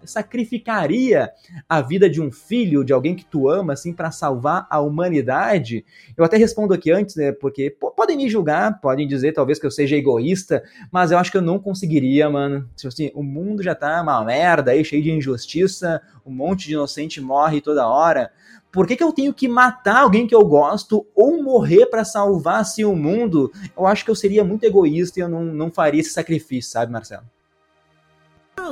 sacrificaria 0.04 1.30
a 1.68 1.80
vida 1.80 2.08
de 2.08 2.20
um 2.20 2.30
filho, 2.30 2.84
de 2.84 2.92
alguém 2.92 3.14
que 3.14 3.24
tu 3.24 3.48
ama, 3.48 3.72
assim, 3.72 3.92
para 3.92 4.10
salvar 4.10 4.66
a 4.70 4.80
humanidade? 4.80 5.84
Eu 6.16 6.24
até 6.24 6.36
respondo 6.36 6.74
aqui 6.74 6.90
antes, 6.90 7.16
né, 7.16 7.32
porque 7.32 7.70
podem 7.96 8.16
me 8.16 8.28
julgar, 8.28 8.80
podem 8.80 9.06
dizer 9.06 9.32
talvez 9.32 9.58
que 9.58 9.66
eu 9.66 9.70
seja 9.70 9.96
egoísta, 9.96 10.62
mas 10.90 11.10
eu 11.10 11.18
acho 11.18 11.30
que 11.30 11.36
eu 11.36 11.42
não 11.42 11.58
conseguiria, 11.58 12.30
mano. 12.30 12.68
Tipo 12.76 12.88
assim, 12.88 13.10
o 13.14 13.22
mundo 13.22 13.62
já 13.62 13.74
tá 13.74 14.00
uma 14.02 14.24
merda 14.24 14.70
aí, 14.70 14.84
cheio 14.84 15.02
de 15.02 15.10
injustiça, 15.10 16.00
um 16.24 16.30
monte 16.30 16.66
de 16.66 16.74
inocente 16.74 17.20
morre 17.20 17.60
toda 17.60 17.86
hora. 17.86 18.30
Por 18.72 18.86
que, 18.86 18.96
que 18.96 19.02
eu 19.02 19.12
tenho 19.12 19.34
que 19.34 19.48
matar 19.48 19.98
alguém 19.98 20.26
que 20.26 20.34
eu 20.34 20.44
gosto 20.44 21.04
ou 21.14 21.42
morrer 21.42 21.86
para 21.86 22.04
salvar 22.04 22.60
assim 22.60 22.84
o 22.84 22.94
mundo? 22.94 23.52
Eu 23.76 23.86
acho 23.86 24.04
que 24.04 24.10
eu 24.10 24.14
seria 24.14 24.44
muito 24.44 24.64
egoísta 24.64 25.18
e 25.18 25.22
eu 25.22 25.28
não, 25.28 25.44
não 25.44 25.70
faria 25.70 26.00
esse 26.00 26.10
sacrifício, 26.10 26.70
sabe, 26.70 26.92
Marcelo? 26.92 27.24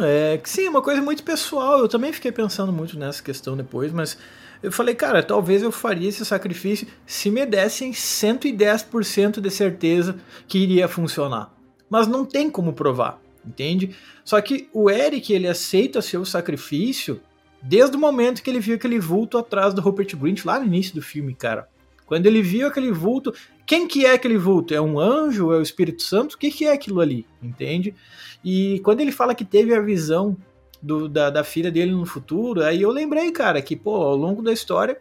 É 0.00 0.40
sim, 0.44 0.66
é 0.66 0.70
uma 0.70 0.82
coisa 0.82 1.02
muito 1.02 1.22
pessoal. 1.22 1.80
Eu 1.80 1.88
também 1.88 2.12
fiquei 2.12 2.30
pensando 2.30 2.72
muito 2.72 2.98
nessa 2.98 3.22
questão 3.22 3.56
depois, 3.56 3.92
mas 3.92 4.16
eu 4.62 4.70
falei, 4.70 4.94
cara, 4.94 5.22
talvez 5.22 5.62
eu 5.62 5.72
faria 5.72 6.08
esse 6.08 6.24
sacrifício 6.24 6.86
se 7.06 7.30
me 7.30 7.44
dessem 7.46 7.92
110% 7.92 9.40
de 9.40 9.50
certeza 9.50 10.16
que 10.46 10.58
iria 10.58 10.88
funcionar. 10.88 11.52
Mas 11.88 12.06
não 12.06 12.24
tem 12.24 12.50
como 12.50 12.72
provar, 12.72 13.20
entende? 13.44 13.96
Só 14.24 14.40
que 14.40 14.68
o 14.72 14.90
Eric, 14.90 15.32
ele 15.32 15.48
aceita 15.48 16.02
seu 16.02 16.24
sacrifício 16.24 17.20
Desde 17.62 17.96
o 17.96 18.00
momento 18.00 18.42
que 18.42 18.50
ele 18.50 18.60
viu 18.60 18.76
aquele 18.76 18.98
vulto 18.98 19.36
atrás 19.36 19.74
do 19.74 19.80
Rupert 19.80 20.16
Grint, 20.16 20.44
lá 20.44 20.58
no 20.58 20.66
início 20.66 20.94
do 20.94 21.02
filme, 21.02 21.34
cara. 21.34 21.68
Quando 22.06 22.26
ele 22.26 22.40
viu 22.40 22.66
aquele 22.66 22.90
vulto, 22.90 23.34
quem 23.66 23.86
que 23.86 24.06
é 24.06 24.12
aquele 24.12 24.38
vulto? 24.38 24.72
É 24.72 24.80
um 24.80 24.98
anjo? 24.98 25.52
É 25.52 25.58
o 25.58 25.62
Espírito 25.62 26.02
Santo? 26.02 26.34
O 26.34 26.38
que, 26.38 26.50
que 26.50 26.64
é 26.64 26.72
aquilo 26.72 27.00
ali? 27.00 27.26
Entende? 27.42 27.94
E 28.42 28.80
quando 28.84 29.00
ele 29.00 29.12
fala 29.12 29.34
que 29.34 29.44
teve 29.44 29.74
a 29.74 29.80
visão 29.80 30.36
do, 30.80 31.08
da, 31.08 31.28
da 31.28 31.44
filha 31.44 31.70
dele 31.70 31.92
no 31.92 32.06
futuro, 32.06 32.62
aí 32.62 32.80
eu 32.80 32.90
lembrei, 32.90 33.30
cara, 33.30 33.60
que, 33.60 33.76
pô, 33.76 33.96
ao 33.96 34.16
longo 34.16 34.40
da 34.40 34.52
história, 34.52 34.98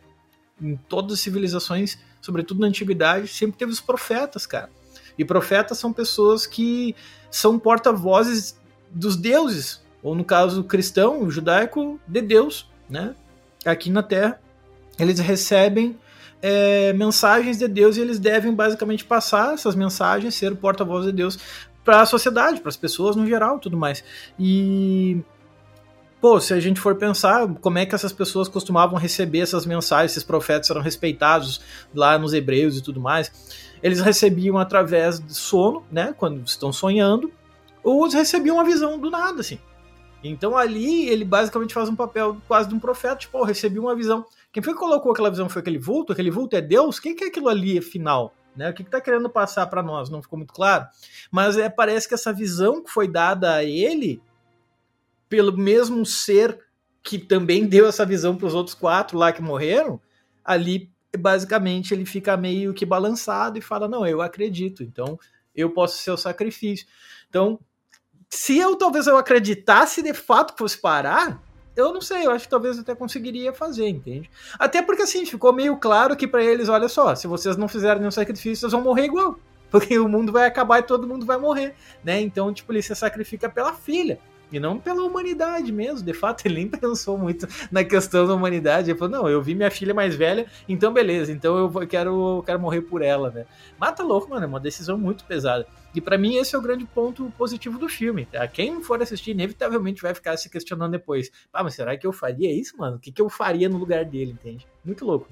em 0.62 0.76
todas 0.76 1.13
as 1.13 1.20
civilizações, 1.20 1.98
sobretudo 2.20 2.60
na 2.60 2.67
antiguidade, 2.67 3.28
sempre 3.28 3.58
teve 3.58 3.72
os 3.72 3.80
profetas, 3.80 4.46
cara. 4.46 4.70
E 5.17 5.24
profetas 5.24 5.78
são 5.78 5.93
pessoas 5.93 6.46
que 6.46 6.96
são 7.32 7.58
porta-vozes 7.58 8.60
dos 8.91 9.15
deuses, 9.15 9.82
ou 10.08 10.15
no 10.15 10.24
caso 10.24 10.63
cristão, 10.63 11.30
judaico, 11.30 12.00
de 12.08 12.22
Deus, 12.22 12.70
né? 12.89 13.13
Aqui 13.65 13.89
na 13.89 14.02
Terra, 14.02 14.39
eles 14.98 15.20
recebem 15.20 16.00
é, 16.41 16.93
mensagens 16.93 17.58
de 17.58 17.67
Deus 17.67 17.98
e 17.98 18.02
eles 18.02 18.17
devem 18.17 18.54
basicamente 18.54 19.04
passar 19.04 19.54
essas 19.54 19.76
mensagens, 19.76 20.34
ser 20.34 20.54
o 20.54 20.56
porta-voz 20.56 21.06
de 21.06 21.12
Deus 21.12 21.38
para 21.84 22.00
a 22.00 22.06
sociedade, 22.06 22.62
para 22.62 22.70
as 22.70 22.78
pessoas 22.78 23.17
no 23.17 23.28
geral, 23.28 23.60
tudo 23.60 23.76
mais. 23.76 24.02
E 24.39 25.22
pô, 26.22 26.39
se 26.39 26.54
a 26.54 26.60
gente 26.62 26.80
for 26.80 26.96
pensar 26.96 27.46
como 27.56 27.78
é 27.78 27.86
que 27.86 27.93
essas 27.93 28.13
pessoas 28.13 28.48
costumavam 28.48 28.98
receber 28.98 29.39
essas 29.39 29.65
mensagens, 29.65 30.12
esses 30.12 30.24
profetas 30.24 30.70
eram 30.70 30.82
respeitados 30.82 31.60
lá 31.93 32.17
nos 32.17 32.34
hebreus 32.34 32.78
e 32.78 32.82
tudo 32.82 33.02
mais, 33.02 33.30
eles 33.84 34.00
recebiam 34.00 34.58
através 34.58 35.20
de 35.20 35.34
sono, 35.34 35.84
né, 35.91 36.15
quando 36.17 36.48
estão 36.48 36.72
sonhando, 36.72 37.30
ou 37.84 38.04
eles 38.04 38.13
recebiam 38.13 38.56
uma 38.56 38.63
visão 38.63 38.98
do 38.98 39.12
nada, 39.12 39.41
assim. 39.41 39.60
Então 40.23 40.58
ali 40.58 41.08
ele 41.10 41.23
basicamente 41.23 41.73
faz 41.73 41.89
um 41.89 41.95
papel 41.95 42.38
quase 42.47 42.67
de 42.67 42.75
um 42.75 42.80
profeta, 42.80 43.17
tipo, 43.17 43.38
oh, 43.38 43.43
recebi 43.43 43.80
uma 43.80 43.95
visão. 43.95 44.25
Quem 44.51 44.63
foi 44.63 44.73
que 44.73 44.80
colocou 44.80 45.12
aquela 45.12 45.30
visão 45.30 45.47
foi 45.47 45.62
aquele 45.62 45.77
vulto? 45.77 46.12
Aquele 46.12 46.32
vulto 46.32 46.56
é 46.56 46.62
Deus? 46.62 46.99
Quem 46.99 47.15
que 47.15 47.23
é 47.23 47.27
aquilo 47.27 47.49
ali, 47.49 47.77
afinal? 47.77 48.34
Né? 48.56 48.69
O 48.69 48.73
que 48.73 48.82
está 48.82 48.99
querendo 48.99 49.30
passar 49.30 49.67
para 49.67 49.84
nós? 49.84 50.10
Não 50.10 50.21
ficou 50.21 50.38
muito 50.38 50.53
claro. 50.53 50.88
Mas 51.32 51.58
é, 51.58 51.69
parece 51.69 52.08
que 52.08 52.15
essa 52.15 52.34
visão 52.34 52.84
que 52.84 52.89
foi 52.89 53.08
dada 53.08 53.53
a 53.53 53.63
ele, 53.63 54.21
pelo 55.30 55.56
mesmo 55.56 56.03
ser 56.06 56.60
que 57.03 57.19
também 57.19 57.67
deu 57.67 57.88
essa 57.88 58.06
visão 58.06 58.36
para 58.36 58.47
os 58.47 58.56
outros 58.56 58.75
quatro 58.75 59.17
lá 59.17 59.32
que 59.32 59.41
morreram, 59.41 60.01
ali 60.43 60.91
basicamente 61.17 61.93
ele 61.93 62.06
fica 62.06 62.36
meio 62.36 62.73
que 62.73 62.86
balançado 62.86 63.58
e 63.58 63.62
fala: 63.62 63.88
Não, 63.88 64.06
eu 64.06 64.21
acredito, 64.21 64.84
então 64.84 65.19
eu 65.56 65.71
posso 65.71 65.97
ser 65.97 66.12
o 66.12 66.17
sacrifício. 66.17 66.88
Então, 67.30 67.60
se 68.30 68.58
eu 68.58 68.76
talvez 68.76 69.08
eu 69.08 69.18
acreditasse 69.18 70.02
de 70.02 70.13
fato 70.13 70.54
que 70.54 70.60
fosse 70.60 70.78
parar, 70.78 71.42
eu 71.76 71.94
não 71.94 72.02
sei, 72.02 72.26
eu 72.26 72.32
acho 72.32 72.46
que 72.46 72.50
talvez 72.50 72.80
até 72.80 72.96
conseguiria 72.96 73.54
fazer, 73.54 73.88
entende? 73.88 74.30
Até 74.58 74.82
porque 74.82 75.04
assim, 75.04 75.26
ficou 75.26 75.54
meio 75.54 75.78
claro 75.78 76.16
que 76.16 76.28
para 76.28 76.44
eles, 76.44 76.70
olha 76.70 76.90
só, 76.90 77.13
se 77.13 77.28
vocês 77.28 77.56
não 77.56 77.68
fizerem 77.68 78.00
nenhum 78.00 78.12
sacrifício, 78.12 78.62
vocês 78.62 78.72
vão 78.72 78.82
morrer 78.82 79.06
igual. 79.06 79.40
Porque 79.70 80.00
o 80.00 80.08
mundo 80.08 80.32
vai 80.32 80.46
acabar 80.48 80.80
e 80.80 80.84
todo 80.84 81.06
mundo 81.06 81.26
vai 81.26 81.38
morrer, 81.38 81.76
né? 82.02 82.22
Então, 82.22 82.54
tipo, 82.54 82.72
ele 82.72 82.82
se 82.82 82.96
sacrifica 82.96 83.50
pela 83.50 83.74
filha. 83.74 84.18
E 84.52 84.60
não 84.60 84.80
pela 84.80 85.04
humanidade 85.04 85.72
mesmo. 85.72 86.06
De 86.06 86.14
fato, 86.14 86.46
ele 86.48 86.56
nem 86.56 86.68
pensou 86.68 87.18
muito 87.18 87.48
na 87.72 87.84
questão 87.84 88.26
da 88.26 88.34
humanidade. 88.34 88.92
Ele 88.92 88.98
falou: 88.98 89.22
não, 89.22 89.30
eu 89.30 89.42
vi 89.42 89.56
minha 89.56 89.72
filha 89.72 89.94
mais 89.94 90.16
velha, 90.16 90.46
então 90.68 90.94
beleza, 90.94 91.32
então 91.32 91.58
eu 91.58 91.88
quero, 91.88 92.38
eu 92.38 92.44
quero 92.44 92.60
morrer 92.60 92.82
por 92.82 93.02
ela, 93.02 93.30
né? 93.30 93.46
Mata 93.80 94.04
louco, 94.04 94.30
mano, 94.30 94.46
é 94.46 94.48
uma 94.48 94.60
decisão 94.60 94.98
muito 94.98 95.26
pesada. 95.26 95.68
E 95.94 96.02
para 96.02 96.18
mim 96.18 96.36
esse 96.36 96.56
é 96.56 96.58
o 96.60 96.62
grande 96.62 96.86
ponto 96.86 97.32
positivo 97.38 97.78
do 97.80 97.90
filme. 97.90 98.26
Tá? 98.26 98.48
Quem 98.48 98.82
for 98.84 99.02
assistir, 99.02 99.32
inevitavelmente 99.32 100.02
vai 100.02 100.14
ficar 100.14 100.38
se 100.38 100.50
questionando 100.50 100.92
depois. 100.92 101.32
Ah, 101.52 101.64
mas 101.64 101.74
será 101.74 101.98
que 101.98 102.06
eu 102.06 102.14
faria 102.14 102.54
isso, 102.54 102.78
mano? 102.78 102.98
O 102.98 103.00
que, 103.00 103.12
que 103.12 103.22
eu 103.22 103.30
faria 103.30 103.68
no 103.68 103.78
lugar 103.78 104.06
dele, 104.06 104.32
entende? 104.32 104.68
Muito 104.86 105.06
louco. 105.06 105.28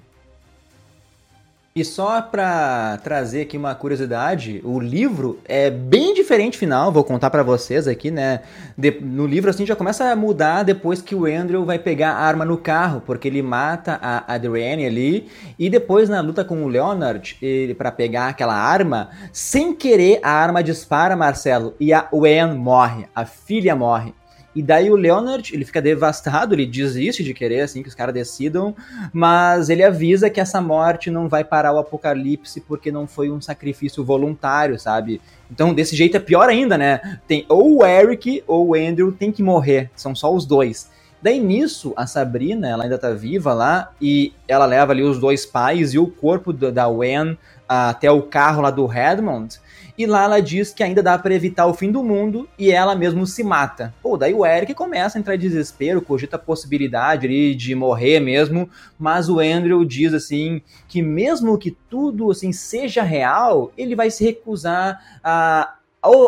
E 1.78 1.84
só 1.84 2.22
para 2.22 2.98
trazer 3.04 3.42
aqui 3.42 3.58
uma 3.58 3.76
curiosidade, 3.76 4.62
o 4.64 4.80
livro 4.80 5.42
é 5.44 5.70
bem 5.70 6.14
diferente 6.14 6.58
final, 6.58 6.90
vou 6.90 7.04
contar 7.04 7.30
para 7.30 7.44
vocês 7.44 7.86
aqui, 7.86 8.10
né? 8.10 8.44
De, 8.78 8.92
no 9.02 9.28
livro 9.28 9.50
assim 9.50 9.66
já 9.66 9.76
começa 9.76 10.10
a 10.10 10.16
mudar 10.16 10.64
depois 10.64 11.02
que 11.02 11.14
o 11.14 11.26
Andrew 11.26 11.66
vai 11.66 11.78
pegar 11.78 12.12
a 12.12 12.22
arma 12.22 12.46
no 12.46 12.58
carro, 12.58 13.02
porque 13.06 13.28
ele 13.28 13.42
mata 13.42 14.00
a 14.02 14.36
Adrienne 14.36 14.86
ali 14.86 15.28
e 15.60 15.70
depois 15.70 16.08
na 16.08 16.22
luta 16.22 16.46
com 16.46 16.64
o 16.64 16.70
Leonard, 16.70 17.36
ele 17.42 17.76
para 17.76 17.92
pegar 17.92 18.30
aquela 18.30 18.56
arma, 18.56 19.10
sem 19.34 19.76
querer 19.76 20.22
a 20.24 20.32
arma 20.32 20.64
dispara, 20.64 21.14
Marcelo, 21.14 21.76
e 21.78 21.92
a 21.92 22.08
Wen 22.14 22.54
morre, 22.56 23.06
a 23.14 23.26
filha 23.26 23.76
morre. 23.76 24.14
E 24.56 24.64
daí 24.64 24.90
o 24.90 24.96
Leonard, 24.96 25.54
ele 25.54 25.66
fica 25.66 25.82
devastado, 25.82 26.56
ele 26.56 26.66
desiste 26.66 27.24
de 27.24 27.34
querer, 27.34 27.62
assim, 27.62 27.84
que 27.84 27.90
os 27.90 27.96
caras 27.96 28.14
decidam, 28.14 28.74
mas 29.12 29.70
ele 29.70 29.84
avisa 29.84 30.30
que 30.30 30.40
essa 30.40 30.62
morte 30.62 31.12
não 31.12 31.28
vai 31.28 31.44
parar 31.44 31.74
o 31.74 31.78
apocalipse 31.78 32.62
porque 32.62 32.90
não 32.92 33.06
foi 33.06 33.30
um 33.30 33.42
sacrifício 33.42 34.04
voluntário, 34.04 34.80
sabe? 34.80 35.20
Então, 35.52 35.74
desse 35.74 35.96
jeito 35.96 36.16
é 36.16 36.20
pior 36.22 36.48
ainda, 36.48 36.78
né? 36.78 37.20
Tem 37.28 37.46
ou 37.50 37.80
o 37.80 37.86
Eric 37.86 38.44
ou 38.48 38.70
o 38.70 38.76
Andrew 38.76 39.12
tem 39.12 39.32
que 39.32 39.44
morrer, 39.44 39.92
são 39.96 40.16
só 40.16 40.34
os 40.34 40.46
dois. 40.46 40.90
Daí 41.26 41.40
nisso, 41.40 41.92
a 41.98 42.06
Sabrina, 42.06 42.70
ela 42.70 42.84
ainda 42.84 43.00
tá 43.00 43.10
viva 43.10 43.52
lá 43.52 43.92
e 44.00 44.32
ela 44.48 44.68
leva 44.68 44.92
ali 44.92 45.02
os 45.02 45.18
dois 45.18 45.44
pais 45.44 45.92
e 45.96 45.98
o 45.98 46.06
corpo 46.06 46.54
da 46.54 46.88
Wen 46.88 47.36
até 47.68 48.12
o 48.12 48.22
carro 48.22 48.62
lá 48.62 48.70
do 48.70 48.86
Redmond. 48.86 49.60
E 49.98 50.06
lá 50.06 50.26
ela 50.26 50.40
diz 50.40 50.72
que 50.72 50.84
ainda 50.84 51.02
dá 51.02 51.18
para 51.18 51.34
evitar 51.34 51.66
o 51.66 51.74
fim 51.74 51.92
do 51.92 52.04
mundo 52.04 52.48
e 52.60 52.72
ela 52.72 52.94
mesmo 52.94 53.26
se 53.26 53.44
mata. 53.44 53.92
Pô, 54.04 54.16
daí 54.18 54.36
o 54.36 54.46
Eric 54.46 54.76
começa 54.76 55.18
a 55.18 55.20
entrar 55.20 55.34
em 55.34 55.40
desespero, 55.40 56.00
cogita 56.00 56.36
a 56.36 56.40
possibilidade 56.40 57.26
ali 57.26 57.56
de 57.56 57.74
morrer 57.74 58.20
mesmo, 58.20 58.70
mas 58.96 59.28
o 59.28 59.40
Andrew 59.40 59.84
diz 59.84 60.14
assim 60.14 60.62
que 60.88 61.02
mesmo 61.02 61.58
que 61.58 61.72
tudo 61.90 62.30
assim 62.30 62.52
seja 62.52 63.02
real, 63.02 63.72
ele 63.76 63.96
vai 63.96 64.12
se 64.12 64.24
recusar 64.24 65.02
a 65.24 65.74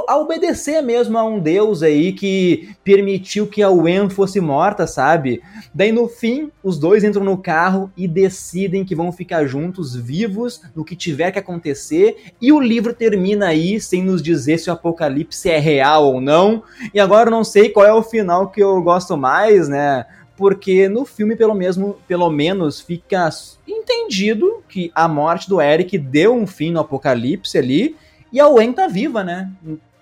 a 0.07 0.17
obedecer 0.17 0.81
mesmo 0.81 1.17
a 1.17 1.23
um 1.23 1.39
deus 1.39 1.83
aí 1.83 2.13
que 2.13 2.69
permitiu 2.83 3.47
que 3.47 3.61
a 3.61 3.69
Wen 3.69 4.09
fosse 4.09 4.39
morta, 4.39 4.87
sabe? 4.87 5.41
Daí 5.73 5.91
no 5.91 6.07
fim, 6.07 6.51
os 6.63 6.79
dois 6.79 7.03
entram 7.03 7.23
no 7.23 7.37
carro 7.37 7.91
e 7.95 8.07
decidem 8.07 8.83
que 8.83 8.95
vão 8.95 9.11
ficar 9.11 9.45
juntos, 9.45 9.95
vivos, 9.95 10.61
no 10.75 10.83
que 10.83 10.95
tiver 10.95 11.31
que 11.31 11.39
acontecer, 11.39 12.33
e 12.41 12.51
o 12.51 12.59
livro 12.59 12.93
termina 12.93 13.47
aí 13.47 13.79
sem 13.79 14.03
nos 14.03 14.21
dizer 14.21 14.57
se 14.57 14.69
o 14.69 14.73
apocalipse 14.73 15.49
é 15.49 15.59
real 15.59 16.05
ou 16.05 16.21
não. 16.21 16.63
E 16.93 16.99
agora 16.99 17.27
eu 17.27 17.31
não 17.31 17.43
sei 17.43 17.69
qual 17.69 17.85
é 17.85 17.93
o 17.93 18.03
final 18.03 18.49
que 18.49 18.61
eu 18.61 18.81
gosto 18.81 19.15
mais, 19.15 19.69
né? 19.69 20.05
porque 20.37 20.87
no 20.87 21.03
filme 21.03 21.35
pelo 21.35 21.55
mesmo 21.55 21.97
pelo 22.07 22.29
menos 22.29 22.79
fica 22.79 23.27
entendido 23.67 24.63
que 24.69 24.91
a 24.93 25.07
morte 25.07 25.49
do 25.49 25.59
Eric 25.59 25.97
deu 25.97 26.33
um 26.35 26.45
fim 26.45 26.71
no 26.71 26.79
apocalipse 26.79 27.57
ali 27.57 27.97
e 28.31 28.39
a 28.39 28.47
Wen 28.47 28.73
tá 28.73 28.87
viva, 28.87 29.23
né? 29.23 29.51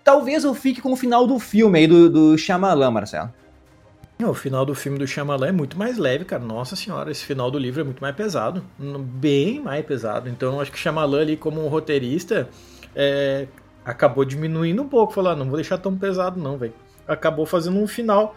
Talvez 0.03 0.43
eu 0.43 0.53
fique 0.53 0.81
com 0.81 0.93
o 0.93 0.95
final 0.95 1.25
do 1.25 1.39
filme 1.39 1.79
aí 1.79 1.87
do, 1.87 2.09
do 2.09 2.37
Shyamalan, 2.37 2.91
Marcelo. 2.91 3.33
O 4.23 4.33
final 4.33 4.65
do 4.65 4.73
filme 4.73 4.97
do 4.97 5.05
Shyamalan 5.05 5.47
é 5.47 5.51
muito 5.51 5.77
mais 5.77 5.97
leve, 5.97 6.23
cara. 6.23 6.41
Nossa 6.41 6.75
senhora, 6.75 7.11
esse 7.11 7.25
final 7.25 7.51
do 7.51 7.59
livro 7.59 7.81
é 7.81 7.83
muito 7.83 8.01
mais 8.01 8.15
pesado. 8.15 8.63
Bem 8.79 9.59
mais 9.59 9.85
pesado. 9.85 10.29
Então, 10.29 10.61
acho 10.61 10.71
que 10.71 10.77
o 10.77 10.79
Shyamalan 10.79 11.21
ali, 11.21 11.35
como 11.35 11.63
um 11.63 11.67
roteirista, 11.67 12.47
é, 12.95 13.47
acabou 13.83 14.23
diminuindo 14.23 14.81
um 14.81 14.87
pouco. 14.87 15.11
Falar, 15.11 15.31
ah, 15.31 15.35
não 15.35 15.47
vou 15.47 15.55
deixar 15.55 15.77
tão 15.77 15.97
pesado 15.97 16.39
não, 16.39 16.57
velho. 16.57 16.73
Acabou 17.05 17.45
fazendo 17.45 17.77
um 17.77 17.87
final, 17.87 18.35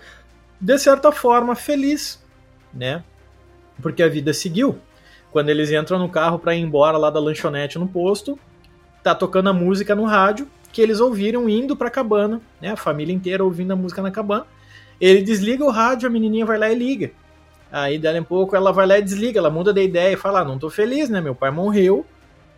de 0.60 0.78
certa 0.78 1.12
forma, 1.12 1.54
feliz, 1.54 2.20
né? 2.74 3.04
Porque 3.80 4.02
a 4.02 4.08
vida 4.08 4.32
seguiu. 4.32 4.78
Quando 5.30 5.50
eles 5.50 5.70
entram 5.70 5.98
no 5.98 6.08
carro 6.08 6.40
para 6.40 6.56
ir 6.56 6.60
embora 6.60 6.98
lá 6.98 7.08
da 7.08 7.20
lanchonete 7.20 7.78
no 7.78 7.86
posto, 7.86 8.38
tá 9.12 9.14
tocando 9.14 9.48
a 9.48 9.52
música 9.52 9.94
no 9.94 10.04
rádio 10.04 10.48
que 10.72 10.82
eles 10.82 11.00
ouviram 11.00 11.48
indo 11.48 11.76
pra 11.76 11.90
cabana, 11.90 12.40
né? 12.60 12.70
A 12.70 12.76
família 12.76 13.14
inteira 13.14 13.42
ouvindo 13.42 13.72
a 13.72 13.76
música 13.76 14.02
na 14.02 14.10
cabana. 14.10 14.46
Ele 15.00 15.22
desliga 15.22 15.64
o 15.64 15.70
rádio, 15.70 16.08
a 16.08 16.10
menininha 16.10 16.44
vai 16.44 16.58
lá 16.58 16.70
e 16.70 16.74
liga. 16.74 17.10
Aí, 17.70 17.98
dali 17.98 18.20
um 18.20 18.24
pouco, 18.24 18.56
ela 18.56 18.72
vai 18.72 18.86
lá 18.86 18.98
e 18.98 19.02
desliga, 19.02 19.38
ela 19.38 19.50
muda 19.50 19.72
de 19.72 19.82
ideia 19.82 20.12
e 20.12 20.16
fala: 20.16 20.40
ah, 20.40 20.44
não 20.44 20.58
tô 20.58 20.68
feliz, 20.70 21.08
né? 21.08 21.20
Meu 21.20 21.34
pai 21.34 21.50
morreu, 21.50 22.04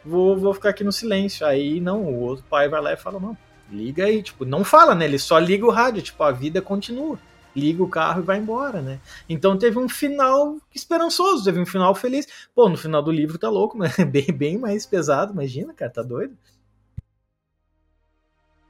vou, 0.05 0.37
vou 0.37 0.55
ficar 0.55 0.71
aqui 0.71 0.85
no 0.85 0.93
silêncio. 0.93 1.47
Aí, 1.47 1.81
não, 1.81 2.03
o 2.03 2.21
outro 2.21 2.45
pai 2.49 2.69
vai 2.69 2.81
lá 2.81 2.93
e 2.93 2.97
fala: 2.97 3.21
não, 3.21 3.37
liga 3.71 4.05
aí. 4.05 4.23
Tipo, 4.23 4.45
não 4.45 4.65
fala, 4.65 4.95
né? 4.95 5.05
Ele 5.05 5.19
só 5.19 5.39
liga 5.39 5.67
o 5.67 5.71
rádio, 5.71 6.03
tipo, 6.03 6.23
a 6.23 6.31
vida 6.31 6.61
continua. 6.61 7.19
Liga 7.61 7.83
o 7.83 7.89
carro 7.89 8.23
e 8.23 8.25
vai 8.25 8.39
embora, 8.39 8.81
né? 8.81 8.99
Então 9.29 9.59
teve 9.59 9.79
um 9.79 9.89
final 9.89 10.57
esperançoso, 10.75 11.45
teve 11.45 11.61
um 11.61 11.67
final 11.67 11.95
feliz. 11.95 12.27
Pô, 12.55 12.69
no 12.69 12.77
final 12.77 13.03
do 13.03 13.13
livro 13.13 13.39
tá 13.39 13.51
louco, 13.51 13.79
né? 13.79 13.91
Bem, 14.11 14.27
bem 14.33 14.59
mais 14.59 14.87
pesado, 14.87 15.33
imagina, 15.33 15.75
cara, 15.75 15.91
tá 15.91 16.03
doido. 16.03 16.37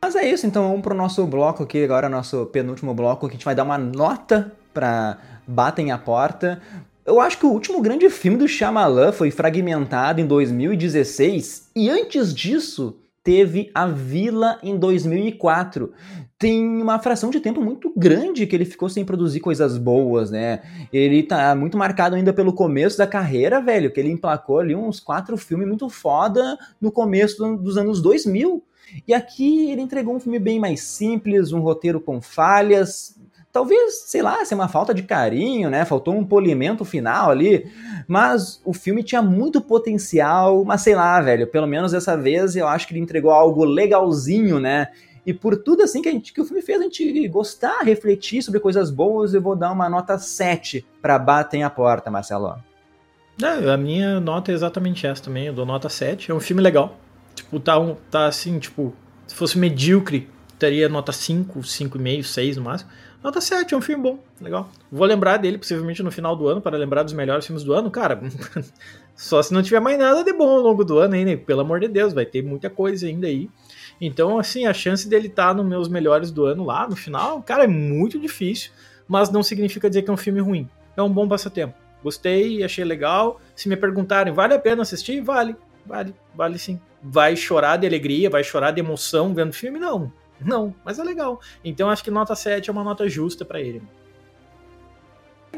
Mas 0.03 0.17
é 0.17 0.29
isso, 0.29 0.47
então 0.47 0.69
vamos 0.69 0.83
pro 0.83 0.95
nosso 0.95 1.27
bloco 1.27 1.63
aqui, 1.63 1.85
agora 1.85 2.09
nosso 2.09 2.47
penúltimo 2.47 2.95
bloco, 2.95 3.27
que 3.27 3.35
a 3.35 3.37
gente 3.37 3.45
vai 3.45 3.55
dar 3.55 3.65
uma 3.65 3.79
nota 3.79 4.51
pra 4.73 5.19
Batem 5.47 5.93
a 5.93 5.99
Porta. 5.99 6.61
Eu 7.05 7.21
acho 7.21 7.39
que 7.39 7.47
o 7.47 7.51
último 7.51 7.83
grande 7.83 8.09
filme 8.09 8.39
do 8.39 8.49
Shyamalan 8.49 9.13
foi 9.13 9.31
fragmentado 9.31 10.21
em 10.21 10.27
2016, 10.27 11.71
e 11.77 11.91
antes 11.91 12.35
disso 12.35 12.97
teve 13.23 13.71
A 13.75 13.87
Vila 13.87 14.59
em 14.63 14.79
2004. 14.79 15.93
Tem 16.39 16.65
uma 16.81 16.99
fração 16.99 17.31
de 17.31 17.39
tempo 17.39 17.61
muito 17.61 17.93
grande 17.95 18.47
que 18.47 18.57
ele 18.57 18.65
ficou 18.65 18.89
sem 18.89 19.05
produzir 19.05 19.41
coisas 19.41 19.77
boas, 19.77 20.31
né? 20.31 20.63
Ele 20.93 21.23
tá 21.23 21.55
muito 21.55 21.77
marcado 21.77 22.17
ainda 22.17 22.33
pelo 22.33 22.55
começo 22.55 22.97
da 22.97 23.07
carreira, 23.07 23.61
velho, 23.61 23.93
que 23.93 24.01
ele 24.01 24.11
emplacou 24.11 24.59
ali 24.59 24.75
uns 24.75 25.01
quatro 25.01 25.37
filmes 25.37 25.69
muito 25.69 25.89
foda 25.91 26.59
no 26.81 26.91
começo 26.91 27.57
dos 27.57 27.77
anos 27.77 28.01
2000. 28.01 28.65
E 29.07 29.15
aqui 29.15 29.71
ele 29.71 29.83
entregou 29.83 30.15
um 30.15 30.21
filme 30.21 30.39
bem 30.39 30.59
mais 30.59 30.81
simples, 30.81 31.53
um 31.53 31.61
roteiro 31.61 32.01
com 32.01 32.21
falhas. 32.21 33.20
Talvez, 33.53 34.05
sei 34.07 34.23
lá, 34.23 34.45
seja 34.45 34.55
uma 34.55 34.69
falta 34.69 34.95
de 34.95 35.03
carinho, 35.03 35.69
né? 35.69 35.85
Faltou 35.85 36.15
um 36.15 36.25
polimento 36.25 36.85
final 36.85 37.31
ali. 37.31 37.69
Mas 38.07 38.61
o 38.65 38.73
filme 38.73 39.03
tinha 39.03 39.21
muito 39.21 39.61
potencial. 39.61 40.65
Mas 40.65 40.83
sei 40.83 40.95
lá, 40.95 41.21
velho, 41.21 41.47
pelo 41.49 41.67
menos 41.67 41.91
dessa 41.93 42.17
vez 42.17 42.55
eu 42.55 42.69
acho 42.69 42.87
que 42.87 42.93
ele 42.93 43.01
entregou 43.01 43.33
algo 43.33 43.65
legalzinho, 43.65 44.61
né? 44.61 44.89
E 45.27 45.35
por 45.35 45.57
tudo 45.57 45.83
assim 45.83 46.01
que, 46.01 46.09
a 46.09 46.13
gente, 46.13 46.33
que 46.33 46.41
o 46.41 46.45
filme 46.45 46.63
fez 46.63 46.81
a 46.81 46.85
gente 46.85 47.29
gostar, 47.29 47.83
refletir 47.83 48.43
sobre 48.43 48.61
coisas 48.61 48.91
boas, 48.91 49.35
eu 49.35 49.43
vou 49.43 49.55
dar 49.55 49.71
uma 49.73 49.89
nota 49.89 50.19
7 50.19 50.85
para 51.03 51.19
Batem 51.19 51.63
a 51.63 51.71
Porta, 51.71 52.11
Marcelo. 52.11 52.57
É, 53.43 53.71
a 53.71 53.77
minha 53.77 54.21
nota 54.21 54.51
é 54.51 54.55
exatamente 54.55 55.07
essa 55.07 55.23
também, 55.23 55.47
eu 55.47 55.53
dou 55.53 55.67
nota 55.67 55.89
7. 55.89 56.31
É 56.31 56.35
um 56.35 56.41
filme 56.41 56.63
legal. 56.63 56.97
Tipo, 57.35 57.59
tá, 57.61 57.79
um, 57.79 57.97
tá 58.11 58.27
assim, 58.27 58.59
tipo, 58.59 58.95
se 59.27 59.35
fosse 59.35 59.59
medíocre, 59.59 60.29
teria 60.59 60.89
nota 60.89 61.13
5, 61.13 61.61
5,5, 61.61 62.23
6 62.23 62.57
no 62.57 62.65
máximo. 62.65 62.91
Nota 63.23 63.41
7, 63.41 63.75
é 63.75 63.77
um 63.77 63.83
filme 63.83 64.03
bom, 64.03 64.19
legal. 64.41 64.71
Vou 64.91 65.07
lembrar 65.07 65.37
dele 65.37 65.59
possivelmente 65.59 66.03
no 66.03 66.11
final 66.11 66.35
do 66.35 66.49
ano, 66.49 66.61
para 66.61 66.79
lembrar 66.79 67.03
dos 67.03 67.13
melhores 67.13 67.47
filmes 67.47 67.63
do 67.63 67.75
ano. 67.75 67.91
Cara, 67.91 68.21
só 69.15 69.43
se 69.43 69.53
não 69.53 69.63
tiver 69.63 69.81
mais 69.81 69.99
nada 69.99 70.25
de 70.25 70.33
bom 70.33 70.49
ao 70.49 70.61
longo 70.61 70.85
do 70.85 70.99
ano, 70.99 71.15
hein, 71.15 71.25
né? 71.25 71.37
Pelo 71.37 71.61
amor 71.61 71.81
de 71.81 71.89
Deus, 71.89 72.15
vai 72.15 72.25
ter 72.25 72.43
muita 72.43 72.71
coisa 72.71 73.07
ainda 73.07 73.27
aí. 73.27 73.51
Então, 74.01 74.39
assim, 74.39 74.65
a 74.65 74.73
chance 74.73 75.07
dele 75.07 75.27
estar 75.27 75.49
tá 75.49 75.55
nos 75.55 75.67
meus 75.67 75.89
melhores 75.89 76.31
do 76.31 76.47
ano 76.47 76.65
lá 76.65 76.89
no 76.89 76.97
final, 76.97 77.43
cara, 77.43 77.65
é 77.65 77.69
muito 77.69 78.19
difícil, 78.19 78.71
mas 79.07 79.31
não 79.31 79.43
significa 79.43 79.91
dizer 79.91 80.03
que 80.03 80.11
é 80.11 80.15
um 80.15 80.17
filme 80.17 80.41
ruim. 80.41 80.69
É 80.97 81.03
um 81.03 81.11
bom 81.11 81.29
passatempo. 81.29 81.75
Gostei, 82.03 82.65
achei 82.65 82.85
legal. 82.85 83.39
Se 83.55 83.69
me 83.69 83.77
perguntarem, 83.77 84.33
vale 84.33 84.55
a 84.55 84.59
pena 84.59 84.81
assistir? 84.81 85.21
Vale, 85.21 85.55
vale, 85.87 86.15
vale 86.35 86.59
sim 86.59 86.81
vai 87.03 87.35
chorar 87.37 87.77
de 87.77 87.87
alegria, 87.87 88.29
vai 88.29 88.45
chorar 88.45 88.71
de 88.73 88.81
emoção 88.81 89.35
vendo 89.35 89.51
o 89.51 89.55
filme? 89.55 89.79
Não. 89.79 90.13
Não, 90.45 90.75
mas 90.85 90.99
é 90.99 91.05
legal. 91.05 91.41
Então 91.65 91.91
acho 91.91 92.03
que 92.03 92.11
nota 92.11 92.35
7 92.35 92.69
é 92.69 92.73
uma 92.73 92.85
nota 92.85 93.09
justa 93.09 93.45
para 93.45 93.61
ele. 93.61 93.83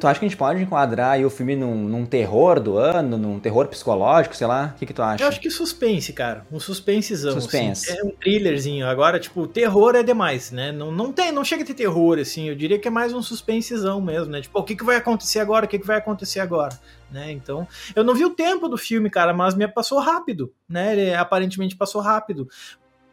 Tu 0.02 0.06
acha 0.06 0.18
que 0.18 0.26
a 0.26 0.28
gente 0.28 0.36
pode 0.36 0.60
enquadrar 0.60 1.20
o 1.24 1.30
filme 1.30 1.54
num, 1.54 1.76
num, 1.76 2.04
terror 2.04 2.58
do 2.58 2.76
ano, 2.76 3.16
num 3.16 3.38
terror 3.38 3.68
psicológico, 3.68 4.34
sei 4.34 4.46
lá? 4.46 4.72
O 4.74 4.78
que, 4.78 4.86
que 4.86 4.92
tu 4.92 5.02
acha? 5.02 5.22
Eu 5.22 5.28
acho 5.28 5.38
que 5.38 5.50
suspense, 5.50 6.12
cara. 6.12 6.44
Um 6.50 6.58
suspensezão. 6.58 7.36
Assim. 7.36 7.40
Suspense. 7.40 7.90
Assim. 7.90 8.00
É 8.00 8.04
um 8.04 8.10
thrillerzinho. 8.10 8.86
Agora, 8.86 9.20
tipo, 9.20 9.46
terror 9.46 9.94
é 9.94 10.02
demais, 10.02 10.50
né? 10.50 10.72
Não, 10.72 10.90
não 10.90 11.12
tem, 11.12 11.30
não 11.30 11.44
chega 11.44 11.62
a 11.62 11.66
ter 11.66 11.74
terror, 11.74 12.18
assim. 12.18 12.48
Eu 12.48 12.56
diria 12.56 12.78
que 12.78 12.88
é 12.88 12.90
mais 12.90 13.12
um 13.12 13.22
suspensezão 13.22 14.00
mesmo, 14.00 14.32
né? 14.32 14.40
Tipo, 14.40 14.58
o 14.58 14.64
que, 14.64 14.74
que 14.74 14.82
vai 14.82 14.96
acontecer 14.96 15.38
agora? 15.38 15.66
O 15.66 15.68
que, 15.68 15.78
que 15.78 15.86
vai 15.86 15.98
acontecer 15.98 16.40
agora? 16.40 16.76
Né? 17.10 17.30
Então, 17.30 17.68
eu 17.94 18.02
não 18.02 18.14
vi 18.14 18.24
o 18.24 18.30
tempo 18.30 18.68
do 18.68 18.78
filme, 18.78 19.10
cara, 19.10 19.34
mas 19.34 19.54
me 19.54 19.68
passou 19.68 20.00
rápido, 20.00 20.52
né? 20.68 20.92
Ele 20.94 21.14
aparentemente 21.14 21.76
passou 21.76 22.00
rápido. 22.00 22.48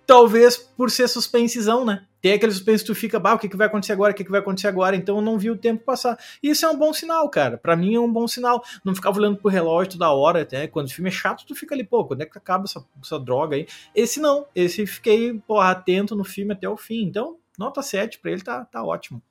Talvez 0.09 0.57
por 0.57 0.89
ser 0.89 1.07
suspensezão, 1.07 1.85
né? 1.85 2.03
Tem 2.19 2.33
aquele 2.33 2.51
suspense 2.51 2.83
que 2.83 2.87
tu 2.87 2.95
fica, 2.95 3.19
bah, 3.19 3.35
o 3.35 3.37
que, 3.37 3.47
que 3.47 3.55
vai 3.55 3.67
acontecer 3.67 3.93
agora? 3.93 4.11
O 4.11 4.15
que, 4.15 4.23
que 4.23 4.31
vai 4.31 4.39
acontecer 4.39 4.67
agora? 4.67 4.95
Então 4.95 5.17
eu 5.17 5.21
não 5.21 5.37
vi 5.37 5.51
o 5.51 5.55
tempo 5.55 5.83
passar. 5.83 6.17
E 6.41 6.49
isso 6.49 6.65
é 6.65 6.69
um 6.69 6.75
bom 6.75 6.91
sinal, 6.91 7.29
cara. 7.29 7.59
Para 7.59 7.75
mim 7.75 7.93
é 7.93 7.99
um 7.99 8.11
bom 8.11 8.27
sinal. 8.27 8.63
Não 8.83 8.95
ficava 8.95 9.19
olhando 9.19 9.37
pro 9.37 9.51
relógio 9.51 9.91
toda 9.91 10.11
hora, 10.11 10.41
até. 10.41 10.65
Quando 10.65 10.87
o 10.87 10.89
filme 10.89 11.09
é 11.09 11.13
chato, 11.13 11.45
tu 11.45 11.53
fica 11.53 11.75
ali, 11.75 11.83
pô, 11.83 12.03
quando 12.05 12.21
é 12.21 12.25
que 12.25 12.35
acaba 12.35 12.63
essa, 12.63 12.83
essa 12.99 13.19
droga 13.19 13.55
aí? 13.55 13.67
Esse 13.93 14.19
não. 14.19 14.47
Esse 14.55 14.87
fiquei, 14.87 15.39
pô, 15.45 15.59
atento 15.59 16.15
no 16.15 16.23
filme 16.23 16.53
até 16.53 16.67
o 16.67 16.75
fim. 16.75 17.03
Então, 17.03 17.37
nota 17.55 17.83
7 17.83 18.17
pra 18.17 18.31
ele 18.31 18.41
tá, 18.41 18.65
tá 18.65 18.83
ótimo. 18.83 19.21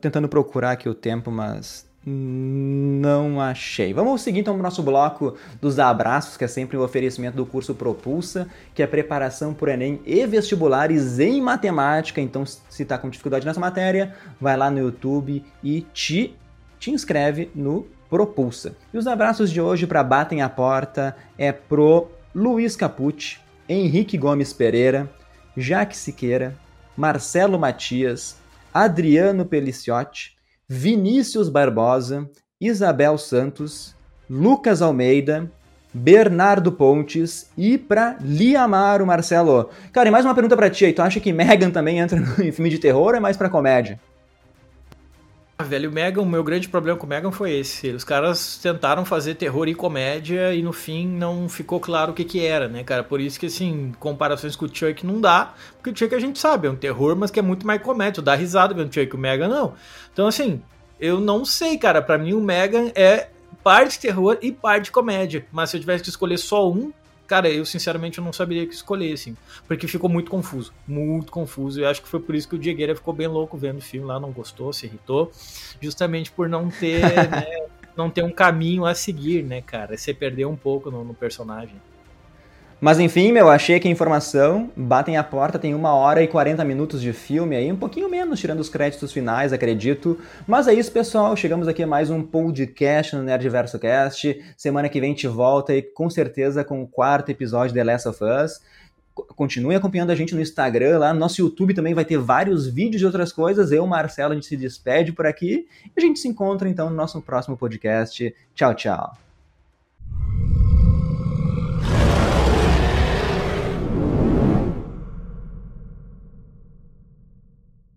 Tentando 0.00 0.28
procurar 0.28 0.70
aqui 0.70 0.88
o 0.88 0.94
tempo, 0.94 1.28
mas 1.28 1.92
não 2.06 3.40
achei. 3.40 3.94
Vamos 3.94 4.20
seguir 4.20 4.40
então 4.40 4.54
o 4.54 4.62
nosso 4.62 4.82
bloco 4.82 5.36
dos 5.60 5.78
abraços, 5.78 6.36
que 6.36 6.44
é 6.44 6.48
sempre 6.48 6.76
o 6.76 6.80
um 6.80 6.84
oferecimento 6.84 7.36
do 7.36 7.46
curso 7.46 7.74
Propulsa, 7.74 8.48
que 8.74 8.82
é 8.82 8.86
preparação 8.86 9.54
por 9.54 9.68
Enem 9.68 10.00
e 10.04 10.26
vestibulares 10.26 11.18
em 11.18 11.40
matemática. 11.40 12.20
Então, 12.20 12.44
se 12.44 12.82
está 12.82 12.98
com 12.98 13.08
dificuldade 13.08 13.46
nessa 13.46 13.60
matéria, 13.60 14.14
vai 14.40 14.56
lá 14.56 14.70
no 14.70 14.78
YouTube 14.78 15.44
e 15.62 15.80
te, 15.92 16.36
te 16.78 16.90
inscreve 16.90 17.50
no 17.54 17.86
Propulsa. 18.10 18.76
E 18.92 18.98
os 18.98 19.06
abraços 19.06 19.50
de 19.50 19.60
hoje 19.60 19.86
para 19.86 20.04
Batem 20.04 20.42
a 20.42 20.48
Porta 20.48 21.16
é 21.38 21.52
pro 21.52 22.08
Luiz 22.34 22.76
Capucci, 22.76 23.38
Henrique 23.68 24.18
Gomes 24.18 24.52
Pereira, 24.52 25.10
Jaque 25.56 25.96
Siqueira, 25.96 26.54
Marcelo 26.96 27.58
Matias, 27.58 28.36
Adriano 28.72 29.44
Peliciotti, 29.44 30.33
Vinícius 30.68 31.48
Barbosa, 31.48 32.28
Isabel 32.60 33.18
Santos, 33.18 33.94
Lucas 34.28 34.80
Almeida, 34.80 35.50
Bernardo 35.92 36.72
Pontes 36.72 37.50
e 37.56 37.76
pra 37.76 38.16
Liamaro 38.20 39.06
Marcelo. 39.06 39.68
Cara, 39.92 40.08
e 40.08 40.12
mais 40.12 40.24
uma 40.24 40.34
pergunta 40.34 40.56
pra 40.56 40.70
ti 40.70 40.86
aí. 40.86 40.92
Tu 40.92 41.02
acha 41.02 41.20
que 41.20 41.32
Megan 41.32 41.70
também 41.70 41.98
entra 41.98 42.18
em 42.42 42.50
filme 42.50 42.70
de 42.70 42.78
terror 42.78 43.10
ou 43.10 43.16
é 43.16 43.20
mais 43.20 43.36
pra 43.36 43.50
comédia? 43.50 44.00
Ah, 45.56 45.62
velho, 45.62 45.88
o 45.88 45.92
Megan, 45.92 46.20
o 46.20 46.26
meu 46.26 46.42
grande 46.42 46.68
problema 46.68 46.98
com 46.98 47.06
o 47.06 47.08
Megan 47.08 47.30
foi 47.30 47.52
esse. 47.52 47.88
Os 47.90 48.02
caras 48.02 48.58
tentaram 48.60 49.04
fazer 49.04 49.36
terror 49.36 49.68
e 49.68 49.74
comédia 49.74 50.52
e 50.52 50.60
no 50.64 50.72
fim 50.72 51.06
não 51.06 51.48
ficou 51.48 51.78
claro 51.78 52.10
o 52.10 52.14
que 52.14 52.24
que 52.24 52.44
era, 52.44 52.66
né, 52.66 52.82
cara? 52.82 53.04
Por 53.04 53.20
isso 53.20 53.38
que, 53.38 53.46
assim, 53.46 53.92
comparações 54.00 54.56
com 54.56 54.64
o 54.64 54.68
Chuck 54.68 55.06
não 55.06 55.20
dá, 55.20 55.54
porque 55.74 55.90
o 55.90 55.96
Chuck 55.96 56.12
a 56.12 56.18
gente 56.18 56.40
sabe, 56.40 56.66
é 56.66 56.70
um 56.70 56.74
terror, 56.74 57.14
mas 57.14 57.30
que 57.30 57.38
é 57.38 57.42
muito 57.42 57.64
mais 57.64 57.80
comédia. 57.80 58.20
Dá 58.20 58.34
risada 58.34 58.74
vendo 58.74 58.90
o 58.90 58.92
Chuck, 58.92 59.14
o 59.14 59.18
Megan 59.18 59.46
não. 59.46 59.74
Então, 60.12 60.26
assim, 60.26 60.60
eu 60.98 61.20
não 61.20 61.44
sei, 61.44 61.78
cara. 61.78 62.02
Para 62.02 62.18
mim, 62.18 62.32
o 62.32 62.40
Megan 62.40 62.90
é 62.96 63.28
parte 63.62 64.00
terror 64.00 64.36
e 64.42 64.50
parte 64.50 64.90
comédia. 64.90 65.46
Mas 65.52 65.70
se 65.70 65.76
eu 65.76 65.80
tivesse 65.80 66.02
que 66.02 66.10
escolher 66.10 66.38
só 66.38 66.68
um, 66.68 66.92
cara, 67.26 67.48
eu 67.48 67.64
sinceramente 67.64 68.20
não 68.20 68.32
saberia 68.32 68.66
que 68.66 68.74
escolher, 68.74 69.12
assim. 69.12 69.36
Porque 69.66 69.86
ficou 69.86 70.08
muito 70.08 70.30
confuso. 70.30 70.72
Muito 70.86 71.32
confuso. 71.32 71.80
E 71.80 71.84
acho 71.84 72.02
que 72.02 72.08
foi 72.08 72.20
por 72.20 72.34
isso 72.34 72.48
que 72.48 72.54
o 72.54 72.58
Diegueira 72.58 72.94
ficou 72.94 73.14
bem 73.14 73.26
louco 73.26 73.56
vendo 73.56 73.78
o 73.78 73.82
filme 73.82 74.06
lá, 74.06 74.20
não 74.20 74.30
gostou, 74.30 74.72
se 74.72 74.86
irritou. 74.86 75.30
Justamente 75.80 76.30
por 76.30 76.48
não 76.48 76.68
ter, 76.70 77.00
né, 77.30 77.66
não 77.96 78.10
ter 78.10 78.22
um 78.22 78.32
caminho 78.32 78.84
a 78.84 78.94
seguir, 78.94 79.42
né, 79.42 79.60
cara? 79.62 79.96
Você 79.96 80.12
perdeu 80.12 80.50
um 80.50 80.56
pouco 80.56 80.90
no, 80.90 81.04
no 81.04 81.14
personagem. 81.14 81.76
Mas 82.84 83.00
enfim, 83.00 83.32
meu, 83.32 83.48
achei 83.48 83.80
que 83.80 83.88
a 83.88 83.90
informação. 83.90 84.70
Batem 84.76 85.16
a 85.16 85.24
porta, 85.24 85.58
tem 85.58 85.74
uma 85.74 85.94
hora 85.94 86.22
e 86.22 86.28
40 86.28 86.62
minutos 86.66 87.00
de 87.00 87.14
filme 87.14 87.56
aí, 87.56 87.72
um 87.72 87.76
pouquinho 87.76 88.10
menos, 88.10 88.38
tirando 88.38 88.60
os 88.60 88.68
créditos 88.68 89.10
finais, 89.10 89.54
acredito. 89.54 90.20
Mas 90.46 90.68
é 90.68 90.74
isso, 90.74 90.92
pessoal. 90.92 91.34
Chegamos 91.34 91.66
aqui 91.66 91.82
a 91.82 91.86
mais 91.86 92.10
um 92.10 92.22
podcast 92.22 93.16
no 93.16 93.22
Nerdverso 93.22 93.78
Cast. 93.78 94.38
Semana 94.54 94.90
que 94.90 95.00
vem 95.00 95.12
gente 95.12 95.26
volta 95.26 95.74
e 95.74 95.80
com 95.80 96.10
certeza 96.10 96.62
com 96.62 96.82
o 96.82 96.86
quarto 96.86 97.30
episódio 97.30 97.68
de 97.68 97.80
The 97.80 97.84
Last 97.84 98.06
of 98.06 98.22
Us. 98.22 98.60
Continue 99.34 99.76
acompanhando 99.76 100.10
a 100.10 100.14
gente 100.14 100.34
no 100.34 100.42
Instagram, 100.42 100.98
lá 100.98 101.14
no 101.14 101.20
nosso 101.20 101.40
YouTube 101.40 101.72
também 101.72 101.94
vai 101.94 102.04
ter 102.04 102.18
vários 102.18 102.66
vídeos 102.66 103.00
de 103.00 103.06
outras 103.06 103.32
coisas. 103.32 103.72
Eu, 103.72 103.86
Marcelo, 103.86 104.32
a 104.32 104.34
gente 104.34 104.44
se 104.44 104.58
despede 104.58 105.10
por 105.10 105.24
aqui 105.24 105.66
a 105.96 106.00
gente 106.02 106.18
se 106.18 106.28
encontra 106.28 106.68
então 106.68 106.90
no 106.90 106.96
nosso 106.96 107.18
próximo 107.22 107.56
podcast. 107.56 108.34
Tchau, 108.54 108.74
tchau. 108.74 109.24